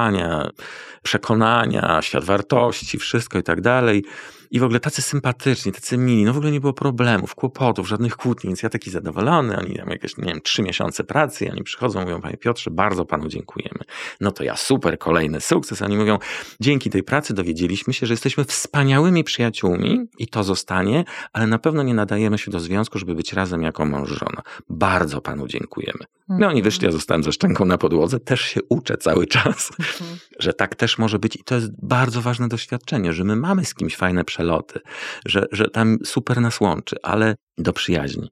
przekonania, 1.03 2.01
świat 2.01 2.23
wartości, 2.23 2.97
wszystko 2.97 3.39
i 3.39 3.43
tak 3.43 3.61
dalej. 3.61 4.03
I 4.51 4.59
w 4.59 4.63
ogóle 4.63 4.79
tacy 4.79 5.01
sympatyczni, 5.01 5.71
tacy 5.71 5.97
mili, 5.97 6.23
no 6.23 6.33
w 6.33 6.37
ogóle 6.37 6.51
nie 6.51 6.61
było 6.61 6.73
problemów, 6.73 7.35
kłopotów, 7.35 7.87
żadnych 7.87 8.17
kłótni, 8.17 8.47
więc 8.47 8.63
ja 8.63 8.69
taki 8.69 8.91
zadowolony, 8.91 9.57
oni 9.57 9.75
tam 9.75 9.89
jakieś, 9.89 10.17
nie 10.17 10.25
wiem, 10.25 10.41
trzy 10.41 10.61
miesiące 10.61 11.03
pracy, 11.03 11.45
i 11.45 11.49
oni 11.49 11.63
przychodzą, 11.63 12.01
mówią, 12.01 12.21
panie 12.21 12.37
Piotrze, 12.37 12.71
bardzo 12.71 13.05
panu 13.05 13.27
dziękujemy. 13.27 13.79
No 14.21 14.31
to 14.31 14.43
ja 14.43 14.55
super, 14.55 14.97
kolejny 14.97 15.41
sukces. 15.41 15.81
Oni 15.81 15.97
mówią, 15.97 16.19
dzięki 16.59 16.89
tej 16.89 17.03
pracy 17.03 17.33
dowiedzieliśmy 17.33 17.93
się, 17.93 18.05
że 18.05 18.13
jesteśmy 18.13 18.45
wspaniałymi 18.45 19.23
przyjaciółmi 19.23 20.07
i 20.17 20.27
to 20.27 20.43
zostanie, 20.43 21.05
ale 21.33 21.47
na 21.47 21.59
pewno 21.59 21.83
nie 21.83 21.93
nadajemy 21.93 22.37
się 22.37 22.51
do 22.51 22.59
związku, 22.59 22.99
żeby 22.99 23.15
być 23.15 23.33
razem 23.33 23.61
jako 23.61 23.85
mąż, 23.85 24.09
żona. 24.09 24.41
Bardzo 24.69 25.21
panu 25.21 25.47
dziękujemy. 25.47 26.05
No 26.29 26.47
oni 26.47 26.61
wyszli, 26.61 26.85
ja 26.85 26.91
zostałem 26.91 27.23
ze 27.23 27.31
szczęką 27.31 27.65
na 27.65 27.77
podłodze, 27.77 28.19
też 28.19 28.41
się 28.41 28.59
uczę 28.69 28.97
cały 28.97 29.27
czas, 29.27 29.71
mhm. 29.79 30.19
że 30.39 30.53
tak 30.53 30.75
też 30.75 30.97
może 30.97 31.19
być 31.19 31.35
i 31.35 31.43
to 31.43 31.55
jest 31.55 31.85
bardzo 31.85 32.21
ważne 32.21 32.47
doświadczenie, 32.47 33.13
że 33.13 33.23
my 33.23 33.35
mamy 33.35 33.65
z 33.65 33.73
kimś 33.73 33.95
fajne 33.95 34.23
przeloty, 34.39 34.79
że, 35.25 35.45
że 35.51 35.69
tam 35.69 35.97
super 36.05 36.41
nas 36.41 36.61
łączy, 36.61 36.95
ale 37.03 37.35
do 37.57 37.73
przyjaźni. 37.73 38.29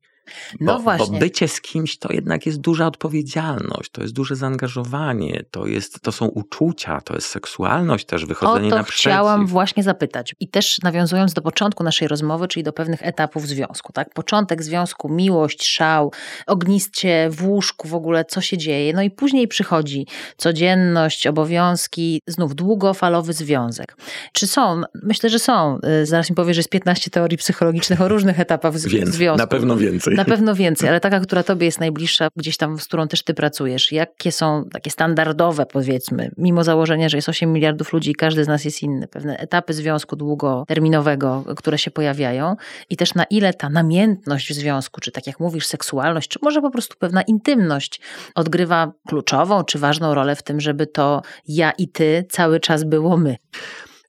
No 0.60 0.76
bo, 0.76 0.80
właśnie. 0.80 1.14
Bo 1.14 1.20
bycie 1.20 1.48
z 1.48 1.62
kimś 1.62 2.00
to 2.00 2.14
jednak 2.14 2.46
jest 2.46 2.58
duża 2.58 2.88
odpowiedzialność, 2.88 3.92
to 3.92 4.02
jest 4.02 4.14
duże 4.14 4.36
zaangażowanie, 4.36 5.44
to, 5.52 5.68
jest, 5.68 6.02
to 6.02 6.12
są 6.12 6.26
uczucia, 6.26 7.02
to 7.02 7.14
jest 7.14 7.28
seksualność 7.28 8.06
też, 8.06 8.26
wychodzenie 8.26 8.68
o 8.68 8.70
to 8.70 8.76
naprzeciw. 8.76 9.00
chciałam 9.00 9.48
właśnie 9.48 9.84
zapytać. 9.84 10.36
I 10.40 10.48
też 10.48 10.80
nawiązując 10.84 11.34
do 11.34 11.42
początku 11.42 11.84
naszej 11.84 12.08
rozmowy, 12.08 12.48
czyli 12.48 12.64
do 12.64 12.74
pewnych 12.74 13.04
etapów 13.04 13.48
związku, 13.48 13.94
tak? 13.94 14.14
Początek 14.14 14.64
związku, 14.64 15.10
miłość, 15.10 15.68
szał, 15.68 16.12
ogniście 16.48 17.30
w 17.32 17.48
łóżku 17.48 17.88
w 17.88 17.96
ogóle, 17.96 18.26
co 18.26 18.42
się 18.42 18.58
dzieje. 18.58 18.94
No 18.94 19.02
i 19.02 19.12
później 19.12 19.48
przychodzi 19.48 20.08
codzienność, 20.38 21.28
obowiązki, 21.28 22.22
znów 22.28 22.56
długofalowy 22.56 23.34
związek. 23.34 23.98
Czy 24.32 24.48
są? 24.48 24.82
Myślę, 25.04 25.30
że 25.30 25.40
są. 25.40 25.80
Y, 26.02 26.06
zaraz 26.06 26.30
mi 26.30 26.36
powie, 26.36 26.54
że 26.54 26.60
jest 26.60 26.70
15 26.70 27.10
teorii 27.10 27.38
psychologicznych 27.38 28.02
o 28.02 28.08
różnych 28.08 28.40
etapach 28.40 28.80
związku. 28.80 29.38
Na 29.38 29.48
pewno 29.48 29.78
więcej. 29.78 30.16
Na 30.18 30.26
pewno 30.26 30.56
więcej, 30.56 30.90
ale 30.90 31.00
taka, 31.00 31.20
która 31.20 31.44
tobie 31.44 31.66
jest 31.66 31.80
najbliższa, 31.80 32.28
gdzieś 32.36 32.58
tam, 32.58 32.80
z 32.80 32.86
którą 32.86 33.08
też 33.08 33.24
ty 33.24 33.34
pracujesz. 33.34 33.92
Jakie 33.92 34.32
są 34.32 34.66
takie 34.72 34.92
standardowe, 34.92 35.66
powiedzmy, 35.66 36.32
mimo 36.38 36.64
założenia, 36.64 37.10
że 37.10 37.18
jest 37.18 37.30
8 37.30 37.54
miliardów 37.54 37.94
ludzi 37.94 38.12
i 38.12 38.16
każdy 38.16 38.44
z 38.44 38.48
nas 38.48 38.66
jest 38.66 38.84
inny, 38.84 39.08
pewne 39.08 39.38
etapy 39.38 39.74
związku 39.74 40.16
długoterminowego, 40.16 41.44
które 41.58 41.78
się 41.78 41.92
pojawiają 41.92 42.56
i 42.90 42.98
też 42.98 43.14
na 43.14 43.24
ile 43.24 43.54
ta 43.54 43.70
namiętność 43.70 44.50
w 44.50 44.54
związku, 44.54 45.02
czy 45.02 45.12
tak 45.12 45.28
jak 45.28 45.40
mówisz, 45.40 45.68
seksualność, 45.68 46.30
czy 46.30 46.40
może 46.42 46.62
po 46.62 46.72
prostu 46.72 46.96
pewna 47.00 47.22
intymność 47.22 48.02
odgrywa 48.36 48.92
kluczową 49.08 49.64
czy 49.64 49.80
ważną 49.80 50.14
rolę 50.14 50.36
w 50.36 50.44
tym, 50.44 50.62
żeby 50.62 50.88
to 50.88 51.22
ja 51.48 51.72
i 51.72 51.88
ty 51.88 52.26
cały 52.30 52.60
czas 52.60 52.84
było 52.84 53.18
my. 53.18 53.36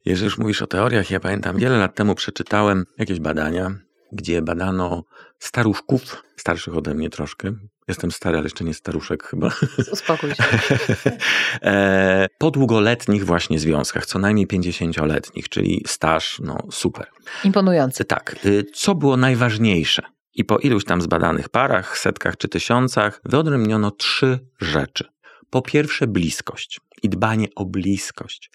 Jeżeli 0.05 0.25
już 0.25 0.39
mówisz 0.39 0.63
o 0.63 0.67
teoriach, 0.67 1.11
ja 1.11 1.21
pamiętam, 1.21 1.57
wiele 1.57 1.79
lat 1.79 1.95
temu 1.95 2.15
przeczytałem 2.15 2.85
jakieś 2.99 3.21
badania, 3.21 3.71
gdzie 4.13 4.43
badano 4.43 5.03
staruszków, 5.39 6.23
starszych 6.37 6.77
ode 6.77 6.95
mnie 6.95 7.11
troszkę. 7.11 7.53
Jestem 7.89 8.13
stary, 8.13 8.37
ale 8.37 8.45
jeszcze 8.45 8.65
nie 8.65 8.75
staruszek 8.75 9.23
chyba. 9.23 9.51
Uspokój 9.93 10.35
się. 10.35 10.45
E, 11.63 12.27
po 12.39 12.51
długoletnich 12.51 13.27
właśnie 13.27 13.59
związkach, 13.59 14.07
co 14.07 14.19
najmniej 14.19 14.47
50-letnich, 14.47 15.49
czyli 15.49 15.85
staż, 15.87 16.41
no 16.45 16.59
super. 16.71 17.07
Imponujący. 17.45 18.05
Tak. 18.05 18.37
Y, 18.45 18.65
co 18.75 18.95
było 18.95 19.17
najważniejsze? 19.17 20.03
I 20.35 20.45
po 20.45 20.59
iluś 20.59 20.85
tam 20.85 21.03
zbadanych 21.03 21.49
parach, 21.49 21.99
setkach 21.99 22.37
czy 22.37 22.49
tysiącach, 22.49 23.21
wyodrębniono 23.25 23.91
trzy 23.91 24.39
rzeczy. 24.61 25.05
Po 25.51 25.63
pierwsze, 25.63 26.07
bliskość 26.07 26.81
i 27.03 27.09
dbanie 27.09 27.49
o 27.57 27.65
bliskość, 27.65 28.51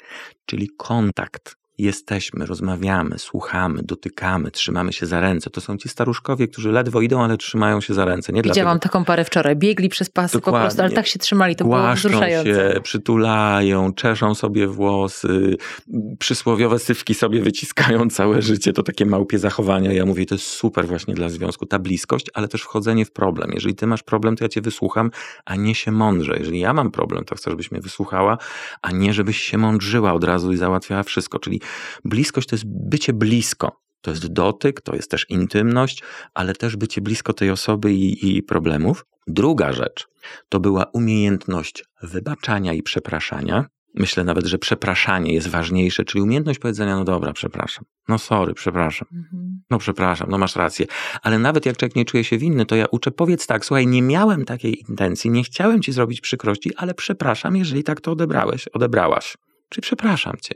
czyli 0.45 0.69
kontakt, 0.77 1.55
jesteśmy, 1.83 2.45
rozmawiamy, 2.45 3.19
słuchamy, 3.19 3.83
dotykamy, 3.83 4.51
trzymamy 4.51 4.93
się 4.93 5.05
za 5.05 5.19
ręce. 5.19 5.49
To 5.49 5.61
są 5.61 5.77
ci 5.77 5.89
staruszkowie, 5.89 6.47
którzy 6.47 6.71
ledwo 6.71 7.01
idą, 7.01 7.23
ale 7.23 7.37
trzymają 7.37 7.81
się 7.81 7.93
za 7.93 8.05
ręce. 8.05 8.33
Nie 8.33 8.41
Widziałam 8.41 8.77
dlatego... 8.77 8.93
taką 8.93 9.05
parę 9.05 9.25
wczoraj. 9.25 9.55
Biegli 9.55 9.89
przez 9.89 10.09
pasy 10.09 10.37
Dokładnie. 10.37 10.59
po 10.59 10.63
prostu, 10.63 10.81
ale 10.81 10.91
tak 10.91 11.07
się 11.07 11.19
trzymali. 11.19 11.55
To 11.55 11.65
Głaszczą 11.65 12.09
było 12.09 12.21
wzruszające. 12.21 12.73
się, 12.73 12.81
przytulają, 12.81 13.93
czeszą 13.93 14.35
sobie 14.35 14.67
włosy, 14.67 15.57
przysłowiowe 16.19 16.79
sywki 16.79 17.13
sobie 17.13 17.41
wyciskają 17.41 18.09
całe 18.09 18.41
życie. 18.41 18.73
To 18.73 18.83
takie 18.83 19.05
małpie 19.05 19.39
zachowania. 19.39 19.93
Ja 19.93 20.05
mówię, 20.05 20.25
to 20.25 20.35
jest 20.35 20.47
super 20.47 20.87
właśnie 20.87 21.13
dla 21.13 21.29
związku. 21.29 21.65
Ta 21.65 21.79
bliskość, 21.79 22.25
ale 22.33 22.47
też 22.47 22.61
wchodzenie 22.61 23.05
w 23.05 23.11
problem. 23.11 23.51
Jeżeli 23.53 23.75
ty 23.75 23.87
masz 23.87 24.03
problem, 24.03 24.35
to 24.35 24.45
ja 24.45 24.49
cię 24.49 24.61
wysłucham, 24.61 25.11
a 25.45 25.55
nie 25.55 25.75
się 25.75 25.91
mądrze. 25.91 26.35
Jeżeli 26.39 26.59
ja 26.59 26.73
mam 26.73 26.91
problem, 26.91 27.25
to 27.25 27.35
chcę, 27.35 27.51
żebyś 27.51 27.71
mnie 27.71 27.81
wysłuchała, 27.81 28.37
a 28.81 28.91
nie 28.91 29.13
żebyś 29.13 29.37
się 29.37 29.57
mądrzyła 29.57 30.13
od 30.13 30.23
razu 30.23 30.51
i 30.51 30.57
załatwiała 30.57 31.03
wszystko. 31.03 31.39
Czyli 31.39 31.61
bliskość 32.05 32.47
to 32.47 32.55
jest 32.55 32.65
bycie 32.67 33.13
blisko. 33.13 33.83
To 34.01 34.11
jest 34.11 34.27
dotyk, 34.27 34.81
to 34.81 34.95
jest 34.95 35.11
też 35.11 35.25
intymność, 35.29 36.03
ale 36.33 36.53
też 36.53 36.75
bycie 36.75 37.01
blisko 37.01 37.33
tej 37.33 37.49
osoby 37.49 37.93
i, 37.93 38.37
i 38.37 38.43
problemów. 38.43 39.05
Druga 39.27 39.73
rzecz 39.73 40.07
to 40.49 40.59
była 40.59 40.85
umiejętność 40.93 41.83
wybaczania 42.01 42.73
i 42.73 42.83
przepraszania. 42.83 43.65
Myślę 43.95 44.23
nawet, 44.23 44.45
że 44.45 44.57
przepraszanie 44.57 45.33
jest 45.33 45.47
ważniejsze, 45.47 46.03
czyli 46.03 46.21
umiejętność 46.21 46.59
powiedzenia, 46.59 46.95
no 46.95 47.03
dobra, 47.03 47.33
przepraszam. 47.33 47.85
No 48.07 48.19
sorry, 48.19 48.53
przepraszam. 48.53 49.07
Mhm. 49.13 49.61
No 49.69 49.77
przepraszam, 49.77 50.29
no 50.29 50.37
masz 50.37 50.55
rację. 50.55 50.85
Ale 51.21 51.39
nawet 51.39 51.65
jak 51.65 51.77
człowiek 51.77 51.95
nie 51.95 52.05
czuje 52.05 52.23
się 52.23 52.37
winny, 52.37 52.65
to 52.65 52.75
ja 52.75 52.85
uczę, 52.91 53.11
powiedz 53.11 53.47
tak, 53.47 53.65
słuchaj, 53.65 53.87
nie 53.87 54.01
miałem 54.01 54.45
takiej 54.45 54.79
intencji, 54.79 55.31
nie 55.31 55.43
chciałem 55.43 55.81
ci 55.81 55.91
zrobić 55.91 56.21
przykrości, 56.21 56.75
ale 56.75 56.93
przepraszam, 56.93 57.55
jeżeli 57.55 57.83
tak 57.83 58.01
to 58.01 58.11
odebrałeś, 58.11 58.67
odebrałaś. 58.67 59.37
Czyli 59.69 59.81
przepraszam 59.81 60.37
cię. 60.41 60.55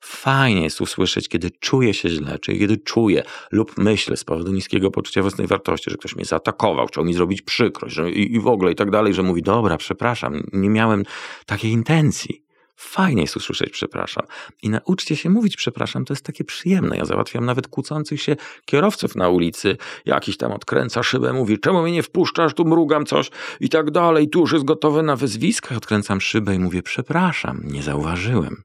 Fajnie 0.00 0.62
jest 0.62 0.80
usłyszeć, 0.80 1.28
kiedy 1.28 1.50
czuję 1.50 1.94
się 1.94 2.08
źle, 2.08 2.38
czy 2.38 2.58
kiedy 2.58 2.76
czuję 2.76 3.22
lub 3.50 3.78
myślę 3.78 4.16
z 4.16 4.24
powodu 4.24 4.52
niskiego 4.52 4.90
poczucia 4.90 5.22
własnej 5.22 5.46
wartości, 5.46 5.90
że 5.90 5.96
ktoś 5.96 6.16
mnie 6.16 6.24
zaatakował, 6.24 6.86
chciał 6.86 7.04
mi 7.04 7.14
zrobić 7.14 7.42
przykrość 7.42 7.94
że, 7.94 8.10
i, 8.10 8.34
i 8.34 8.40
w 8.40 8.46
ogóle 8.46 8.72
i 8.72 8.74
tak 8.74 8.90
dalej, 8.90 9.14
że 9.14 9.22
mówi, 9.22 9.42
dobra, 9.42 9.76
przepraszam, 9.76 10.42
nie 10.52 10.70
miałem 10.70 11.02
takiej 11.46 11.70
intencji. 11.70 12.48
Fajnie 12.80 13.22
jest 13.22 13.36
usłyszeć 13.36 13.70
przepraszam. 13.70 14.24
I 14.62 14.70
nauczcie 14.70 15.16
się 15.16 15.30
mówić 15.30 15.56
przepraszam, 15.56 16.04
to 16.04 16.12
jest 16.12 16.24
takie 16.24 16.44
przyjemne. 16.44 16.96
Ja 16.96 17.04
załatwiam 17.04 17.44
nawet 17.44 17.68
kłócących 17.68 18.22
się 18.22 18.36
kierowców 18.64 19.16
na 19.16 19.28
ulicy. 19.28 19.76
Jakiś 20.04 20.36
tam 20.36 20.52
odkręca 20.52 21.02
szybę, 21.02 21.32
mówi, 21.32 21.58
czemu 21.58 21.82
mnie 21.82 21.92
nie 21.92 22.02
wpuszczasz, 22.02 22.54
tu 22.54 22.64
mrugam 22.64 23.06
coś 23.06 23.30
i 23.60 23.68
tak 23.68 23.90
dalej, 23.90 24.28
tu 24.28 24.40
już 24.40 24.52
jest 24.52 24.64
gotowe 24.64 25.02
na 25.02 25.16
wyzwisko. 25.16 25.74
Odkręcam 25.74 26.20
szybę 26.20 26.54
i 26.54 26.58
mówię, 26.58 26.82
przepraszam, 26.82 27.60
nie 27.64 27.82
zauważyłem. 27.82 28.62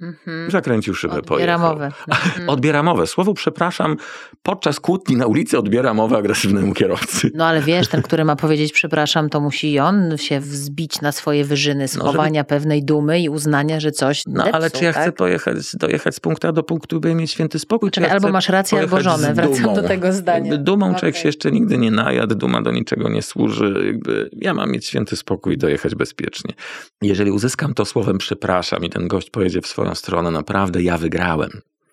Mhm. 0.00 0.50
Zakręcił 0.50 0.94
szybę, 0.94 1.14
odbiera 1.14 1.28
pojechał. 1.28 1.72
Mowę. 1.72 1.92
Mhm. 2.08 2.48
Odbiera 2.48 2.82
mowę. 2.82 3.06
Słowo 3.06 3.34
przepraszam 3.34 3.96
podczas 4.42 4.80
kłótni 4.80 5.16
na 5.16 5.26
ulicy 5.26 5.58
odbiera 5.58 5.94
mowę 5.94 6.16
agresywnemu 6.16 6.74
kierowcy. 6.74 7.30
No 7.34 7.46
ale 7.46 7.60
wiesz, 7.60 7.88
ten, 7.88 8.02
który 8.02 8.24
ma 8.24 8.36
powiedzieć 8.36 8.72
przepraszam, 8.72 9.28
to 9.28 9.40
musi 9.40 9.78
on 9.78 10.18
się 10.18 10.40
wzbić 10.40 11.00
na 11.00 11.12
swoje 11.12 11.44
wyżyny, 11.44 11.88
schowania 11.88 12.30
no, 12.30 12.34
żeby... 12.34 12.48
pewnej 12.48 12.84
dumy 12.84 13.20
i 13.20 13.28
uznania, 13.28 13.80
że 13.80 13.92
coś 13.92 14.22
No 14.26 14.44
depsuł, 14.44 14.56
ale 14.56 14.70
czy 14.70 14.84
ja 14.84 14.92
tak? 14.92 15.02
chcę 15.02 15.12
pojechać, 15.12 15.56
dojechać 15.76 16.14
z 16.14 16.20
punktu 16.20 16.48
A 16.48 16.52
do 16.52 16.62
punktu 16.62 17.00
B 17.00 17.10
i 17.10 17.14
mieć 17.14 17.30
święty 17.30 17.58
spokój? 17.58 17.90
Czekaj, 17.90 18.10
ja 18.10 18.14
albo 18.14 18.32
masz 18.32 18.48
rację, 18.48 18.78
albo 18.78 19.00
żonę. 19.00 19.34
Wracam 19.34 19.74
do 19.74 19.82
tego 19.82 20.12
zdania. 20.12 20.50
Jakby 20.50 20.64
dumą 20.64 20.86
okay. 20.86 20.98
człowiek 20.98 21.16
się 21.16 21.28
jeszcze 21.28 21.52
nigdy 21.52 21.78
nie 21.78 21.90
najadł, 21.90 22.34
duma 22.34 22.62
do 22.62 22.72
niczego 22.72 23.08
nie 23.08 23.22
służy. 23.22 23.82
Jakby 23.86 24.30
ja 24.32 24.54
mam 24.54 24.70
mieć 24.70 24.86
święty 24.86 25.16
spokój 25.16 25.54
i 25.54 25.58
dojechać 25.58 25.94
bezpiecznie. 25.94 26.54
Jeżeli 27.02 27.30
uzyskam 27.30 27.74
to 27.74 27.84
słowem 27.84 28.18
przepraszam 28.18 28.84
i 28.84 28.90
ten 28.90 29.08
gość 29.08 29.30
pojedzie 29.30 29.60
w 29.60 29.66
swoją 29.66 29.91
stronę, 29.94 30.30
naprawdę 30.30 30.82
ja 30.82 30.98
wygrałem. 30.98 31.50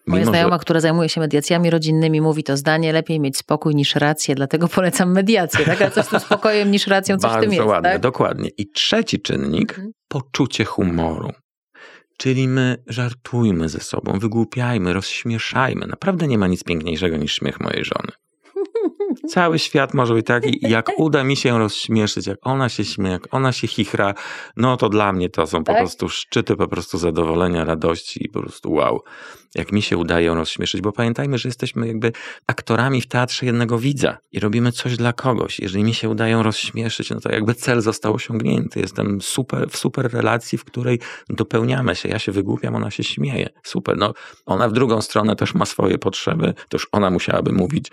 Moja 0.08 0.26
znajoma, 0.26 0.56
że... 0.56 0.60
która 0.60 0.80
zajmuje 0.80 1.10
się 1.10 1.22
mediacjami 1.22 1.70
rodzinnymi, 1.70 2.22
mówi 2.22 2.44
to 2.44 2.58
zdanie, 2.58 2.94
lepiej 2.94 3.20
mieć 3.20 3.38
spokój 3.38 3.76
niż 3.76 3.96
rację, 3.96 4.36
dlatego 4.36 4.68
polecam 4.68 5.12
mediację, 5.12 5.66
tak? 5.66 5.82
A 5.82 5.90
coś 5.92 6.06
z 6.06 6.10
tym 6.10 6.20
spokojem 6.20 6.72
niż 6.72 6.88
racją, 6.88 7.18
coś 7.18 7.32
Bardzo 7.32 7.38
w 7.38 7.42
tym 7.42 7.54
jest, 7.54 7.84
tak? 7.84 8.02
dokładnie. 8.02 8.50
I 8.58 8.72
trzeci 8.72 9.22
czynnik, 9.22 9.70
mhm. 9.70 9.92
poczucie 10.08 10.66
humoru. 10.66 11.32
Czyli 12.18 12.48
my 12.48 12.84
żartujmy 12.88 13.70
ze 13.70 13.80
sobą, 13.80 14.20
wygłupiajmy, 14.20 14.94
rozśmieszajmy. 14.94 15.88
Naprawdę 15.88 16.28
nie 16.28 16.38
ma 16.38 16.48
nic 16.48 16.64
piękniejszego 16.64 17.18
niż 17.18 17.34
śmiech 17.34 17.60
mojej 17.60 17.86
żony. 17.86 18.12
Cały 19.30 19.60
świat 19.60 19.94
może 19.94 20.14
być 20.14 20.26
taki, 20.26 20.60
jak 20.70 20.90
uda 20.98 21.24
mi 21.24 21.36
się 21.36 21.60
rozśmieszyć, 21.60 22.28
jak 22.28 22.40
ona 22.42 22.70
się 22.70 22.86
śmieje, 22.86 23.14
jak 23.14 23.34
ona 23.34 23.52
się 23.52 23.68
chichra, 23.68 24.14
no 24.58 24.78
to 24.78 24.90
dla 24.90 25.14
mnie 25.14 25.30
to 25.30 25.48
są 25.48 25.64
po 25.64 25.72
tak? 25.72 25.82
prostu 25.82 26.10
szczyty 26.10 26.56
po 26.56 26.68
prostu 26.68 26.98
zadowolenia, 26.98 27.64
radości 27.66 28.26
i 28.26 28.30
po 28.30 28.42
prostu 28.42 28.72
wow. 28.72 29.04
Jak 29.56 29.72
mi 29.72 29.82
się 29.82 29.98
udaje 29.98 30.34
rozśmieszyć, 30.34 30.82
bo 30.82 30.92
pamiętajmy, 30.92 31.38
że 31.38 31.50
jesteśmy 31.50 31.88
jakby 31.88 32.12
aktorami 32.48 33.02
w 33.02 33.08
teatrze 33.08 33.46
jednego 33.46 33.80
widza 33.80 34.18
i 34.32 34.40
robimy 34.40 34.72
coś 34.72 34.98
dla 34.98 35.14
kogoś. 35.14 35.60
Jeżeli 35.60 35.84
mi 35.84 35.94
się 35.94 36.10
udaje 36.10 36.44
rozśmieszyć, 36.44 37.10
no 37.10 37.20
to 37.20 37.32
jakby 37.32 37.54
cel 37.54 37.82
został 37.82 38.14
osiągnięty. 38.14 38.80
Jestem 38.80 39.22
super, 39.22 39.70
w 39.70 39.78
super 39.78 40.14
relacji, 40.14 40.58
w 40.58 40.66
której 40.66 41.00
dopełniamy 41.30 41.96
się. 41.96 42.10
Ja 42.10 42.20
się 42.20 42.32
wygłupiam, 42.32 42.76
ona 42.76 42.92
się 42.92 43.04
śmieje. 43.04 43.50
Super. 43.64 43.98
No, 43.98 44.14
ona 44.46 44.70
w 44.70 44.74
drugą 44.74 45.02
stronę 45.02 45.36
też 45.36 45.54
ma 45.54 45.66
swoje 45.66 45.98
potrzeby, 45.98 46.54
to 46.70 46.76
już 46.76 46.88
ona 46.92 47.10
musiałaby 47.10 47.52
mówić. 47.52 47.92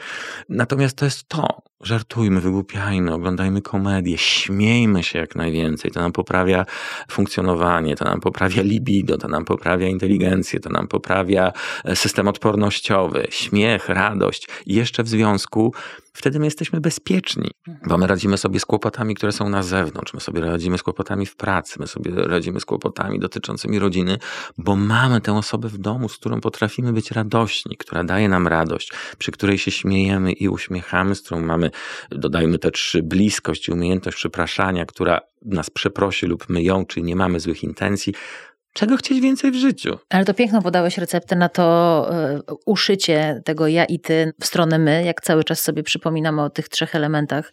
Natomiast 0.48 0.96
to 0.96 1.04
jest 1.04 1.28
to. 1.28 1.62
Żartujmy, 1.80 2.40
wygłupiajmy, 2.40 3.14
oglądajmy 3.14 3.62
komedię, 3.62 4.18
śmiejmy 4.18 5.02
się 5.02 5.18
jak 5.18 5.36
najwięcej. 5.36 5.90
To 5.90 6.00
nam 6.00 6.12
poprawia 6.12 6.66
funkcjonowanie, 7.10 7.96
to 7.96 8.04
nam 8.04 8.20
poprawia 8.20 8.62
libido, 8.62 9.18
to 9.18 9.28
nam 9.28 9.44
poprawia 9.44 9.88
inteligencję, 9.88 10.60
to 10.60 10.70
nam 10.70 10.88
poprawia 10.88 11.52
e, 11.84 11.96
system 11.96 12.28
odpornościowy, 12.28 13.26
śmiech, 13.30 13.88
radość. 13.88 14.48
I 14.66 14.74
jeszcze 14.74 15.02
w 15.02 15.08
związku 15.08 15.74
wtedy 16.16 16.38
my 16.38 16.44
jesteśmy 16.44 16.80
bezpieczni, 16.80 17.50
bo 17.86 17.98
my 17.98 18.06
radzimy 18.06 18.38
sobie 18.38 18.60
z 18.60 18.66
kłopotami, 18.66 19.14
które 19.14 19.32
są 19.32 19.48
na 19.48 19.62
zewnątrz, 19.62 20.14
my 20.14 20.20
sobie 20.20 20.40
radzimy 20.40 20.78
z 20.78 20.82
kłopotami 20.82 21.26
w 21.26 21.36
pracy, 21.36 21.76
my 21.80 21.86
sobie 21.86 22.10
radzimy 22.14 22.60
z 22.60 22.64
kłopotami 22.64 23.18
dotyczącymi 23.18 23.78
rodziny, 23.78 24.18
bo 24.58 24.76
mamy 24.76 25.20
tę 25.20 25.36
osobę 25.36 25.68
w 25.68 25.78
domu, 25.78 26.08
z 26.08 26.16
którą 26.16 26.40
potrafimy 26.40 26.92
być 26.92 27.10
radośni, 27.10 27.76
która 27.76 28.04
daje 28.04 28.28
nam 28.28 28.48
radość, 28.48 28.92
przy 29.18 29.32
której 29.32 29.58
się 29.58 29.70
śmiejemy 29.70 30.32
i 30.32 30.48
uśmiechamy, 30.48 31.14
z 31.14 31.22
którą 31.22 31.40
mamy, 31.40 31.70
dodajmy 32.10 32.58
te 32.58 32.70
trzy, 32.70 33.02
bliskość 33.02 33.68
i 33.68 33.72
umiejętność 33.72 34.16
przepraszania, 34.16 34.86
która 34.86 35.20
nas 35.42 35.70
przeprosi 35.70 36.26
lub 36.26 36.48
my 36.48 36.62
ją, 36.62 36.86
czyli 36.86 37.06
nie 37.06 37.16
mamy 37.16 37.40
złych 37.40 37.64
intencji. 37.64 38.14
Czego 38.76 38.96
chcieć 38.96 39.20
więcej 39.20 39.50
w 39.50 39.54
życiu? 39.54 39.98
Ale 40.10 40.24
to 40.24 40.34
piękno 40.34 40.62
podałeś 40.62 40.98
receptę 40.98 41.36
na 41.36 41.48
to 41.48 42.08
y, 42.50 42.54
uszycie 42.66 43.42
tego 43.44 43.68
ja 43.68 43.84
i 43.84 44.00
ty 44.00 44.32
w 44.40 44.46
stronę 44.46 44.78
my, 44.78 45.04
jak 45.04 45.20
cały 45.20 45.44
czas 45.44 45.60
sobie 45.60 45.82
przypominamy 45.82 46.42
o 46.42 46.50
tych 46.50 46.68
trzech 46.68 46.94
elementach, 46.94 47.52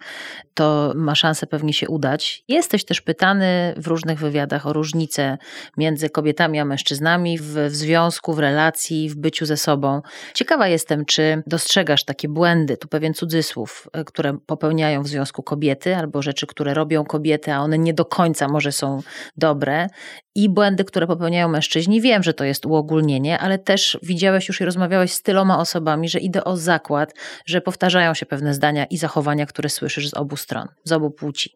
to 0.53 0.93
ma 0.95 1.15
szansę 1.15 1.47
pewnie 1.47 1.73
się 1.73 1.87
udać. 1.87 2.43
Jesteś 2.47 2.85
też 2.85 3.01
pytany 3.01 3.73
w 3.77 3.87
różnych 3.87 4.19
wywiadach 4.19 4.67
o 4.67 4.73
różnice 4.73 5.37
między 5.77 6.09
kobietami 6.09 6.59
a 6.59 6.65
mężczyznami 6.65 7.37
w, 7.37 7.43
w 7.43 7.75
związku, 7.75 8.33
w 8.33 8.39
relacji, 8.39 9.09
w 9.09 9.15
byciu 9.15 9.45
ze 9.45 9.57
sobą. 9.57 10.01
Ciekawa 10.33 10.67
jestem, 10.67 11.05
czy 11.05 11.43
dostrzegasz 11.47 12.05
takie 12.05 12.27
błędy, 12.29 12.77
tu 12.77 12.87
pewien 12.87 13.13
cudzysłów, 13.13 13.87
y, 13.97 14.05
które 14.05 14.37
popełniają 14.45 15.03
w 15.03 15.07
związku 15.07 15.43
kobiety, 15.43 15.95
albo 15.95 16.21
rzeczy, 16.21 16.47
które 16.47 16.73
robią 16.73 17.03
kobiety, 17.03 17.53
a 17.53 17.59
one 17.59 17.77
nie 17.77 17.93
do 17.93 18.05
końca 18.05 18.47
może 18.47 18.71
są 18.71 19.01
dobre 19.37 19.87
i 20.35 20.49
błędy, 20.49 20.83
które 20.83 21.07
popełniają 21.15 21.47
mężczyźni. 21.49 22.01
Wiem, 22.01 22.23
że 22.23 22.33
to 22.33 22.43
jest 22.43 22.65
uogólnienie, 22.65 23.39
ale 23.39 23.59
też 23.59 23.97
widziałeś 24.03 24.47
już 24.47 24.61
i 24.61 24.65
rozmawiałeś 24.65 25.13
z 25.13 25.21
tyloma 25.21 25.59
osobami, 25.59 26.09
że 26.09 26.19
idę 26.19 26.43
o 26.43 26.57
zakład, 26.57 27.13
że 27.45 27.61
powtarzają 27.61 28.13
się 28.13 28.25
pewne 28.25 28.53
zdania 28.53 28.85
i 28.85 28.97
zachowania, 28.97 29.45
które 29.45 29.69
słyszysz 29.69 30.09
z 30.09 30.13
obu 30.13 30.37
stron, 30.37 30.67
z 30.83 30.91
obu 30.91 31.11
płci. 31.11 31.55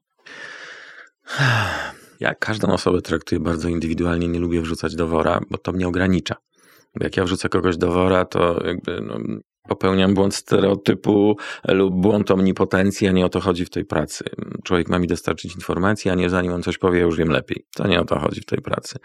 Ja 2.19 2.35
każdą 2.35 2.67
osobę 2.67 3.01
traktuję 3.01 3.39
bardzo 3.39 3.69
indywidualnie, 3.69 4.27
nie 4.27 4.39
lubię 4.39 4.61
wrzucać 4.61 4.95
do 4.95 5.07
wora, 5.07 5.39
bo 5.49 5.57
to 5.57 5.71
mnie 5.71 5.87
ogranicza. 5.87 6.35
Jak 6.99 7.17
ja 7.17 7.23
wrzucę 7.23 7.49
kogoś 7.49 7.77
do 7.77 7.91
wora, 7.91 8.25
to 8.25 8.67
jakby 8.67 9.01
no, 9.01 9.19
popełniam 9.67 10.13
błąd 10.13 10.35
stereotypu 10.35 11.37
lub 11.67 12.01
błąd 12.01 12.31
omnipotencji, 12.31 13.07
a 13.07 13.11
nie 13.11 13.25
o 13.25 13.29
to 13.29 13.39
chodzi 13.39 13.65
w 13.65 13.69
tej 13.69 13.85
pracy. 13.85 14.25
Człowiek 14.63 14.89
ma 14.89 14.99
mi 14.99 15.07
dostarczyć 15.07 15.55
informacji, 15.55 16.11
a 16.11 16.15
nie 16.15 16.29
zanim 16.29 16.53
on 16.53 16.63
coś 16.63 16.77
powie, 16.77 16.99
już 16.99 17.17
wiem 17.17 17.29
lepiej. 17.29 17.65
To 17.75 17.87
nie 17.87 18.01
o 18.01 18.05
to 18.05 18.19
chodzi 18.19 18.41
w 18.41 18.45
tej 18.45 18.61
pracy. 18.61 18.99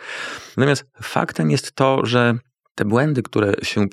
Natomiast 0.57 0.85
faktem 1.03 1.51
jest 1.51 1.73
to, 1.73 2.07
że 2.07 2.39
te 2.75 2.85
błędy, 2.85 3.23
które 3.23 3.55
się 3.63 3.87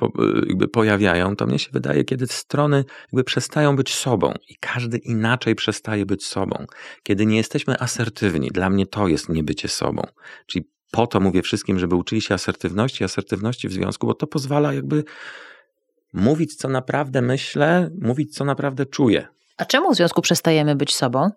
jakby 0.47 0.67
pojawiają, 0.67 1.35
to 1.35 1.45
mnie 1.45 1.59
się 1.59 1.69
wydaje, 1.73 2.03
kiedy 2.03 2.27
strony 2.27 2.85
jakby 3.03 3.23
przestają 3.23 3.75
być 3.75 3.93
sobą 3.93 4.33
i 4.49 4.55
każdy 4.59 4.97
inaczej 4.97 5.55
przestaje 5.55 6.05
być 6.05 6.25
sobą. 6.25 6.65
Kiedy 7.03 7.25
nie 7.25 7.37
jesteśmy 7.37 7.79
asertywni, 7.79 8.49
dla 8.49 8.69
mnie 8.69 8.85
to 8.85 9.07
jest 9.07 9.29
niebycie 9.29 9.67
sobą. 9.67 10.03
Czyli 10.47 10.69
po 10.91 11.07
to 11.07 11.19
mówię 11.19 11.41
wszystkim, 11.41 11.79
żeby 11.79 11.95
uczyli 11.95 12.21
się 12.21 12.33
asertywności, 12.33 13.03
asertywności 13.03 13.67
w 13.67 13.73
związku, 13.73 14.07
bo 14.07 14.13
to 14.13 14.27
pozwala 14.27 14.73
jakby 14.73 15.03
mówić, 16.13 16.55
co 16.55 16.69
naprawdę 16.69 17.21
myślę, 17.21 17.89
mówić, 18.01 18.35
co 18.35 18.45
naprawdę 18.45 18.85
czuję. 18.85 19.27
A 19.57 19.65
czemu 19.65 19.93
w 19.93 19.95
związku 19.95 20.21
przestajemy 20.21 20.75
być 20.75 20.95
sobą? 20.95 21.29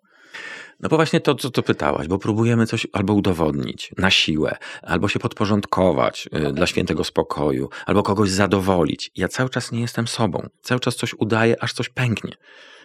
No 0.81 0.89
bo 0.89 0.97
właśnie 0.97 1.20
to, 1.20 1.35
co 1.35 1.51
to 1.51 1.62
pytałaś, 1.62 2.09
bo 2.09 2.18
próbujemy 2.18 2.66
coś 2.66 2.87
albo 2.93 3.14
udowodnić 3.14 3.91
na 3.99 4.11
siłę, 4.11 4.57
albo 4.83 5.09
się 5.09 5.18
podporządkować 5.18 6.29
okay. 6.33 6.53
dla 6.53 6.66
świętego 6.66 7.05
spokoju, 7.05 7.68
albo 7.87 8.03
kogoś 8.03 8.31
zadowolić. 8.31 9.11
Ja 9.16 9.29
cały 9.29 9.51
czas 9.51 9.73
nie 9.73 9.81
jestem 9.81 10.09
sobą. 10.09 10.49
Cały 10.62 10.81
czas 10.81 10.97
coś 10.97 11.14
udaję, 11.14 11.62
aż 11.62 11.73
coś 11.73 11.89
pęknie. 11.89 12.33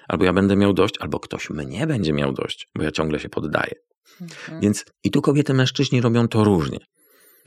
Albo 0.08 0.26
ja 0.26 0.34
będę 0.34 0.56
miał 0.56 0.74
dość, 0.74 0.96
albo 1.00 1.20
ktoś 1.20 1.50
mnie 1.50 1.88
będzie 1.88 2.14
miał 2.14 2.34
dość, 2.34 2.68
bo 2.76 2.84
ja 2.84 2.92
ciągle 2.92 3.20
się 3.20 3.30
poddaję. 3.30 3.74
Mhm. 4.22 4.62
Więc 4.62 4.86
i 5.04 5.12
tu 5.12 5.22
kobiety, 5.22 5.54
mężczyźni 5.54 6.02
robią 6.02 6.28
to 6.28 6.44
różnie. 6.44 6.80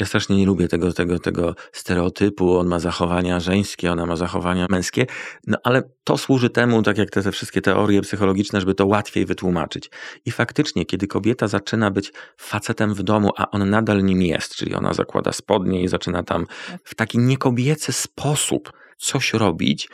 Ja 0.01 0.07
strasznie 0.07 0.37
nie 0.37 0.47
lubię 0.47 0.69
tego, 0.69 0.93
tego, 0.93 1.19
tego 1.19 1.55
stereotypu, 1.73 2.59
on 2.59 2.67
ma 2.67 2.79
zachowania 2.79 3.41
żeńskie, 3.41 3.93
ona 3.93 4.07
ma 4.07 4.17
zachowania 4.17 4.67
męskie, 4.71 5.07
no 5.47 5.59
ale 5.65 5.83
to 6.05 6.19
służy 6.19 6.51
temu, 6.51 6.83
tak 6.83 6.99
jak 6.99 7.11
te, 7.11 7.23
te 7.23 7.33
wszystkie 7.33 7.61
teorie 7.61 8.01
psychologiczne, 8.01 8.61
żeby 8.61 8.75
to 8.75 8.87
łatwiej 8.87 9.27
wytłumaczyć. 9.27 9.91
I 10.25 10.31
faktycznie, 10.31 10.87
kiedy 10.87 11.07
kobieta 11.07 11.49
zaczyna 11.49 11.91
być 11.91 12.13
facetem 12.37 12.95
w 12.95 13.03
domu, 13.03 13.31
a 13.37 13.51
on 13.51 13.71
nadal 13.71 14.05
nim 14.05 14.23
jest, 14.23 14.55
czyli 14.55 14.75
ona 14.75 14.93
zakłada 14.93 15.33
spodnie 15.33 15.83
i 15.83 15.89
zaczyna 15.89 16.23
tam 16.23 16.47
w 16.85 16.95
taki 16.95 17.19
niekobiecy 17.19 17.93
sposób 17.93 18.73
coś 18.99 19.33
robić, 19.33 19.89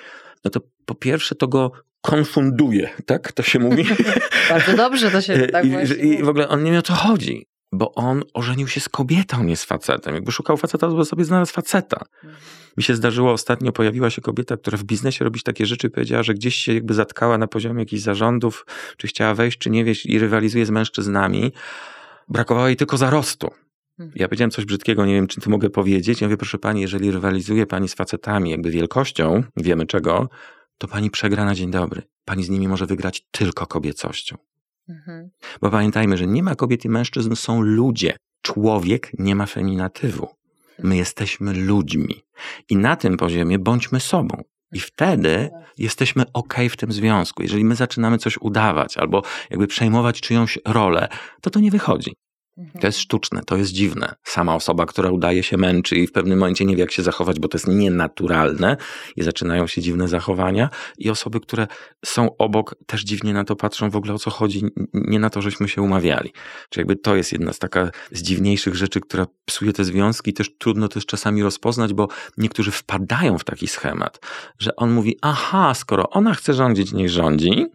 no 0.44 0.50
to 0.50 0.60
po 0.84 0.94
pierwsze 0.94 1.34
to 1.34 1.48
go 1.48 1.72
konfunduje, 2.00 2.90
tak 3.06 3.32
to 3.32 3.42
się 3.42 3.58
mówi? 3.58 3.84
Bardzo 4.50 4.76
dobrze 4.76 5.10
to 5.10 5.20
się 5.20 5.46
tak 5.46 5.64
I, 5.64 6.06
I 6.06 6.22
w 6.22 6.28
ogóle 6.28 6.48
on 6.48 6.62
nie 6.62 6.72
wie 6.72 6.78
o 6.78 6.82
co 6.82 6.94
chodzi 6.94 7.46
bo 7.72 7.94
on 7.94 8.22
ożenił 8.34 8.68
się 8.68 8.80
z 8.80 8.88
kobietą, 8.88 9.44
nie 9.44 9.56
z 9.56 9.64
facetem. 9.64 10.14
Jakby 10.14 10.32
szukał 10.32 10.56
faceta, 10.56 10.88
to 10.88 10.96
by 10.96 11.04
sobie 11.04 11.24
znalazł 11.24 11.52
faceta. 11.52 12.04
Mi 12.76 12.82
się 12.82 12.94
zdarzyło 12.94 13.32
ostatnio, 13.32 13.72
pojawiła 13.72 14.10
się 14.10 14.22
kobieta, 14.22 14.56
która 14.56 14.78
w 14.78 14.84
biznesie 14.84 15.24
robi 15.24 15.40
takie 15.40 15.66
rzeczy 15.66 15.90
powiedziała, 15.90 16.22
że 16.22 16.34
gdzieś 16.34 16.54
się 16.54 16.74
jakby 16.74 16.94
zatkała 16.94 17.38
na 17.38 17.46
poziomie 17.46 17.82
jakichś 17.82 18.02
zarządów, 18.02 18.66
czy 18.96 19.06
chciała 19.06 19.34
wejść, 19.34 19.58
czy 19.58 19.70
nie 19.70 19.84
wieść 19.84 20.06
i 20.06 20.18
rywalizuje 20.18 20.66
z 20.66 20.70
mężczyznami. 20.70 21.52
Brakowało 22.28 22.66
jej 22.66 22.76
tylko 22.76 22.96
zarostu. 22.96 23.50
Mhm. 23.98 24.12
Ja 24.16 24.28
powiedziałem 24.28 24.50
coś 24.50 24.64
brzydkiego, 24.64 25.06
nie 25.06 25.14
wiem, 25.14 25.26
czy 25.26 25.40
to 25.40 25.50
mogę 25.50 25.70
powiedzieć. 25.70 26.20
Ja 26.20 26.26
mówię, 26.26 26.36
proszę 26.36 26.58
pani, 26.58 26.80
jeżeli 26.80 27.10
rywalizuje 27.10 27.66
pani 27.66 27.88
z 27.88 27.94
facetami 27.94 28.50
jakby 28.50 28.70
wielkością, 28.70 29.42
wiemy 29.56 29.86
czego, 29.86 30.28
to 30.78 30.88
pani 30.88 31.10
przegra 31.10 31.44
na 31.44 31.54
dzień 31.54 31.70
dobry. 31.70 32.02
Pani 32.24 32.44
z 32.44 32.48
nimi 32.48 32.68
może 32.68 32.86
wygrać 32.86 33.26
tylko 33.30 33.66
kobiecością. 33.66 34.36
Mhm. 34.88 35.30
Bo 35.60 35.70
pamiętajmy, 35.70 36.16
że 36.16 36.26
nie 36.26 36.42
ma 36.42 36.54
kobiet 36.54 36.84
i 36.84 36.88
mężczyzn, 36.88 37.34
są 37.34 37.62
ludzie. 37.62 38.16
człowiek 38.42 39.10
nie 39.18 39.34
ma 39.34 39.46
feminatywu. 39.46 40.28
My 40.78 40.96
jesteśmy 40.96 41.52
ludźmi. 41.54 42.22
I 42.70 42.76
na 42.76 42.96
tym 42.96 43.16
poziomie 43.16 43.58
bądźmy 43.58 44.00
sobą. 44.00 44.42
I 44.72 44.80
wtedy 44.80 45.50
jesteśmy 45.78 46.24
ok 46.32 46.54
w 46.70 46.76
tym 46.76 46.92
związku. 46.92 47.42
Jeżeli 47.42 47.64
my 47.64 47.74
zaczynamy 47.74 48.18
coś 48.18 48.38
udawać 48.38 48.98
albo 48.98 49.22
jakby 49.50 49.66
przejmować 49.66 50.20
czyjąś 50.20 50.58
rolę, 50.66 51.08
to 51.40 51.50
to 51.50 51.60
nie 51.60 51.70
wychodzi. 51.70 52.14
Mhm. 52.58 52.80
To 52.80 52.86
jest 52.86 52.98
sztuczne, 52.98 53.42
to 53.46 53.56
jest 53.56 53.72
dziwne. 53.72 54.14
Sama 54.24 54.54
osoba, 54.54 54.86
która 54.86 55.10
udaje 55.10 55.42
się 55.42 55.56
męczy 55.56 55.96
i 55.96 56.06
w 56.06 56.12
pewnym 56.12 56.38
momencie 56.38 56.64
nie 56.64 56.76
wie, 56.76 56.80
jak 56.80 56.92
się 56.92 57.02
zachować, 57.02 57.40
bo 57.40 57.48
to 57.48 57.58
jest 57.58 57.68
nienaturalne 57.68 58.76
i 59.16 59.22
zaczynają 59.22 59.66
się 59.66 59.82
dziwne 59.82 60.08
zachowania. 60.08 60.70
I 60.98 61.10
osoby, 61.10 61.40
które 61.40 61.66
są 62.04 62.36
obok, 62.36 62.74
też 62.86 63.04
dziwnie 63.04 63.32
na 63.32 63.44
to 63.44 63.56
patrzą 63.56 63.90
w 63.90 63.96
ogóle 63.96 64.14
o 64.14 64.18
co 64.18 64.30
chodzi, 64.30 64.62
nie 64.94 65.18
na 65.18 65.30
to, 65.30 65.42
żeśmy 65.42 65.68
się 65.68 65.82
umawiali. 65.82 66.32
Czyli 66.70 66.80
jakby 66.80 66.96
to 66.96 67.16
jest 67.16 67.32
jedna 67.32 67.52
z 67.52 67.58
taka 67.58 67.90
z 68.10 68.22
dziwniejszych 68.22 68.74
rzeczy, 68.74 69.00
która 69.00 69.26
psuje 69.44 69.72
te 69.72 69.84
związki. 69.84 70.32
Też 70.32 70.50
trudno 70.58 70.88
też 70.88 71.06
czasami 71.06 71.42
rozpoznać, 71.42 71.94
bo 71.94 72.08
niektórzy 72.38 72.70
wpadają 72.70 73.38
w 73.38 73.44
taki 73.44 73.66
schemat, 73.66 74.20
że 74.58 74.76
on 74.76 74.92
mówi, 74.92 75.18
aha, 75.22 75.74
skoro 75.74 76.10
ona 76.10 76.34
chce 76.34 76.54
rządzić, 76.54 76.92
niech 76.92 77.10
rządzi, 77.10 77.66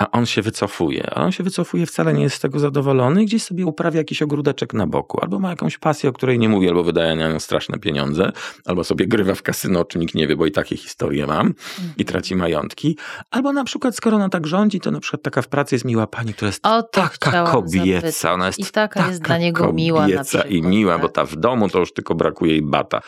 a 0.00 0.10
on 0.10 0.26
się 0.26 0.42
wycofuje. 0.42 1.10
A 1.14 1.22
on 1.24 1.32
się 1.32 1.44
wycofuje, 1.44 1.86
wcale 1.86 2.12
nie 2.12 2.22
jest 2.22 2.36
z 2.36 2.40
tego 2.40 2.58
zadowolony 2.58 3.24
gdzieś 3.24 3.42
sobie 3.42 3.66
uprawia 3.66 3.98
jakiś 3.98 4.22
ogródeczek 4.22 4.74
na 4.74 4.86
boku. 4.86 5.18
Albo 5.20 5.38
ma 5.38 5.50
jakąś 5.50 5.78
pasję, 5.78 6.10
o 6.10 6.12
której 6.12 6.38
nie 6.38 6.48
mówi, 6.48 6.68
albo 6.68 6.84
wydaje 6.84 7.16
na 7.16 7.28
nią 7.28 7.40
straszne 7.40 7.78
pieniądze, 7.78 8.32
albo 8.64 8.84
sobie 8.84 9.06
grywa 9.06 9.34
w 9.34 9.42
kasyno, 9.42 9.80
o 9.80 9.84
czym 9.84 10.00
nikt 10.00 10.14
nie 10.14 10.26
wie, 10.26 10.36
bo 10.36 10.46
i 10.46 10.52
takie 10.52 10.76
historie 10.76 11.26
mam 11.26 11.54
i 11.96 12.04
traci 12.04 12.36
majątki. 12.36 12.98
Albo 13.30 13.52
na 13.52 13.64
przykład, 13.64 13.96
skoro 13.96 14.16
ona 14.16 14.28
tak 14.28 14.46
rządzi, 14.46 14.80
to 14.80 14.90
na 14.90 15.00
przykład 15.00 15.22
taka 15.22 15.42
w 15.42 15.48
pracy 15.48 15.74
jest 15.74 15.84
miła 15.84 16.06
pani, 16.06 16.34
która 16.34 16.46
jest 16.48 16.66
O 16.66 16.82
taka 16.82 17.44
kobieca. 17.44 18.00
zapytać. 18.00 18.32
Ona 18.32 18.46
jest 18.46 18.58
I 18.58 18.64
taka 18.64 19.08
jest 19.08 19.22
dla 19.22 19.38
niego 19.38 19.72
miła 19.72 20.06
i 20.48 20.62
miła, 20.62 20.92
tak. 20.92 21.02
bo 21.02 21.08
ta 21.08 21.24
w 21.24 21.36
domu 21.36 21.68
to 21.68 21.78
już 21.78 21.92
tylko 21.92 22.14
brakuje 22.14 22.52
jej 22.52 22.62
bata. 22.62 23.00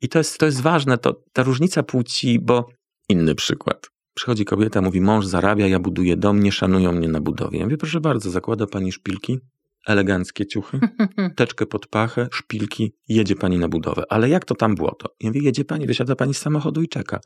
I 0.00 0.08
to 0.08 0.18
jest, 0.18 0.38
to 0.38 0.46
jest 0.46 0.60
ważne, 0.60 0.98
to, 0.98 1.14
ta 1.32 1.42
różnica 1.42 1.82
płci, 1.82 2.38
bo 2.40 2.68
inny 3.08 3.34
przykład. 3.34 3.92
Przychodzi 4.14 4.44
kobieta, 4.44 4.82
mówi, 4.82 5.00
mąż 5.00 5.26
zarabia, 5.26 5.66
ja 5.66 5.78
buduję 5.78 6.16
dom, 6.16 6.40
nie 6.40 6.52
szanują 6.52 6.92
mnie 6.92 7.08
na 7.08 7.20
budowie. 7.20 7.58
Ja 7.58 7.64
mówię, 7.64 7.76
proszę 7.76 8.00
bardzo, 8.00 8.30
zakłada 8.30 8.66
pani 8.66 8.92
szpilki, 8.92 9.38
eleganckie 9.86 10.46
ciuchy, 10.46 10.80
teczkę 11.36 11.66
pod 11.66 11.86
pachę, 11.86 12.28
szpilki, 12.32 12.94
jedzie 13.08 13.36
pani 13.36 13.58
na 13.58 13.68
budowę. 13.68 14.02
Ale 14.08 14.28
jak 14.28 14.44
to 14.44 14.54
tam 14.54 14.74
było 14.74 14.94
to? 14.94 15.08
Ja 15.20 15.28
mówię, 15.28 15.40
jedzie 15.40 15.64
pani, 15.64 15.86
wysiada 15.86 16.16
pani 16.16 16.34
z 16.34 16.38
samochodu 16.38 16.82
i 16.82 16.88
czeka. 16.88 17.20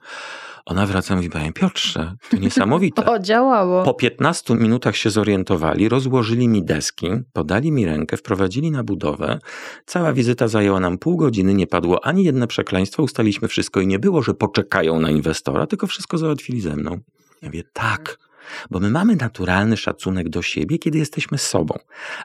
Ona 0.66 0.86
wraca 0.86 1.14
i 1.14 1.16
mówi, 1.16 1.30
panie 1.30 1.52
Piotrze, 1.52 2.14
to 2.30 2.36
niesamowite. 2.36 3.06
O, 3.06 3.18
działało. 3.18 3.84
Po 3.84 3.94
15 3.94 4.54
minutach 4.54 4.96
się 4.96 5.10
zorientowali, 5.10 5.88
rozłożyli 5.88 6.48
mi 6.48 6.64
deski, 6.64 7.06
podali 7.32 7.72
mi 7.72 7.86
rękę, 7.86 8.16
wprowadzili 8.16 8.70
na 8.70 8.84
budowę. 8.84 9.38
Cała 9.86 10.12
wizyta 10.12 10.48
zajęła 10.48 10.80
nam 10.80 10.98
pół 10.98 11.16
godziny, 11.16 11.54
nie 11.54 11.66
padło 11.66 12.04
ani 12.04 12.24
jedno 12.24 12.46
przekleństwo, 12.46 13.02
ustaliśmy 13.02 13.48
wszystko 13.48 13.80
i 13.80 13.86
nie 13.86 13.98
było, 13.98 14.22
że 14.22 14.34
poczekają 14.34 15.00
na 15.00 15.10
inwestora, 15.10 15.66
tylko 15.66 15.86
wszystko 15.86 16.18
załatwili 16.18 16.60
ze 16.60 16.76
mną. 16.76 16.98
Ja 17.42 17.48
mówię, 17.48 17.62
tak, 17.72 18.18
bo 18.70 18.80
my 18.80 18.90
mamy 18.90 19.16
naturalny 19.16 19.76
szacunek 19.76 20.28
do 20.28 20.42
siebie, 20.42 20.78
kiedy 20.78 20.98
jesteśmy 20.98 21.38
sobą. 21.38 21.78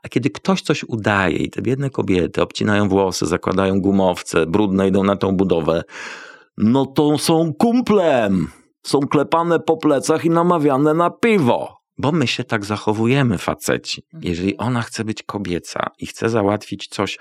A 0.04 0.10
kiedy 0.10 0.30
ktoś 0.30 0.62
coś 0.62 0.84
udaje 0.84 1.38
i 1.38 1.50
te 1.50 1.62
biedne 1.62 1.90
kobiety 1.90 2.42
obcinają 2.42 2.90
włosy, 2.90 3.26
zakładają 3.26 3.82
gumowce, 3.82 4.46
brudne 4.46 4.88
idą 4.88 5.04
na 5.04 5.16
tą 5.16 5.32
budowę, 5.36 5.84
no 6.58 6.86
to 6.86 7.18
są 7.18 7.54
kumplem. 7.54 8.48
Są 8.84 9.00
klepane 9.00 9.60
po 9.60 9.78
plecach 9.78 10.26
i 10.26 10.30
namawiane 10.30 10.94
na 10.94 11.10
piwo. 11.10 11.82
Bo 11.98 12.12
my 12.12 12.28
się 12.28 12.44
tak 12.44 12.66
zachowujemy, 12.66 13.38
faceci. 13.38 14.04
Jeżeli 14.22 14.58
ona 14.58 14.82
chce 14.82 15.04
być 15.06 15.24
kobieca 15.24 15.88
i 16.00 16.06
chce 16.06 16.30
załatwić 16.30 16.88
coś 16.88 17.20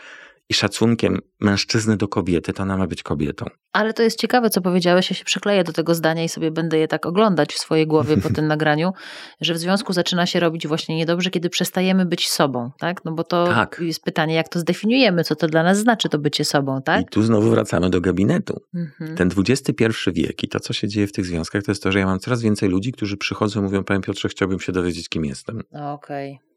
i 0.50 0.54
szacunkiem 0.54 1.18
mężczyzny 1.40 1.96
do 1.96 2.08
kobiety, 2.08 2.52
to 2.52 2.62
ona 2.62 2.76
ma 2.76 2.86
być 2.86 3.02
kobietą. 3.02 3.46
Ale 3.72 3.92
to 3.92 4.02
jest 4.02 4.18
ciekawe, 4.18 4.50
co 4.50 4.60
powiedziałeś. 4.60 5.10
Ja 5.10 5.16
się 5.16 5.24
przykleję 5.24 5.64
do 5.64 5.72
tego 5.72 5.94
zdania 5.94 6.24
i 6.24 6.28
sobie 6.28 6.50
będę 6.50 6.78
je 6.78 6.88
tak 6.88 7.06
oglądać 7.06 7.52
w 7.52 7.58
swojej 7.58 7.86
głowie 7.86 8.16
po 8.16 8.30
tym 8.36 8.46
nagraniu, 8.46 8.92
że 9.40 9.54
w 9.54 9.58
związku 9.58 9.92
zaczyna 9.92 10.26
się 10.26 10.40
robić 10.40 10.66
właśnie 10.66 10.96
niedobrze, 10.96 11.30
kiedy 11.30 11.50
przestajemy 11.50 12.06
być 12.06 12.28
sobą, 12.28 12.70
tak? 12.78 13.04
No 13.04 13.12
bo 13.12 13.24
to 13.24 13.46
Tak. 13.46 13.80
jest 13.80 14.02
pytanie, 14.04 14.34
jak 14.34 14.48
to 14.48 14.58
zdefiniujemy, 14.58 15.24
co 15.24 15.36
to 15.36 15.46
dla 15.46 15.62
nas 15.62 15.78
znaczy 15.78 16.08
to 16.08 16.18
bycie 16.18 16.44
sobą, 16.44 16.82
tak? 16.82 17.02
I 17.02 17.06
tu 17.06 17.22
znowu 17.22 17.50
wracamy 17.50 17.90
do 17.90 18.00
gabinetu. 18.00 18.60
Mhm. 18.74 19.16
Ten 19.16 19.30
XXI 19.38 19.84
wiek 20.12 20.44
i 20.44 20.48
to, 20.48 20.60
co 20.60 20.72
się 20.72 20.88
dzieje 20.88 21.06
w 21.06 21.12
tych 21.12 21.24
związkach, 21.26 21.62
to 21.62 21.70
jest 21.70 21.82
to, 21.82 21.92
że 21.92 21.98
ja 21.98 22.06
mam 22.06 22.18
coraz 22.18 22.42
więcej 22.42 22.68
ludzi, 22.68 22.92
którzy 22.92 23.16
przychodzą 23.16 23.60
i 23.60 23.62
mówią, 23.62 23.84
panie 23.84 24.00
Piotrze, 24.00 24.28
chciałbym 24.28 24.60
się 24.60 24.72
dowiedzieć, 24.72 25.08
kim 25.08 25.24
jestem. 25.24 25.60
Okej. 25.72 26.49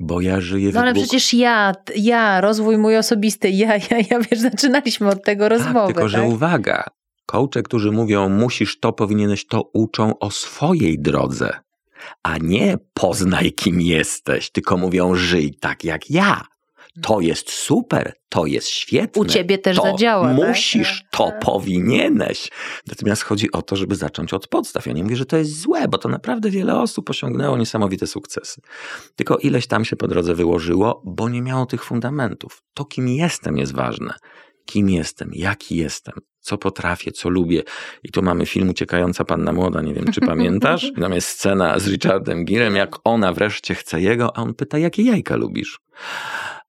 Bo 0.00 0.20
ja 0.20 0.40
żyję 0.40 0.70
w 0.70 0.74
No 0.74 0.80
ale 0.80 0.94
przecież 0.94 1.34
ja, 1.34 1.72
ja, 1.96 2.40
rozwój 2.40 2.78
mój 2.78 2.96
osobisty, 2.96 3.50
ja, 3.50 3.76
ja, 3.76 3.98
ja, 4.10 4.20
wiesz, 4.30 4.40
zaczynaliśmy 4.40 5.08
od 5.08 5.24
tego 5.24 5.48
rozmowy, 5.48 5.74
Tak, 5.74 5.86
tylko 5.86 6.00
tak? 6.00 6.10
że 6.10 6.22
uwaga, 6.22 6.84
coache, 7.26 7.62
którzy 7.62 7.92
mówią, 7.92 8.28
musisz 8.28 8.80
to, 8.80 8.92
powinieneś 8.92 9.46
to, 9.46 9.70
uczą 9.72 10.18
o 10.18 10.30
swojej 10.30 10.98
drodze, 10.98 11.60
a 12.22 12.38
nie 12.38 12.78
poznaj, 12.94 13.52
kim 13.52 13.80
jesteś, 13.80 14.50
tylko 14.50 14.76
mówią, 14.76 15.14
żyj 15.14 15.54
tak 15.54 15.84
jak 15.84 16.10
ja. 16.10 16.42
To 17.02 17.20
jest 17.20 17.50
super, 17.50 18.12
to 18.28 18.46
jest 18.46 18.68
świetne. 18.68 19.22
U 19.22 19.24
ciebie 19.24 19.58
też 19.58 19.76
to 19.76 19.82
zadziała, 19.82 20.28
tak? 20.28 20.48
Musisz, 20.48 21.04
to 21.10 21.32
powinieneś. 21.40 22.48
Natomiast 22.86 23.22
chodzi 23.22 23.52
o 23.52 23.62
to, 23.62 23.76
żeby 23.76 23.96
zacząć 23.96 24.32
od 24.32 24.48
podstaw. 24.48 24.86
Ja 24.86 24.92
nie 24.92 25.02
mówię, 25.02 25.16
że 25.16 25.26
to 25.26 25.36
jest 25.36 25.60
złe, 25.60 25.88
bo 25.88 25.98
to 25.98 26.08
naprawdę 26.08 26.50
wiele 26.50 26.80
osób 26.80 27.10
osiągnęło 27.10 27.56
niesamowite 27.56 28.06
sukcesy. 28.06 28.60
Tylko 29.16 29.36
ileś 29.36 29.66
tam 29.66 29.84
się 29.84 29.96
po 29.96 30.08
drodze 30.08 30.34
wyłożyło, 30.34 31.02
bo 31.04 31.28
nie 31.28 31.42
miało 31.42 31.66
tych 31.66 31.84
fundamentów. 31.84 32.62
To, 32.74 32.84
kim 32.84 33.08
jestem, 33.08 33.58
jest 33.58 33.74
ważne. 33.74 34.14
Kim 34.64 34.90
jestem, 34.90 35.30
jaki 35.32 35.76
jestem, 35.76 36.14
co 36.40 36.58
potrafię, 36.58 37.12
co 37.12 37.28
lubię. 37.28 37.62
I 38.02 38.10
tu 38.10 38.22
mamy 38.22 38.46
film 38.46 38.68
Uciekająca 38.68 39.24
Panna 39.24 39.52
Młoda, 39.52 39.82
nie 39.82 39.94
wiem, 39.94 40.12
czy 40.12 40.20
pamiętasz? 40.20 40.92
Tam 41.00 41.12
jest 41.12 41.28
scena 41.28 41.78
z 41.78 41.88
Richardem 41.88 42.44
Girem, 42.44 42.76
jak 42.76 42.96
ona 43.04 43.32
wreszcie 43.32 43.74
chce 43.74 44.00
jego, 44.00 44.36
a 44.36 44.42
on 44.42 44.54
pyta, 44.54 44.78
jakie 44.78 45.02
jajka 45.02 45.36
lubisz? 45.36 45.78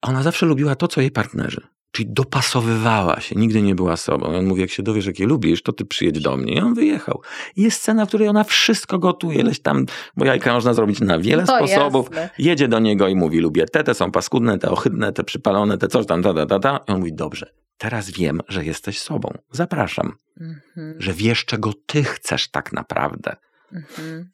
Ona 0.02 0.22
zawsze 0.22 0.46
lubiła 0.46 0.74
to, 0.74 0.88
co 0.88 1.00
jej 1.00 1.10
partnerzy. 1.10 1.60
Czyli 1.90 2.08
dopasowywała 2.12 3.20
się, 3.20 3.34
nigdy 3.34 3.62
nie 3.62 3.74
była 3.74 3.96
sobą. 3.96 4.32
I 4.32 4.36
on 4.36 4.46
mówi, 4.46 4.60
jak 4.60 4.70
się 4.70 4.82
dowiesz, 4.82 5.06
jakie 5.06 5.26
lubisz, 5.26 5.62
to 5.62 5.72
ty 5.72 5.84
przyjedź 5.84 6.20
do 6.20 6.36
mnie. 6.36 6.52
I 6.54 6.60
on 6.60 6.74
wyjechał. 6.74 7.22
I 7.56 7.62
jest 7.62 7.80
scena, 7.80 8.04
w 8.06 8.08
której 8.08 8.28
ona 8.28 8.44
wszystko 8.44 8.98
gotuje, 8.98 9.38
ileś 9.40 9.60
tam, 9.60 9.86
bo 10.16 10.24
jajka 10.24 10.52
można 10.52 10.74
zrobić 10.74 11.00
na 11.00 11.18
wiele 11.18 11.44
No 11.48 11.56
sposobów. 11.56 12.06
jasne. 12.10 12.30
Jedzie 12.38 12.68
do 12.68 12.78
niego 12.78 13.08
i 13.08 13.14
mówi, 13.16 13.38
lubię 13.40 13.64
te, 13.66 13.84
te 13.84 13.94
są 13.94 14.10
paskudne, 14.10 14.58
te 14.58 14.70
ohydne, 14.70 15.12
te 15.12 15.24
przypalone, 15.24 15.78
te 15.78 15.88
coś 15.88 16.06
tam, 16.06 16.22
ta, 16.22 16.34
ta, 16.34 16.46
ta, 16.46 16.58
ta. 16.58 16.80
I 16.88 16.92
on 16.92 16.98
mówi, 16.98 17.12
dobrze, 17.14 17.52
teraz 17.78 18.10
wiem, 18.10 18.40
że 18.48 18.64
jesteś 18.64 18.98
sobą. 18.98 19.30
Zapraszam. 19.50 20.12
Mhm, 20.40 20.94
Że 21.02 21.12
wiesz, 21.12 21.44
czego 21.44 21.72
ty 21.86 22.04
chcesz 22.04 22.48
tak 22.50 22.72
naprawdę. 22.72 23.36
mhm. 23.72 24.30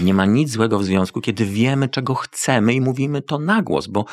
Nie 0.00 0.14
ma 0.14 0.26
nic 0.26 0.50
złego 0.50 0.78
w 0.78 0.84
związku, 0.84 1.20
kiedy 1.20 1.44
wiemy, 1.44 1.88
czego 1.88 2.14
chcemy 2.14 2.74
i 2.74 2.80
mówimy 2.80 3.22
to 3.22 3.38
na 3.38 3.62
głos, 3.62 3.86
bo 3.86 4.04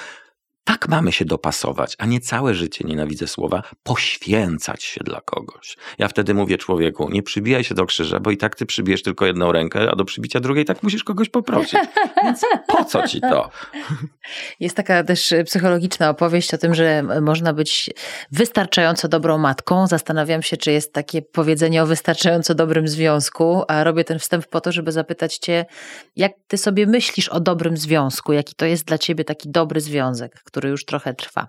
tak 0.65 0.87
mamy 0.87 1.11
się 1.11 1.25
dopasować, 1.25 1.95
a 1.97 2.05
nie 2.05 2.19
całe 2.19 2.53
życie, 2.53 2.85
nienawidzę 2.87 3.27
słowa, 3.27 3.63
poświęcać 3.83 4.83
się 4.83 5.03
dla 5.03 5.21
kogoś. 5.21 5.77
Ja 5.97 6.07
wtedy 6.07 6.33
mówię 6.33 6.57
człowieku, 6.57 7.09
nie 7.09 7.23
przybijaj 7.23 7.63
się 7.63 7.75
do 7.75 7.85
krzyża, 7.85 8.19
bo 8.19 8.31
i 8.31 8.37
tak 8.37 8.55
ty 8.55 8.65
przybijesz 8.65 9.03
tylko 9.03 9.25
jedną 9.25 9.51
rękę, 9.51 9.91
a 9.91 9.95
do 9.95 10.05
przybicia 10.05 10.39
drugiej 10.39 10.65
tak 10.65 10.83
musisz 10.83 11.03
kogoś 11.03 11.29
poprosić. 11.29 11.79
Więc 12.23 12.41
po 12.67 12.85
co 12.85 13.07
ci 13.07 13.21
to? 13.21 13.49
Jest 14.59 14.75
taka 14.75 15.03
też 15.03 15.33
psychologiczna 15.45 16.09
opowieść 16.09 16.53
o 16.53 16.57
tym, 16.57 16.75
że 16.75 17.03
można 17.21 17.53
być 17.53 17.89
wystarczająco 18.31 19.07
dobrą 19.07 19.37
matką. 19.37 19.87
Zastanawiam 19.87 20.41
się, 20.41 20.57
czy 20.57 20.71
jest 20.71 20.93
takie 20.93 21.21
powiedzenie 21.21 21.83
o 21.83 21.85
wystarczająco 21.85 22.55
dobrym 22.55 22.87
związku, 22.87 23.63
a 23.67 23.83
robię 23.83 24.03
ten 24.03 24.19
wstęp 24.19 24.47
po 24.47 24.61
to, 24.61 24.71
żeby 24.71 24.91
zapytać 24.91 25.37
Cię, 25.37 25.65
jak 26.15 26.31
Ty 26.47 26.57
sobie 26.57 26.87
myślisz 26.87 27.29
o 27.29 27.39
dobrym 27.39 27.77
związku, 27.77 28.33
jaki 28.33 28.55
to 28.55 28.65
jest 28.65 28.85
dla 28.85 28.97
Ciebie 28.97 29.23
taki 29.23 29.49
dobry 29.49 29.81
związek, 29.81 30.43
który 30.55 30.69
już 30.69 30.85
trochę 30.85 31.13
trwa. 31.13 31.47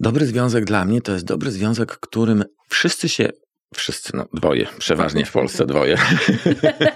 Dobry 0.00 0.26
związek 0.26 0.64
dla 0.64 0.84
mnie 0.84 1.00
to 1.00 1.12
jest 1.12 1.24
dobry 1.24 1.50
związek, 1.50 1.98
którym 2.00 2.44
wszyscy 2.68 3.08
się, 3.08 3.28
wszyscy, 3.74 4.16
no 4.16 4.26
dwoje, 4.32 4.66
przeważnie 4.78 5.24
w 5.24 5.32
Polsce 5.32 5.66
dwoje, 5.66 5.98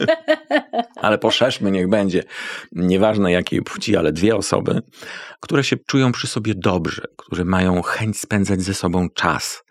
ale 1.05 1.19
poszerzmy, 1.19 1.71
niech 1.71 1.89
będzie, 1.89 2.25
nieważne 2.73 3.33
jakiej 3.33 3.63
płci, 3.63 3.97
ale 3.97 4.13
dwie 4.13 4.37
osoby, 4.37 4.83
które 5.41 5.65
się 5.65 5.77
czują 5.77 6.13
przy 6.13 6.27
sobie 6.27 6.55
dobrze, 6.55 7.03
które 7.17 7.45
mają 7.45 7.83
chęć 7.83 8.21
spędzać 8.21 8.63
ze 8.63 8.75
sobą 8.75 9.09
czas, 9.15 9.63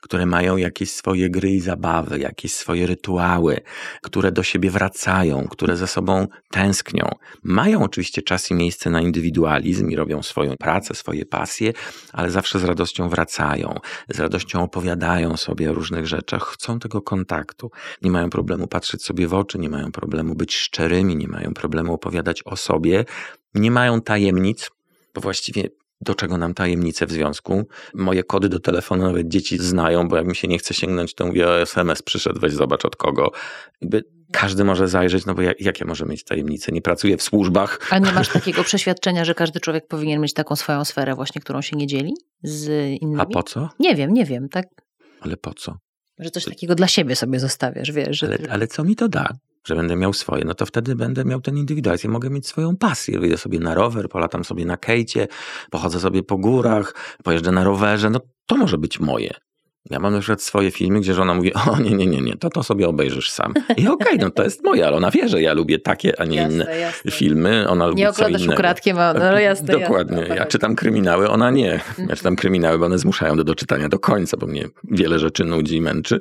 które 0.00 0.26
mają 0.26 0.56
jakieś 0.56 0.90
swoje 0.90 1.30
gry 1.30 1.50
i 1.50 1.60
zabawy, 1.60 2.18
jakieś 2.18 2.54
swoje 2.54 2.86
rytuały, 2.86 3.60
które 4.02 4.32
do 4.32 4.42
siebie 4.42 4.70
wracają, 4.70 5.48
które 5.50 5.76
ze 5.76 5.86
sobą 5.86 6.26
tęsknią. 6.50 7.08
Mają 7.42 7.82
oczywiście 7.82 8.22
czas 8.22 8.50
i 8.50 8.54
miejsce 8.54 8.90
na 8.90 9.00
indywidualizm 9.00 9.90
i 9.90 9.96
robią 9.96 10.22
swoją 10.22 10.56
pracę, 10.56 10.94
swoje 10.94 11.26
pasje, 11.26 11.72
ale 12.12 12.30
zawsze 12.30 12.58
z 12.58 12.64
radością 12.64 13.08
wracają, 13.08 13.74
z 14.08 14.20
radością 14.20 14.62
opowiadają 14.62 15.36
sobie 15.36 15.70
o 15.70 15.74
różnych 15.74 16.06
rzeczach, 16.06 16.42
chcą 16.42 16.78
tego 16.78 17.02
kontaktu, 17.02 17.70
nie 18.02 18.10
mają 18.10 18.30
problemu 18.30 18.66
patrzeć 18.66 19.04
sobie 19.04 19.28
w 19.28 19.34
oczy, 19.34 19.58
nie 19.58 19.70
mają 19.70 19.92
problemu 19.92 20.34
być 20.34 20.56
szczerymi, 20.56 21.16
nie 21.16 21.28
mają 21.28 21.54
problemu 21.54 21.94
opowiadać 21.94 22.42
o 22.44 22.56
sobie, 22.56 23.04
nie 23.54 23.70
mają 23.70 24.00
tajemnic, 24.00 24.70
bo 25.14 25.20
właściwie 25.20 25.68
do 26.00 26.14
czego 26.14 26.38
nam 26.38 26.54
tajemnice 26.54 27.06
w 27.06 27.12
związku. 27.12 27.68
Moje 27.94 28.24
kody 28.24 28.48
do 28.48 28.60
telefonu 28.60 29.02
nawet 29.02 29.28
dzieci 29.28 29.58
znają, 29.58 30.08
bo 30.08 30.16
jak 30.16 30.26
mi 30.26 30.36
się 30.36 30.48
nie 30.48 30.58
chce 30.58 30.74
sięgnąć, 30.74 31.14
to 31.14 31.26
mówię 31.26 31.48
o 31.48 31.60
SMS 31.60 32.02
przyszedł, 32.02 32.40
weź 32.40 32.52
zobacz 32.52 32.84
od 32.84 32.96
kogo. 32.96 33.32
Jakby 33.80 34.04
każdy 34.32 34.64
może 34.64 34.88
zajrzeć, 34.88 35.26
no 35.26 35.34
bo 35.34 35.42
jak, 35.42 35.60
jakie 35.60 35.84
może 35.84 36.06
mieć 36.06 36.24
tajemnice? 36.24 36.72
Nie 36.72 36.82
pracuję 36.82 37.16
w 37.16 37.22
służbach. 37.22 37.78
A 37.90 37.98
nie 37.98 38.12
masz 38.12 38.28
takiego 38.38 38.64
przeświadczenia, 38.64 39.24
że 39.24 39.34
każdy 39.34 39.60
człowiek 39.60 39.86
powinien 39.86 40.20
mieć 40.20 40.34
taką 40.34 40.56
swoją 40.56 40.84
sferę 40.84 41.14
właśnie, 41.14 41.40
którą 41.40 41.62
się 41.62 41.76
nie 41.76 41.86
dzieli 41.86 42.14
z 42.42 42.68
innymi? 43.00 43.20
A 43.20 43.26
po 43.26 43.42
co? 43.42 43.68
Nie 43.78 43.96
wiem, 43.96 44.12
nie 44.12 44.24
wiem, 44.24 44.48
tak? 44.48 44.66
Ale 45.20 45.36
po 45.36 45.54
co? 45.54 45.76
Że 46.18 46.30
coś 46.30 46.44
takiego 46.44 46.74
dla 46.74 46.86
siebie 46.88 47.16
sobie 47.16 47.40
zostawiasz, 47.40 47.92
wiesz. 47.92 48.18
Że 48.18 48.26
ale, 48.26 48.38
ale 48.50 48.66
co 48.66 48.84
mi 48.84 48.96
to 48.96 49.08
da? 49.08 49.28
Że 49.64 49.76
będę 49.76 49.96
miał 49.96 50.12
swoje, 50.12 50.44
no 50.44 50.54
to 50.54 50.66
wtedy 50.66 50.96
będę 50.96 51.24
miał 51.24 51.40
ten 51.40 51.56
indywidualizm. 51.56 52.08
Ja 52.08 52.12
mogę 52.12 52.30
mieć 52.30 52.46
swoją 52.46 52.76
pasję. 52.76 53.20
Wyjdę 53.20 53.36
sobie 53.36 53.58
na 53.60 53.74
rower, 53.74 54.08
polatam 54.08 54.44
sobie 54.44 54.64
na 54.64 54.76
kejcie, 54.76 55.28
pochodzę 55.70 56.00
sobie 56.00 56.22
po 56.22 56.38
górach, 56.38 56.94
pojeżdżę 57.24 57.52
na 57.52 57.64
rowerze. 57.64 58.10
No 58.10 58.20
to 58.46 58.56
może 58.56 58.78
być 58.78 59.00
moje. 59.00 59.34
Ja 59.90 59.98
mam 59.98 60.12
na 60.12 60.20
przykład 60.20 60.42
swoje 60.42 60.70
filmy, 60.70 61.00
gdzie 61.00 61.14
żona 61.14 61.34
mówi, 61.34 61.54
o 61.54 61.78
nie, 61.78 61.90
nie, 61.90 62.06
nie, 62.06 62.20
nie, 62.20 62.36
to 62.36 62.50
to 62.50 62.62
sobie 62.62 62.88
obejrzysz 62.88 63.30
sam. 63.30 63.54
I 63.76 63.88
okej, 63.88 63.88
okay, 63.88 64.18
no 64.20 64.30
to 64.30 64.42
jest 64.42 64.64
moje, 64.64 64.86
ale 64.86 64.96
ona 64.96 65.10
wie, 65.10 65.28
że 65.28 65.42
ja 65.42 65.52
lubię 65.52 65.78
takie, 65.78 66.20
a 66.20 66.24
nie 66.24 66.36
jasne, 66.36 66.64
inne 66.64 66.78
jasne. 66.78 67.10
filmy. 67.10 67.68
Ona 67.68 67.86
lubi 67.86 68.02
nie 68.02 68.12
co 68.12 68.28
innego. 68.28 68.52
ukradkiem, 68.52 68.98
a 68.98 69.12
no 69.14 69.38
jasne. 69.38 69.78
Dokładnie. 69.78 70.18
Jasne, 70.18 70.36
ja 70.36 70.46
czytam 70.46 70.76
kryminały, 70.76 71.28
ona 71.28 71.50
nie. 71.50 71.80
Ja 72.08 72.16
czytam 72.16 72.36
kryminały, 72.36 72.78
bo 72.78 72.86
one 72.86 72.98
zmuszają 72.98 73.36
do 73.36 73.44
doczytania 73.44 73.88
do 73.88 73.98
końca, 73.98 74.36
bo 74.36 74.46
mnie 74.46 74.68
wiele 74.84 75.18
rzeczy 75.18 75.44
nudzi 75.44 75.76
i 75.76 75.80
męczy. 75.80 76.18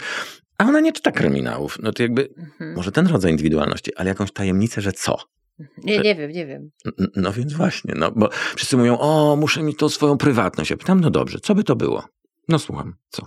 A 0.60 0.66
ona 0.66 0.80
nie 0.80 0.91
czyta 0.91 1.12
kryminałów. 1.12 1.78
No 1.84 1.91
to 1.91 2.03
jakby, 2.03 2.30
mhm. 2.38 2.76
może 2.76 2.91
ten 2.91 3.07
rodzaj 3.07 3.32
indywidualności, 3.32 3.95
ale 3.95 4.10
jakąś 4.10 4.32
tajemnicę, 4.32 4.82
że 4.82 4.91
co? 4.91 5.18
Nie, 5.84 5.99
nie 5.99 6.16
wiem, 6.16 6.32
nie 6.32 6.45
wiem. 6.45 6.72
No 7.16 7.34
więc 7.34 7.53
właśnie, 7.53 7.93
no 7.97 8.12
bo 8.12 8.30
wszyscy 8.55 8.78
mówią, 8.78 8.97
o, 8.97 9.36
muszę 9.36 9.64
mieć 9.64 9.78
tą 9.78 9.89
swoją 9.89 10.18
prywatność. 10.18 10.72
Ja 10.72 10.78
pytam, 10.78 10.99
no 10.99 11.10
dobrze, 11.10 11.39
co 11.39 11.55
by 11.55 11.64
to 11.64 11.76
było? 11.76 12.03
No 12.47 12.60
słucham, 12.60 12.95
co? 13.10 13.26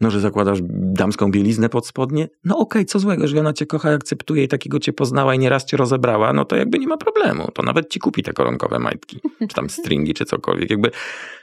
No, 0.00 0.10
że 0.10 0.20
zakładasz 0.20 0.58
damską 0.70 1.30
bieliznę 1.30 1.68
pod 1.68 1.86
spodnie? 1.86 2.28
No 2.44 2.54
okej, 2.58 2.82
okay, 2.82 2.84
co 2.84 2.98
złego, 2.98 3.28
że 3.28 3.40
ona 3.40 3.52
cię 3.52 3.66
kocha, 3.66 3.90
akceptuje 3.90 4.44
i 4.44 4.48
takiego 4.48 4.78
cię 4.78 4.92
poznała 4.92 5.34
i 5.34 5.38
nieraz 5.38 5.64
cię 5.64 5.76
rozebrała, 5.76 6.32
no 6.32 6.44
to 6.44 6.56
jakby 6.56 6.78
nie 6.78 6.86
ma 6.86 6.96
problemu. 6.96 7.48
To 7.54 7.62
nawet 7.62 7.90
ci 7.90 8.00
kupi 8.00 8.22
te 8.22 8.32
koronkowe 8.32 8.78
majtki, 8.78 9.20
czy 9.48 9.54
tam 9.54 9.70
stringi, 9.70 10.14
czy 10.14 10.24
cokolwiek. 10.24 10.70
Jakby 10.70 10.90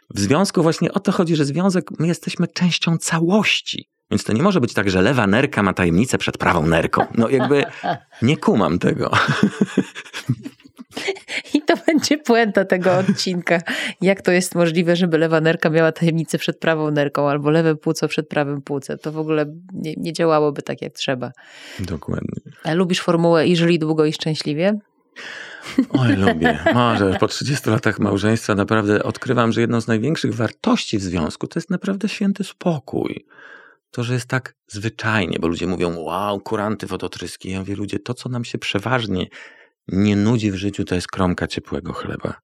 w 0.09 0.19
związku 0.19 0.63
właśnie 0.63 0.93
o 0.93 0.99
to 0.99 1.11
chodzi, 1.11 1.35
że 1.35 1.45
związek, 1.45 1.99
my 1.99 2.07
jesteśmy 2.07 2.47
częścią 2.47 2.97
całości. 2.97 3.89
Więc 4.11 4.23
to 4.23 4.33
nie 4.33 4.43
może 4.43 4.61
być 4.61 4.73
tak, 4.73 4.89
że 4.89 5.01
lewa 5.01 5.27
nerka 5.27 5.63
ma 5.63 5.73
tajemnicę 5.73 6.17
przed 6.17 6.37
prawą 6.37 6.67
nerką. 6.67 7.05
No 7.15 7.29
jakby 7.29 7.63
nie 8.21 8.37
kumam 8.37 8.79
tego. 8.79 9.11
I 11.53 11.61
to 11.61 11.73
będzie 11.87 12.17
puenta 12.17 12.65
tego 12.65 12.97
odcinka. 12.97 13.59
Jak 14.01 14.21
to 14.21 14.31
jest 14.31 14.55
możliwe, 14.55 14.95
żeby 14.95 15.17
lewa 15.17 15.41
nerka 15.41 15.69
miała 15.69 15.91
tajemnicę 15.91 16.37
przed 16.37 16.59
prawą 16.59 16.91
nerką, 16.91 17.29
albo 17.29 17.49
lewe 17.49 17.75
płuco 17.75 18.07
przed 18.07 18.27
prawym 18.27 18.61
płucem? 18.61 18.97
To 18.97 19.11
w 19.11 19.17
ogóle 19.17 19.45
nie, 19.73 19.93
nie 19.97 20.13
działałoby 20.13 20.61
tak, 20.61 20.81
jak 20.81 20.93
trzeba. 20.93 21.31
Dokładnie. 21.79 22.41
A 22.63 22.73
lubisz 22.73 23.01
formułę 23.01 23.47
i 23.47 23.55
żyli 23.55 23.79
długo 23.79 24.05
i 24.05 24.13
szczęśliwie? 24.13 24.79
Oj, 25.89 26.15
lubię. 26.25 26.59
Może 26.73 27.17
po 27.19 27.27
30 27.27 27.69
latach 27.69 27.99
małżeństwa 27.99 28.55
naprawdę 28.55 29.03
odkrywam, 29.03 29.51
że 29.51 29.61
jedną 29.61 29.81
z 29.81 29.87
największych 29.87 30.35
wartości 30.35 30.97
w 30.97 31.01
związku 31.01 31.47
to 31.47 31.59
jest 31.59 31.69
naprawdę 31.69 32.09
święty 32.09 32.43
spokój 32.43 33.25
to, 33.97 34.03
że 34.03 34.13
jest 34.13 34.27
tak 34.27 34.55
zwyczajnie, 34.67 35.39
bo 35.39 35.47
ludzie 35.47 35.67
mówią, 35.67 35.99
wow, 35.99 36.39
kuranty 36.39 36.87
wodotryski. 36.87 37.51
Ja 37.51 37.59
mówię, 37.59 37.75
ludzie, 37.75 37.99
to, 37.99 38.13
co 38.13 38.29
nam 38.29 38.45
się 38.45 38.57
przeważnie 38.57 39.27
nie 39.87 40.15
nudzi 40.15 40.51
w 40.51 40.55
życiu, 40.55 40.85
to 40.85 40.95
jest 40.95 41.07
kromka 41.07 41.47
ciepłego 41.47 41.93
chleba. 41.93 42.41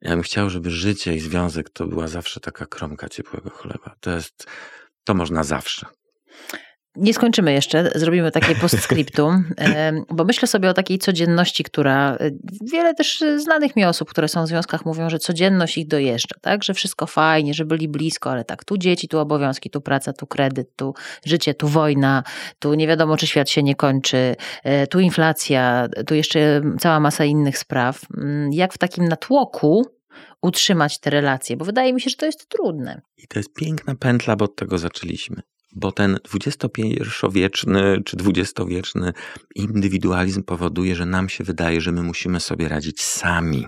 Ja 0.00 0.10
bym 0.10 0.22
chciał, 0.22 0.50
żeby 0.50 0.70
życie 0.70 1.14
i 1.14 1.20
związek 1.20 1.70
to 1.70 1.86
była 1.86 2.08
zawsze 2.08 2.40
taka 2.40 2.66
kromka 2.66 3.08
ciepłego 3.08 3.50
chleba. 3.50 3.96
To 4.00 4.10
jest, 4.10 4.46
to 5.04 5.14
można 5.14 5.44
zawsze. 5.44 5.86
Nie 6.96 7.14
skończymy 7.14 7.52
jeszcze, 7.52 7.90
zrobimy 7.94 8.30
takie 8.30 8.54
postscriptum, 8.54 9.44
bo 10.16 10.24
myślę 10.24 10.48
sobie 10.48 10.70
o 10.70 10.74
takiej 10.74 10.98
codzienności, 10.98 11.64
która 11.64 12.16
e, 12.16 12.30
wiele 12.72 12.94
też 12.94 13.24
znanych 13.36 13.76
mi 13.76 13.84
osób, 13.84 14.10
które 14.10 14.28
są 14.28 14.44
w 14.44 14.48
związkach, 14.48 14.84
mówią, 14.84 15.10
że 15.10 15.18
codzienność 15.18 15.78
ich 15.78 15.86
dojeżdża, 15.86 16.36
tak? 16.40 16.64
Że 16.64 16.74
wszystko 16.74 17.06
fajnie, 17.06 17.54
że 17.54 17.64
byli 17.64 17.88
blisko, 17.88 18.30
ale 18.30 18.44
tak, 18.44 18.64
tu 18.64 18.78
dzieci, 18.78 19.08
tu 19.08 19.18
obowiązki, 19.18 19.70
tu 19.70 19.80
praca, 19.80 20.12
tu 20.12 20.26
kredyt, 20.26 20.76
tu 20.76 20.94
życie, 21.24 21.54
tu 21.54 21.68
wojna, 21.68 22.22
tu 22.58 22.74
nie 22.74 22.86
wiadomo, 22.86 23.16
czy 23.16 23.26
świat 23.26 23.50
się 23.50 23.62
nie 23.62 23.74
kończy, 23.74 24.36
e, 24.64 24.86
tu 24.86 25.00
inflacja, 25.00 25.88
tu 26.06 26.14
jeszcze 26.14 26.60
cała 26.80 27.00
masa 27.00 27.24
innych 27.24 27.58
spraw. 27.58 28.00
Mm, 28.16 28.52
jak 28.52 28.74
w 28.74 28.78
takim 28.78 29.08
natłoku 29.08 29.86
utrzymać 30.42 31.00
te 31.00 31.10
relacje, 31.10 31.56
bo 31.56 31.64
wydaje 31.64 31.92
mi 31.92 32.00
się, 32.00 32.10
że 32.10 32.16
to 32.16 32.26
jest 32.26 32.48
trudne. 32.48 33.00
I 33.16 33.28
to 33.28 33.38
jest 33.38 33.54
piękna 33.54 33.94
pętla, 33.94 34.36
bo 34.36 34.44
od 34.44 34.56
tego 34.56 34.78
zaczęliśmy 34.78 35.42
bo 35.72 35.92
ten 35.92 36.18
XXI-wieczny 36.34 38.02
czy 38.04 38.16
XX-wieczny 38.16 39.12
indywidualizm 39.54 40.42
powoduje, 40.42 40.96
że 40.96 41.06
nam 41.06 41.28
się 41.28 41.44
wydaje, 41.44 41.80
że 41.80 41.92
my 41.92 42.02
musimy 42.02 42.40
sobie 42.40 42.68
radzić 42.68 43.02
sami. 43.02 43.66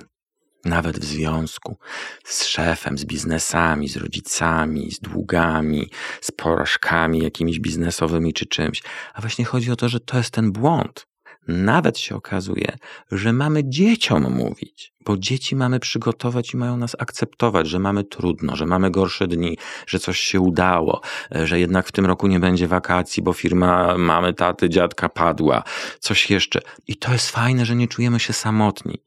Nawet 0.65 0.99
w 0.99 1.05
związku 1.05 1.79
z 2.25 2.45
szefem, 2.45 2.99
z 2.99 3.05
biznesami, 3.05 3.89
z 3.89 3.97
rodzicami, 3.97 4.91
z 4.91 5.01
długami, 5.01 5.91
z 6.21 6.31
porażkami 6.31 7.19
jakimiś 7.19 7.61
biznesowymi 7.61 8.33
czy 8.33 8.47
czymś. 8.47 8.83
A 9.15 9.21
właśnie 9.21 9.45
chodzi 9.45 9.71
o 9.71 9.77
to, 9.77 9.89
że 9.89 10.01
to 10.01 10.17
jest 10.17 10.31
ten 10.31 10.53
błąd. 10.53 11.07
Nawet 11.49 11.99
się 11.99 12.17
okazuje, 12.17 12.77
że 13.13 13.33
mamy 13.33 13.63
dzieciom 13.65 14.35
mówić, 14.35 14.93
bo 15.05 15.17
dzieci 15.17 15.57
mamy 15.57 15.81
przygotować 15.81 16.55
i 16.55 16.57
mają 16.57 16.77
nas 16.77 16.97
akceptować, 16.99 17.69
że 17.69 17.79
mamy 17.79 18.05
trudno, 18.05 18.57
że 18.57 18.67
mamy 18.67 18.91
gorsze 18.91 19.27
dni, 19.27 19.59
że 19.87 19.99
coś 19.99 20.21
się 20.21 20.41
udało, 20.41 21.01
że 21.31 21.61
jednak 21.61 21.87
w 21.87 21.93
tym 21.93 22.07
roku 22.07 22.27
nie 22.27 22.41
będzie 22.41 22.69
wakacji, 22.69 23.23
bo 23.23 23.33
firma 23.33 23.99
mamy, 23.99 24.35
taty, 24.35 24.69
dziadka 24.69 25.09
padła, 25.09 25.63
coś 26.01 26.31
jeszcze. 26.31 26.61
I 26.87 26.97
to 26.97 27.13
jest 27.13 27.31
fajne, 27.31 27.67
że 27.67 27.77
nie 27.77 27.89
czujemy 27.89 28.21
się 28.21 28.33
samotni. 28.33 29.03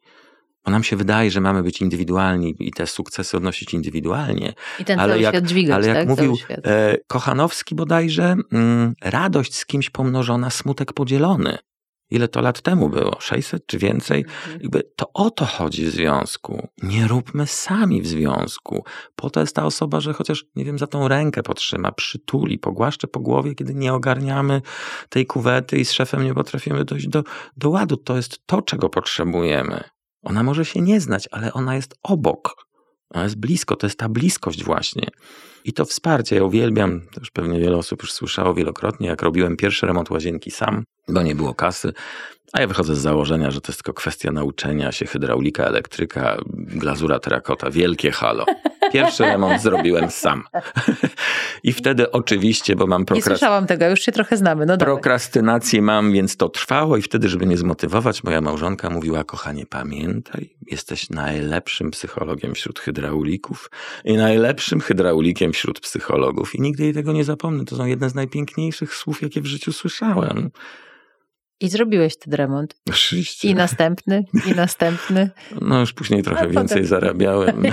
Bo 0.65 0.71
nam 0.71 0.83
się 0.83 0.95
wydaje, 0.95 1.31
że 1.31 1.41
mamy 1.41 1.63
być 1.63 1.81
indywidualni 1.81 2.55
i 2.59 2.71
te 2.71 2.88
sukcesy 2.88 3.38
odnosić 3.38 3.73
indywidualnie. 3.73 4.53
I 4.79 4.85
ten 4.85 4.99
ale 4.99 5.13
cały 5.13 5.21
jak, 5.21 5.35
świat 5.35 5.45
dźwigać, 5.45 5.75
Ale 5.75 5.88
jak 5.88 5.97
tak? 5.97 6.07
mówił 6.07 6.38
e, 6.49 6.97
Kochanowski 7.07 7.75
bodajże, 7.75 8.35
mm, 8.51 8.93
radość 9.01 9.55
z 9.55 9.65
kimś 9.65 9.89
pomnożona, 9.89 10.49
smutek 10.49 10.93
podzielony 10.93 11.57
ile 12.10 12.28
to 12.28 12.41
lat 12.41 12.62
temu 12.62 12.89
było, 12.89 13.16
600 13.20 13.66
czy 13.66 13.78
więcej, 13.78 14.22
mhm. 14.22 14.62
jakby 14.62 14.84
to 14.95 15.14
o 15.14 15.32
to 15.32 15.45
chodzi 15.45 15.86
w 15.86 15.89
związku. 15.89 16.68
Nie 16.84 17.08
róbmy 17.08 17.47
sami 17.47 18.01
w 18.01 18.08
związku. 18.08 18.84
Po 19.16 19.30
to 19.30 19.39
jest 19.39 19.55
ta 19.55 19.66
osoba, 19.66 19.99
że 19.99 20.14
chociaż, 20.14 20.45
nie 20.55 20.66
wiem, 20.66 20.80
za 20.80 20.88
tą 20.88 21.08
rękę 21.08 21.43
potrzyma, 21.43 21.91
przytuli, 21.91 22.60
pogłaszcze 22.60 23.08
po 23.08 23.20
głowie, 23.20 23.55
kiedy 23.55 23.76
nie 23.76 23.93
ogarniamy 23.93 24.62
tej 25.10 25.26
kuwety 25.26 25.78
i 25.78 25.86
z 25.86 25.91
szefem 25.91 26.24
nie 26.24 26.34
potrafimy 26.34 26.86
dojść 26.86 27.08
do, 27.08 27.24
do 27.58 27.70
ładu. 27.70 27.97
To 27.97 28.16
jest 28.16 28.39
to, 28.45 28.62
czego 28.62 28.89
potrzebujemy. 28.89 29.84
Ona 30.24 30.43
może 30.43 30.66
się 30.66 30.82
nie 30.82 31.01
znać, 31.01 31.28
ale 31.32 31.53
ona 31.53 31.76
jest 31.76 31.95
obok. 32.03 32.66
Ona 33.14 33.24
jest 33.24 33.36
blisko, 33.36 33.76
to 33.76 33.88
jest 33.88 33.99
ta 33.99 34.10
bliskość 34.10 34.64
właśnie. 34.64 35.08
I 35.66 35.74
to 35.74 35.86
wsparcie, 35.86 36.36
ja 36.36 36.43
uwielbiam, 36.43 37.01
to 37.14 37.20
już 37.20 37.32
pewnie 37.32 37.60
wiele 37.60 37.78
osób 37.78 38.01
już 38.01 38.14
słyszało 38.14 38.53
wielokrotnie, 38.53 39.08
jak 39.08 39.22
robiłem 39.22 39.58
pierwszy 39.58 39.86
remont 39.86 40.10
łazienki 40.10 40.51
sam, 40.51 40.84
bo 41.08 41.22
nie 41.22 41.36
było 41.36 41.53
kasy, 41.53 41.93
a 42.53 42.61
ja 42.61 42.67
wychodzę 42.67 42.95
z 42.95 42.99
założenia, 42.99 43.51
że 43.51 43.61
to 43.61 43.71
jest 43.71 43.83
tylko 43.83 43.93
kwestia 43.93 44.31
nauczenia 44.31 44.91
się 44.91 45.05
hydraulika, 45.05 45.63
elektryka, 45.63 46.37
glazura 46.53 47.19
terakota, 47.19 47.71
wielkie 47.71 48.11
halo. 48.11 48.45
Pierwszy 48.93 49.23
remont 49.23 49.61
zrobiłem 49.61 50.09
sam. 50.11 50.43
I 51.63 51.73
wtedy 51.73 52.11
oczywiście, 52.11 52.75
bo 52.75 52.87
mam 52.87 53.05
prokrast... 53.05 53.27
Nie 53.27 53.35
słyszałam 53.35 53.67
tego, 53.67 53.89
już 53.89 53.99
się 53.99 54.11
trochę 54.11 54.37
znamy. 54.37 54.65
No 54.65 54.77
Prokrastynację 54.77 55.81
mam, 55.81 56.11
więc 56.11 56.37
to 56.37 56.49
trwało 56.49 56.97
i 56.97 57.01
wtedy, 57.01 57.29
żeby 57.29 57.45
nie 57.45 57.57
zmotywować, 57.57 58.23
moja 58.23 58.41
małżonka 58.41 58.89
mówiła, 58.89 59.23
kochanie, 59.23 59.65
pamiętaj, 59.65 60.49
jesteś 60.71 61.09
najlepszym 61.09 61.91
psychologiem 61.91 62.53
wśród 62.53 62.79
hydraulików 62.79 63.71
i 64.05 64.13
najlepszym 64.13 64.81
hydraulikiem 64.81 65.53
wśród 65.53 65.79
psychologów. 65.79 66.55
I 66.55 66.61
nigdy 66.61 66.83
jej 66.83 66.93
tego 66.93 67.13
nie 67.13 67.23
zapomnę. 67.23 67.65
To 67.65 67.75
są 67.75 67.85
jedne 67.85 68.09
z 68.09 68.15
najpiękniejszych 68.15 68.95
słów, 68.95 69.21
jakie 69.21 69.41
w 69.41 69.45
życiu 69.45 69.73
słyszałem. 69.73 70.51
I 71.62 71.70
zrobiłeś 71.70 72.18
ten 72.18 72.34
remont. 72.34 72.76
Oczywiście. 72.89 73.47
I 73.47 73.55
następny, 73.55 74.24
i 74.51 74.55
następny. 74.55 75.30
No 75.62 75.80
już 75.80 75.93
później 75.93 76.24
trochę 76.24 76.47
więcej 76.47 76.68
potem... 76.68 76.86
zarabiałem. 76.86 77.64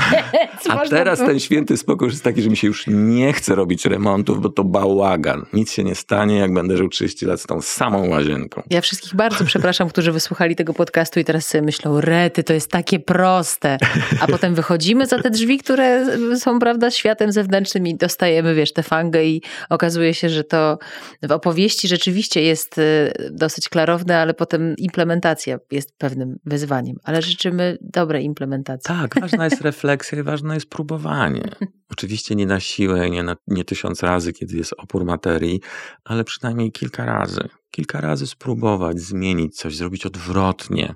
A 0.69 0.89
teraz 0.89 1.19
ten 1.19 1.41
święty 1.41 1.77
spokój 1.77 2.09
jest 2.09 2.25
taki, 2.25 2.43
że 2.43 2.51
mi 2.51 2.57
się 2.57 2.67
już 2.67 2.85
nie 2.87 3.33
chce 3.33 3.55
robić 3.55 3.87
remontów, 3.87 4.41
bo 4.41 4.49
to 4.49 4.65
bałagan. 4.65 5.47
Nic 5.53 5.73
się 5.73 5.85
nie 5.85 5.95
stanie, 5.95 6.39
jak 6.39 6.55
będę 6.55 6.77
żył 6.77 6.89
30 6.89 7.27
lat 7.27 7.41
z 7.41 7.47
tą 7.47 7.63
samą 7.63 8.09
łazienką. 8.09 8.63
Ja 8.71 8.81
wszystkich 8.81 9.15
bardzo 9.15 9.45
przepraszam, 9.45 9.89
którzy 9.89 10.13
wysłuchali 10.13 10.57
tego 10.57 10.75
podcastu 10.75 11.21
i 11.21 11.25
teraz 11.25 11.47
sobie 11.47 11.63
myślą, 11.63 12.01
rety, 12.01 12.45
to 12.45 12.53
jest 12.53 12.71
takie 12.71 13.01
proste. 13.01 13.79
A 14.21 14.27
potem 14.27 14.55
wychodzimy 14.55 15.07
za 15.07 15.23
te 15.23 15.31
drzwi, 15.31 15.59
które 15.59 16.07
są, 16.39 16.59
prawda, 16.59 16.91
światem 16.91 17.33
zewnętrznym 17.33 17.87
i 17.87 17.95
dostajemy, 17.95 18.55
wiesz, 18.55 18.73
tę 18.73 18.83
fangę 18.83 19.25
i 19.25 19.43
okazuje 19.71 20.15
się, 20.15 20.29
że 20.29 20.45
to 20.45 20.79
w 21.23 21.33
opowieści 21.33 21.89
rzeczywiście 21.89 22.43
jest 22.43 22.79
y, 22.79 23.13
dosyć 23.31 23.69
klarowne, 23.75 24.19
ale 24.19 24.35
potem 24.35 24.75
implementacja 24.79 25.59
jest 25.71 25.99
pewnym 25.99 26.39
wyzwaniem. 26.45 26.97
Ale 27.03 27.23
życzymy 27.23 27.79
dobrej 27.81 28.25
implementacji. 28.25 28.89
Tak, 28.89 29.21
ważna 29.21 29.45
jest 29.45 29.61
refleksja 29.71 30.19
i 30.19 30.23
ważne 30.23 30.55
jest 30.55 30.71
próbowanie. 30.71 31.51
Oczywiście 31.91 32.35
nie 32.35 32.47
na 32.47 32.61
siłę, 32.61 33.11
nie, 33.11 33.23
na, 33.23 33.37
nie 33.47 33.65
tysiąc 33.65 34.03
razy, 34.03 34.33
kiedy 34.33 34.57
jest 34.57 34.75
opór 34.79 35.05
materii, 35.05 35.61
ale 36.05 36.25
przynajmniej 36.25 36.73
kilka 36.73 37.05
razy. 37.05 37.49
Kilka 37.71 38.01
razy 38.01 38.27
spróbować 38.27 39.01
zmienić 39.01 39.57
coś, 39.57 39.77
zrobić 39.77 40.07
odwrotnie 40.07 40.95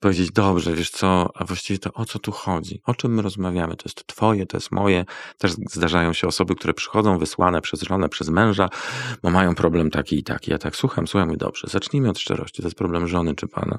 powiedzieć, 0.00 0.30
dobrze, 0.32 0.74
wiesz 0.74 0.90
co, 0.90 1.30
a 1.34 1.44
właściwie 1.44 1.78
to 1.78 1.92
o 1.92 2.04
co 2.04 2.18
tu 2.18 2.32
chodzi? 2.32 2.80
O 2.84 2.94
czym 2.94 3.14
my 3.14 3.22
rozmawiamy? 3.22 3.76
To 3.76 3.82
jest 3.86 4.06
twoje, 4.06 4.46
to 4.46 4.56
jest 4.56 4.72
moje. 4.72 5.04
Też 5.38 5.52
zdarzają 5.52 6.12
się 6.12 6.26
osoby, 6.26 6.54
które 6.54 6.74
przychodzą 6.74 7.18
wysłane 7.18 7.60
przez 7.60 7.82
żonę, 7.82 8.08
przez 8.08 8.28
męża, 8.28 8.68
bo 9.22 9.30
mają 9.30 9.54
problem 9.54 9.90
taki 9.90 10.18
i 10.18 10.22
taki. 10.22 10.50
Ja 10.50 10.58
tak 10.58 10.76
słucham, 10.76 11.06
słucham 11.06 11.34
i 11.34 11.36
dobrze. 11.36 11.68
Zacznijmy 11.70 12.10
od 12.10 12.18
szczerości. 12.18 12.62
To 12.62 12.68
jest 12.68 12.78
problem 12.78 13.08
żony 13.08 13.34
czy 13.34 13.48
pana? 13.48 13.78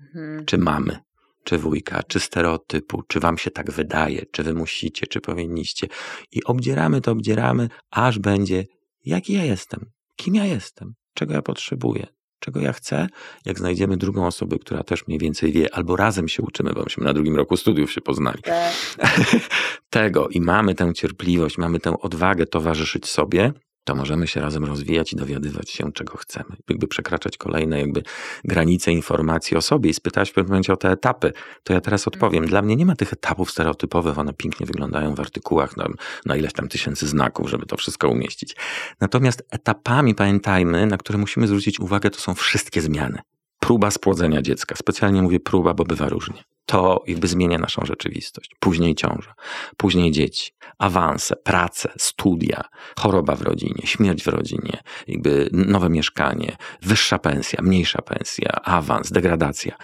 Mhm. 0.00 0.44
Czy 0.44 0.58
mamy? 0.58 0.98
Czy 1.44 1.58
wujka, 1.58 2.02
czy 2.02 2.20
stereotypu, 2.20 3.02
czy 3.08 3.20
wam 3.20 3.38
się 3.38 3.50
tak 3.50 3.70
wydaje, 3.70 4.26
czy 4.32 4.42
wy 4.42 4.54
musicie, 4.54 5.06
czy 5.06 5.20
powinniście. 5.20 5.86
I 6.32 6.44
obdzieramy 6.44 7.00
to, 7.00 7.12
obdzieramy, 7.12 7.68
aż 7.90 8.18
będzie, 8.18 8.64
jaki 9.04 9.32
ja 9.32 9.44
jestem, 9.44 9.90
kim 10.16 10.34
ja 10.34 10.44
jestem, 10.44 10.94
czego 11.14 11.34
ja 11.34 11.42
potrzebuję, 11.42 12.06
czego 12.38 12.60
ja 12.60 12.72
chcę, 12.72 13.06
jak 13.44 13.58
znajdziemy 13.58 13.96
drugą 13.96 14.26
osobę, 14.26 14.58
która 14.58 14.82
też 14.82 15.06
mniej 15.06 15.18
więcej 15.18 15.52
wie, 15.52 15.74
albo 15.74 15.96
razem 15.96 16.28
się 16.28 16.42
uczymy, 16.42 16.72
bo 16.72 16.82
myśmy 16.82 17.04
na 17.04 17.12
drugim 17.12 17.36
roku 17.36 17.56
studiów 17.56 17.92
się 17.92 18.00
poznali. 18.00 18.42
Tak. 18.42 18.72
Tego 19.90 20.28
i 20.28 20.40
mamy 20.40 20.74
tę 20.74 20.92
cierpliwość, 20.94 21.58
mamy 21.58 21.80
tę 21.80 22.00
odwagę 22.00 22.46
towarzyszyć 22.46 23.06
sobie, 23.06 23.52
to 23.86 23.94
możemy 23.94 24.26
się 24.26 24.40
razem 24.40 24.64
rozwijać 24.64 25.12
i 25.12 25.16
dowiadywać 25.16 25.70
się, 25.70 25.92
czego 25.92 26.16
chcemy. 26.16 26.56
Jakby 26.68 26.88
przekraczać 26.88 27.38
kolejne 27.38 27.80
jakby 27.80 28.02
granice 28.44 28.92
informacji 28.92 29.56
o 29.56 29.62
sobie 29.62 29.90
i 29.90 29.94
spytać 29.94 30.30
w 30.30 30.32
pewnym 30.32 30.50
momencie 30.50 30.72
o 30.72 30.76
te 30.76 30.90
etapy. 30.90 31.32
To 31.62 31.72
ja 31.72 31.80
teraz 31.80 32.08
odpowiem. 32.08 32.44
Mhm. 32.44 32.50
Dla 32.50 32.62
mnie 32.62 32.76
nie 32.76 32.86
ma 32.86 32.96
tych 32.96 33.12
etapów 33.12 33.50
stereotypowych, 33.50 34.18
one 34.18 34.32
pięknie 34.32 34.66
wyglądają 34.66 35.14
w 35.14 35.20
artykułach 35.20 35.76
na, 35.76 35.88
na 36.26 36.36
ileś 36.36 36.52
tam 36.52 36.68
tysięcy 36.68 37.06
znaków, 37.06 37.50
żeby 37.50 37.66
to 37.66 37.76
wszystko 37.76 38.08
umieścić. 38.08 38.56
Natomiast 39.00 39.42
etapami, 39.50 40.14
pamiętajmy, 40.14 40.86
na 40.86 40.98
które 40.98 41.18
musimy 41.18 41.46
zwrócić 41.46 41.80
uwagę, 41.80 42.10
to 42.10 42.20
są 42.20 42.34
wszystkie 42.34 42.80
zmiany. 42.80 43.18
Próba 43.60 43.90
spłodzenia 43.90 44.42
dziecka. 44.42 44.74
Specjalnie 44.76 45.22
mówię 45.22 45.40
próba, 45.40 45.74
bo 45.74 45.84
bywa 45.84 46.08
różnie 46.08 46.44
to 46.66 47.04
jakby 47.06 47.28
zmienia 47.28 47.58
naszą 47.58 47.86
rzeczywistość. 47.86 48.50
Później 48.60 48.94
ciąża, 48.94 49.34
później 49.76 50.10
dzieci, 50.10 50.52
awanse, 50.78 51.36
prace, 51.36 51.92
studia, 51.98 52.64
choroba 52.98 53.36
w 53.36 53.42
rodzinie, 53.42 53.82
śmierć 53.84 54.24
w 54.24 54.26
rodzinie, 54.26 54.82
jakby 55.08 55.48
nowe 55.52 55.90
mieszkanie, 55.90 56.56
wyższa 56.82 57.18
pensja, 57.18 57.62
mniejsza 57.62 58.02
pensja, 58.02 58.50
awans, 58.50 59.12
degradacja. 59.12 59.76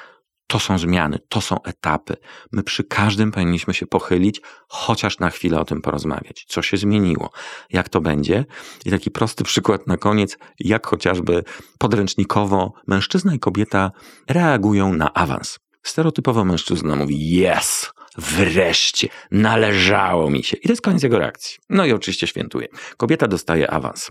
To 0.52 0.58
są 0.58 0.78
zmiany, 0.78 1.18
to 1.28 1.40
są 1.40 1.62
etapy. 1.62 2.16
My 2.52 2.62
przy 2.62 2.84
każdym 2.84 3.32
powinniśmy 3.32 3.74
się 3.74 3.86
pochylić, 3.86 4.40
chociaż 4.68 5.18
na 5.18 5.30
chwilę 5.30 5.60
o 5.60 5.64
tym 5.64 5.82
porozmawiać. 5.82 6.44
Co 6.48 6.62
się 6.62 6.76
zmieniło? 6.76 7.30
Jak 7.70 7.88
to 7.88 8.00
będzie? 8.00 8.44
I 8.84 8.90
taki 8.90 9.10
prosty 9.10 9.44
przykład 9.44 9.86
na 9.86 9.96
koniec, 9.96 10.38
jak 10.60 10.86
chociażby 10.86 11.44
podręcznikowo 11.78 12.72
mężczyzna 12.86 13.34
i 13.34 13.38
kobieta 13.38 13.90
reagują 14.28 14.92
na 14.92 15.14
awans. 15.14 15.58
Stereotypowo 15.82 16.44
mężczyzna 16.44 16.96
mówi 16.96 17.44
yes, 17.44 17.90
wreszcie, 18.18 19.08
należało 19.30 20.30
mi 20.30 20.44
się. 20.44 20.56
I 20.56 20.62
to 20.62 20.72
jest 20.72 20.82
koniec 20.82 21.02
jego 21.02 21.18
reakcji. 21.18 21.58
No 21.70 21.86
i 21.86 21.92
oczywiście 21.92 22.26
świętuje. 22.26 22.68
Kobieta 22.96 23.28
dostaje 23.28 23.70
awans. 23.70 24.10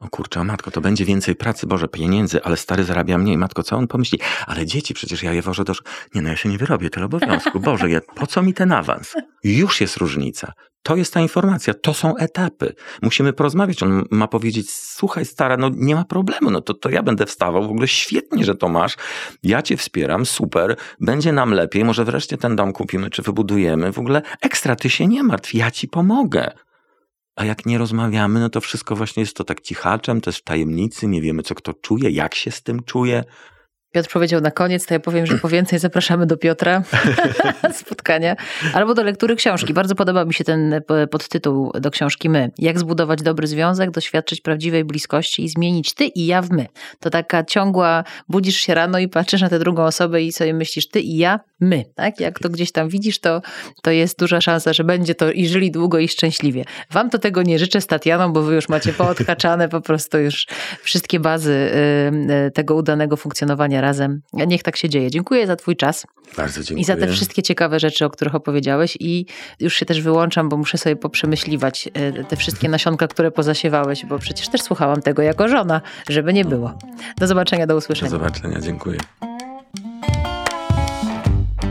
O 0.00 0.08
kurczę, 0.08 0.44
matko, 0.44 0.70
to 0.70 0.80
będzie 0.80 1.04
więcej 1.04 1.34
pracy, 1.34 1.66
Boże, 1.66 1.88
pieniędzy, 1.88 2.42
ale 2.42 2.56
stary 2.56 2.84
zarabia 2.84 3.18
mniej. 3.18 3.38
Matko, 3.38 3.62
co 3.62 3.76
on 3.76 3.86
pomyśli? 3.86 4.20
Ale 4.46 4.66
dzieci, 4.66 4.94
przecież 4.94 5.22
ja 5.22 5.32
je 5.32 5.42
wożę 5.42 5.64
do... 5.64 5.72
Nie, 6.14 6.22
no 6.22 6.28
ja 6.28 6.36
się 6.36 6.48
nie 6.48 6.58
wyrobię 6.58 6.90
tyle 6.90 7.06
obowiązku. 7.06 7.60
Boże, 7.60 7.90
ja, 7.90 8.00
po 8.14 8.26
co 8.26 8.42
mi 8.42 8.54
ten 8.54 8.72
awans? 8.72 9.14
Już 9.44 9.80
jest 9.80 9.96
różnica. 9.96 10.52
To 10.82 10.96
jest 10.96 11.14
ta 11.14 11.20
informacja, 11.20 11.74
to 11.74 11.94
są 11.94 12.16
etapy. 12.16 12.74
Musimy 13.02 13.32
porozmawiać. 13.32 13.82
On 13.82 14.04
ma 14.10 14.28
powiedzieć: 14.28 14.70
Słuchaj, 14.70 15.24
stara, 15.24 15.56
no 15.56 15.70
nie 15.74 15.94
ma 15.94 16.04
problemu, 16.04 16.50
no 16.50 16.60
to, 16.60 16.74
to 16.74 16.90
ja 16.90 17.02
będę 17.02 17.26
wstawał. 17.26 17.62
W 17.62 17.70
ogóle 17.70 17.88
świetnie, 17.88 18.44
że 18.44 18.54
to 18.54 18.68
masz. 18.68 18.96
Ja 19.42 19.62
cię 19.62 19.76
wspieram, 19.76 20.26
super, 20.26 20.76
będzie 21.00 21.32
nam 21.32 21.50
lepiej. 21.50 21.84
Może 21.84 22.04
wreszcie 22.04 22.38
ten 22.38 22.56
dom 22.56 22.72
kupimy, 22.72 23.10
czy 23.10 23.22
wybudujemy. 23.22 23.92
W 23.92 23.98
ogóle 23.98 24.22
ekstra, 24.42 24.76
ty 24.76 24.90
się 24.90 25.06
nie 25.06 25.22
martw, 25.22 25.54
ja 25.54 25.70
ci 25.70 25.88
pomogę. 25.88 26.50
A 27.36 27.44
jak 27.44 27.66
nie 27.66 27.78
rozmawiamy, 27.78 28.40
no 28.40 28.50
to 28.50 28.60
wszystko 28.60 28.96
właśnie 28.96 29.20
jest 29.20 29.36
to 29.36 29.44
tak 29.44 29.60
cichaczem, 29.60 30.20
jest 30.30 30.38
w 30.38 30.42
tajemnicy, 30.42 31.06
nie 31.06 31.22
wiemy, 31.22 31.42
co 31.42 31.54
kto 31.54 31.74
czuje, 31.74 32.10
jak 32.10 32.34
się 32.34 32.50
z 32.50 32.62
tym 32.62 32.82
czuje. 32.82 33.24
Piotr 33.96 34.10
powiedział 34.12 34.40
na 34.40 34.50
koniec, 34.50 34.86
to 34.86 34.94
ja 34.94 35.00
powiem, 35.00 35.26
że 35.26 35.38
po 35.38 35.48
więcej 35.48 35.78
zapraszamy 35.78 36.26
do 36.26 36.36
Piotra 36.36 36.82
spotkania 37.82 38.36
albo 38.74 38.94
do 38.94 39.02
lektury 39.02 39.36
książki. 39.36 39.74
Bardzo 39.74 39.94
podoba 39.94 40.24
mi 40.24 40.34
się 40.34 40.44
ten 40.44 40.72
e, 40.72 41.06
podtytuł 41.06 41.72
do 41.80 41.90
książki 41.90 42.30
My. 42.30 42.50
Jak 42.58 42.78
zbudować 42.78 43.22
dobry 43.22 43.46
związek, 43.46 43.90
doświadczyć 43.90 44.40
prawdziwej 44.40 44.84
bliskości 44.84 45.44
i 45.44 45.48
zmienić 45.48 45.94
ty 45.94 46.04
i 46.04 46.26
ja 46.26 46.42
w 46.42 46.50
my. 46.50 46.66
To 47.00 47.10
taka 47.10 47.44
ciągła, 47.44 48.04
budzisz 48.28 48.56
się 48.56 48.74
rano 48.74 48.98
i 48.98 49.08
patrzysz 49.08 49.40
na 49.40 49.48
tę 49.48 49.58
drugą 49.58 49.84
osobę 49.84 50.22
i 50.22 50.32
sobie 50.32 50.54
myślisz 50.54 50.88
ty 50.88 51.00
i 51.00 51.16
ja, 51.16 51.40
my. 51.60 51.84
Tak? 51.94 52.20
Jak 52.20 52.38
to 52.38 52.48
gdzieś 52.48 52.72
tam 52.72 52.88
widzisz, 52.88 53.18
to, 53.18 53.42
to 53.82 53.90
jest 53.90 54.18
duża 54.18 54.40
szansa, 54.40 54.72
że 54.72 54.84
będzie 54.84 55.14
to 55.14 55.32
i 55.32 55.46
żyli 55.48 55.70
długo 55.70 55.98
i 55.98 56.08
szczęśliwie. 56.08 56.64
Wam 56.90 57.10
to 57.10 57.18
tego 57.18 57.42
nie 57.42 57.58
życzę 57.58 57.80
z 57.80 57.86
Tatianą, 57.86 58.32
bo 58.32 58.42
wy 58.42 58.54
już 58.54 58.68
macie 58.68 58.92
poodhaczane 58.92 59.68
po 59.68 59.80
prostu 59.80 60.18
już 60.18 60.46
wszystkie 60.82 61.20
bazy 61.20 61.52
y, 61.52 62.46
y, 62.46 62.50
tego 62.50 62.74
udanego 62.74 63.16
funkcjonowania 63.16 63.80
razem. 63.86 64.22
Niech 64.32 64.62
tak 64.62 64.76
się 64.76 64.88
dzieje. 64.88 65.10
Dziękuję 65.10 65.46
za 65.46 65.56
Twój 65.56 65.76
czas. 65.76 66.06
Bardzo 66.36 66.62
dziękuję. 66.62 66.80
I 66.80 66.84
za 66.84 66.96
te 66.96 67.08
wszystkie 67.08 67.42
ciekawe 67.42 67.80
rzeczy, 67.80 68.04
o 68.04 68.10
których 68.10 68.34
opowiedziałeś. 68.34 68.96
I 69.00 69.26
już 69.60 69.74
się 69.74 69.86
też 69.86 70.00
wyłączam, 70.00 70.48
bo 70.48 70.56
muszę 70.56 70.78
sobie 70.78 70.96
poprzemyśliwać 70.96 71.88
e, 71.94 72.24
te 72.24 72.36
wszystkie 72.36 72.68
nasionka, 72.68 73.08
które 73.08 73.30
pozasiewałeś, 73.30 74.06
bo 74.06 74.18
przecież 74.18 74.48
też 74.48 74.62
słuchałam 74.62 75.02
tego 75.02 75.22
jako 75.22 75.48
żona, 75.48 75.80
żeby 76.08 76.32
nie 76.32 76.44
było. 76.44 76.78
Do 77.18 77.26
zobaczenia, 77.26 77.66
do 77.66 77.76
usłyszenia. 77.76 78.10
Do 78.10 78.18
zobaczenia, 78.18 78.60
dziękuję. 78.60 78.98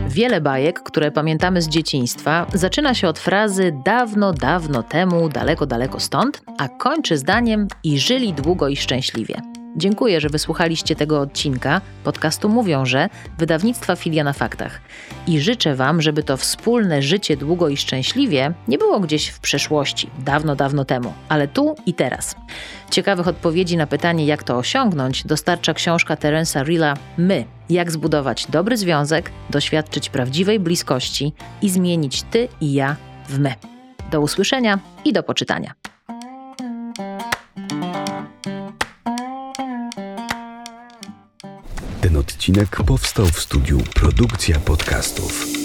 Wiele 0.08 0.40
bajek, 0.40 0.80
które 0.82 1.10
pamiętamy 1.10 1.62
z 1.62 1.68
dzieciństwa, 1.68 2.46
zaczyna 2.54 2.94
się 2.94 3.08
od 3.08 3.18
frazy 3.18 3.72
dawno, 3.84 4.32
dawno 4.32 4.82
temu, 4.82 5.28
daleko, 5.28 5.66
daleko 5.66 6.00
stąd, 6.00 6.42
a 6.58 6.68
kończy 6.68 7.16
zdaniem 7.16 7.68
i 7.84 7.98
żyli 7.98 8.32
długo 8.32 8.68
i 8.68 8.76
szczęśliwie. 8.76 9.34
Dziękuję, 9.76 10.20
że 10.20 10.28
wysłuchaliście 10.28 10.96
tego 10.96 11.20
odcinka 11.20 11.80
podcastu 12.04 12.48
Mówią, 12.48 12.86
że 12.86 13.08
wydawnictwa 13.38 13.96
Filia 13.96 14.24
na 14.24 14.32
Faktach. 14.32 14.80
I 15.26 15.40
życzę 15.40 15.74
Wam, 15.74 16.02
żeby 16.02 16.22
to 16.22 16.36
wspólne 16.36 17.02
życie 17.02 17.36
długo 17.36 17.68
i 17.68 17.76
szczęśliwie 17.76 18.52
nie 18.68 18.78
było 18.78 19.00
gdzieś 19.00 19.28
w 19.28 19.40
przeszłości, 19.40 20.10
dawno, 20.18 20.56
dawno 20.56 20.84
temu, 20.84 21.12
ale 21.28 21.48
tu 21.48 21.74
i 21.86 21.94
teraz. 21.94 22.36
Ciekawych 22.90 23.28
odpowiedzi 23.28 23.76
na 23.76 23.86
pytanie, 23.86 24.26
jak 24.26 24.42
to 24.42 24.56
osiągnąć, 24.56 25.24
dostarcza 25.24 25.74
książka 25.74 26.16
Terensa 26.16 26.62
Rilla 26.62 26.94
My. 27.18 27.44
Jak 27.70 27.90
zbudować 27.90 28.46
dobry 28.46 28.76
związek, 28.76 29.30
doświadczyć 29.50 30.10
prawdziwej 30.10 30.60
bliskości 30.60 31.32
i 31.62 31.70
zmienić 31.70 32.22
Ty 32.22 32.48
i 32.60 32.72
ja 32.72 32.96
w 33.28 33.38
my. 33.38 33.54
Do 34.10 34.20
usłyszenia 34.20 34.78
i 35.04 35.12
do 35.12 35.22
poczytania. 35.22 35.74
Ten 42.06 42.16
odcinek 42.16 42.82
powstał 42.86 43.26
w 43.26 43.40
studiu 43.40 43.78
Produkcja 43.94 44.60
Podcastów. 44.60 45.55